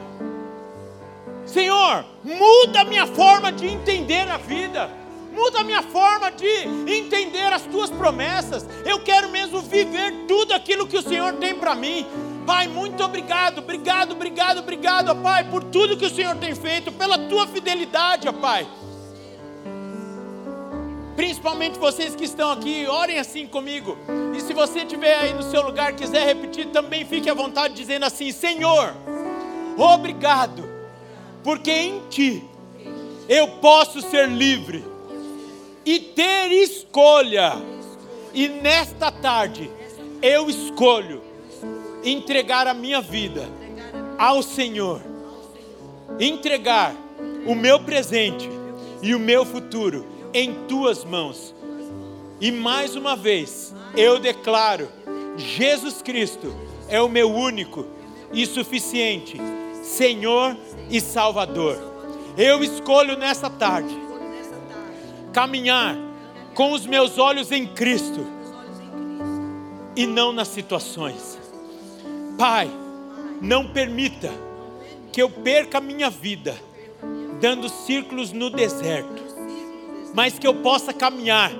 Senhor, 1.44 2.06
muda 2.24 2.82
a 2.82 2.86
minha 2.86 3.08
forma 3.08 3.52
de 3.52 3.66
entender 3.66 4.30
a 4.30 4.38
vida. 4.38 4.88
Muda 5.34 5.62
a 5.62 5.64
minha 5.64 5.82
forma 5.82 6.30
de 6.30 6.46
entender 6.88 7.52
as 7.52 7.64
tuas 7.64 7.89
promessas. 7.89 8.68
Eu 8.86 9.00
quero 9.00 9.30
mesmo 9.30 9.62
viver 9.62 10.14
tudo 10.28 10.54
aquilo 10.54 10.86
que 10.86 10.98
o 10.98 11.02
Senhor 11.02 11.34
tem 11.34 11.56
para 11.56 11.74
mim. 11.74 12.06
Pai, 12.46 12.68
muito 12.68 13.04
obrigado, 13.04 13.60
obrigado, 13.60 14.12
obrigado, 14.14 14.60
obrigado, 14.60 15.10
ó 15.10 15.16
Pai, 15.16 15.44
por 15.50 15.64
tudo 15.64 15.98
que 15.98 16.06
o 16.06 16.10
Senhor 16.10 16.36
tem 16.38 16.56
feito, 16.56 16.92
pela 16.92 17.18
tua 17.18 17.48
fidelidade, 17.48 18.28
ó 18.28 18.34
Pai. 18.34 18.68
Principalmente 21.16 21.78
vocês 21.78 22.16
que 22.16 22.24
estão 22.24 22.52
aqui, 22.52 22.88
orem 22.88 23.20
assim 23.20 23.46
comigo. 23.46 23.98
E 24.36 24.42
se 24.42 24.54
você 24.54 24.80
estiver 24.80 25.16
aí 25.16 25.34
no 25.34 25.44
seu 25.44 25.62
lugar, 25.62 25.94
quiser 25.94 26.26
repetir, 26.26 26.68
também 26.68 27.06
fique 27.06 27.30
à 27.30 27.34
vontade 27.34 27.74
dizendo 27.76 28.06
assim: 28.06 28.32
Senhor, 28.32 28.96
obrigado, 29.78 30.68
porque 31.44 31.72
em 31.72 32.02
Ti 32.10 32.44
eu 33.30 33.48
posso 33.60 34.02
ser 34.02 34.30
livre 34.30 34.84
e 35.86 36.00
ter 36.00 36.52
escolha. 36.52 37.54
E 38.34 38.48
nesta 38.48 39.12
tarde 39.12 39.70
eu 40.22 40.50
escolho 40.50 41.20
entregar 42.04 42.68
a 42.68 42.74
minha 42.74 43.02
vida 43.02 43.47
ao 44.18 44.41
Senhor, 44.41 45.02
entregar 46.20 46.95
o 47.45 47.56
meu 47.56 47.80
presente 47.80 48.49
e 49.02 49.16
o 49.16 49.20
meu 49.20 49.45
futuro 49.45 50.06
em 50.34 50.54
tuas 50.68 51.04
mãos. 51.04 51.54
E 52.39 52.52
mais 52.52 52.95
uma 52.95 53.16
vez, 53.16 53.74
eu 53.95 54.20
declaro: 54.20 54.88
Jesus 55.38 56.02
Cristo 56.02 56.54
é 56.88 57.02
o 57.02 57.10
meu 57.10 57.32
único 57.32 57.86
e 58.34 58.45
suficiente 58.45 59.39
Senhor 59.84 60.56
e 60.89 61.02
Salvador. 61.02 61.78
Eu 62.38 62.64
escolho 62.64 63.18
nessa 63.18 63.49
tarde 63.49 63.93
caminhar 65.34 65.97
com 66.54 66.72
os 66.74 66.86
meus 66.86 67.18
olhos 67.18 67.52
em 67.52 67.66
Cristo 67.66 68.26
e 69.95 70.06
não 70.06 70.32
nas 70.32 70.47
situações. 70.47 71.41
Pai, 72.38 72.69
não 73.41 73.67
permita 73.67 74.32
que 75.11 75.21
eu 75.21 75.29
perca 75.29 75.79
a 75.79 75.82
minha 75.82 76.09
vida 76.09 76.55
dando 77.39 77.67
círculos 77.67 78.32
no 78.32 78.49
deserto, 78.49 79.21
mas 80.13 80.38
que 80.38 80.45
eu 80.45 80.55
possa 80.55 80.93
caminhar 80.93 81.51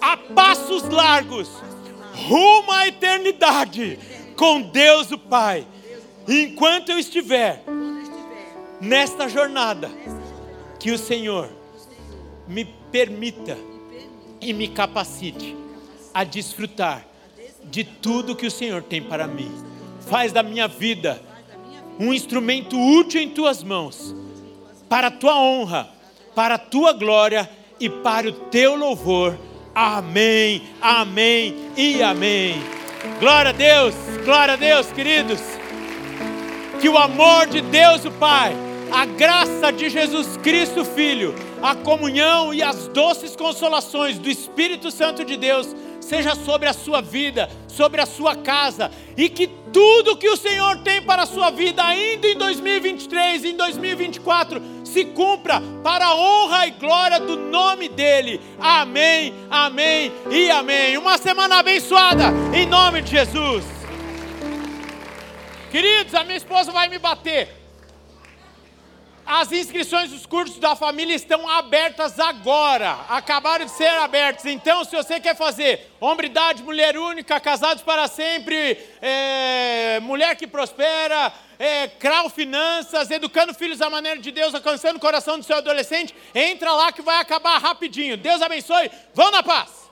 a 0.00 0.16
passos 0.16 0.88
largos 0.88 1.50
rumo 2.14 2.72
à 2.72 2.88
eternidade 2.88 3.98
com 4.36 4.62
Deus 4.62 5.10
o 5.12 5.18
Pai. 5.18 5.66
enquanto 6.26 6.90
eu 6.90 6.98
estiver 6.98 7.62
nesta 8.80 9.28
jornada, 9.28 9.90
que 10.80 10.90
o 10.90 10.98
Senhor 10.98 11.48
me 12.48 12.64
permita 12.64 13.56
e 14.40 14.52
me 14.52 14.68
capacite 14.68 15.56
a 16.12 16.24
desfrutar 16.24 17.06
de 17.64 17.84
tudo 17.84 18.36
que 18.36 18.46
o 18.46 18.50
Senhor 18.50 18.82
tem 18.82 19.02
para 19.02 19.26
mim 19.26 19.65
faz 20.06 20.32
da 20.32 20.42
minha 20.42 20.68
vida 20.68 21.20
um 21.98 22.12
instrumento 22.12 22.78
útil 22.78 23.20
em 23.20 23.30
tuas 23.30 23.62
mãos, 23.62 24.14
para 24.88 25.08
a 25.08 25.10
tua 25.10 25.40
honra, 25.40 25.88
para 26.34 26.56
a 26.56 26.58
tua 26.58 26.92
glória 26.92 27.48
e 27.80 27.88
para 27.88 28.28
o 28.28 28.32
teu 28.32 28.76
louvor. 28.76 29.38
Amém, 29.74 30.62
amém 30.80 31.54
e 31.76 32.02
amém. 32.02 32.62
Glória 33.18 33.50
a 33.50 33.52
Deus, 33.52 33.94
glória 34.24 34.54
a 34.54 34.56
Deus, 34.56 34.92
queridos. 34.92 35.40
Que 36.80 36.88
o 36.88 36.98
amor 36.98 37.46
de 37.46 37.62
Deus, 37.62 38.04
o 38.04 38.10
Pai, 38.10 38.54
a 38.92 39.06
graça 39.06 39.72
de 39.72 39.88
Jesus 39.88 40.36
Cristo, 40.36 40.84
Filho, 40.84 41.34
a 41.62 41.74
comunhão 41.74 42.52
e 42.52 42.62
as 42.62 42.88
doces 42.88 43.34
consolações 43.34 44.18
do 44.18 44.28
Espírito 44.28 44.90
Santo 44.90 45.24
de 45.24 45.36
Deus 45.36 45.74
seja 46.06 46.36
sobre 46.36 46.68
a 46.68 46.72
sua 46.72 47.02
vida, 47.02 47.50
sobre 47.66 48.00
a 48.00 48.06
sua 48.06 48.36
casa, 48.36 48.90
e 49.16 49.28
que 49.28 49.48
tudo 49.72 50.16
que 50.16 50.28
o 50.28 50.36
Senhor 50.36 50.78
tem 50.78 51.02
para 51.02 51.22
a 51.22 51.26
sua 51.26 51.50
vida, 51.50 51.84
ainda 51.84 52.28
em 52.28 52.36
2023 52.36 53.44
e 53.44 53.48
em 53.48 53.56
2024, 53.56 54.62
se 54.84 55.04
cumpra 55.04 55.60
para 55.82 56.06
a 56.06 56.14
honra 56.14 56.66
e 56.68 56.70
glória 56.70 57.18
do 57.18 57.36
nome 57.36 57.88
dEle. 57.88 58.40
Amém, 58.60 59.34
amém 59.50 60.12
e 60.30 60.48
amém. 60.48 60.96
Uma 60.96 61.18
semana 61.18 61.58
abençoada, 61.58 62.32
em 62.54 62.66
nome 62.66 63.02
de 63.02 63.10
Jesus. 63.10 63.64
Queridos, 65.70 66.14
a 66.14 66.22
minha 66.22 66.36
esposa 66.36 66.70
vai 66.70 66.88
me 66.88 66.98
bater. 66.98 67.55
As 69.26 69.50
inscrições 69.50 70.10
dos 70.12 70.24
cursos 70.24 70.60
da 70.60 70.76
família 70.76 71.12
estão 71.12 71.48
abertas 71.50 72.20
agora, 72.20 72.96
acabaram 73.08 73.64
de 73.64 73.72
ser 73.72 73.88
abertas. 73.88 74.46
Então, 74.46 74.84
se 74.84 74.94
você 74.94 75.18
quer 75.18 75.34
fazer 75.34 75.90
hombridade, 76.00 76.62
mulher 76.62 76.96
única, 76.96 77.40
casados 77.40 77.82
para 77.82 78.06
sempre, 78.06 78.78
é, 79.02 79.98
mulher 80.00 80.36
que 80.36 80.46
prospera, 80.46 81.32
é, 81.58 81.88
Crau 81.88 82.30
Finanças, 82.30 83.10
educando 83.10 83.52
filhos 83.52 83.82
à 83.82 83.90
maneira 83.90 84.20
de 84.20 84.30
Deus, 84.30 84.54
alcançando 84.54 84.98
o 84.98 85.00
coração 85.00 85.40
do 85.40 85.44
seu 85.44 85.56
adolescente, 85.56 86.14
entra 86.32 86.70
lá 86.70 86.92
que 86.92 87.02
vai 87.02 87.20
acabar 87.20 87.58
rapidinho. 87.58 88.16
Deus 88.16 88.40
abençoe, 88.40 88.88
vão 89.12 89.32
na 89.32 89.42
paz! 89.42 89.85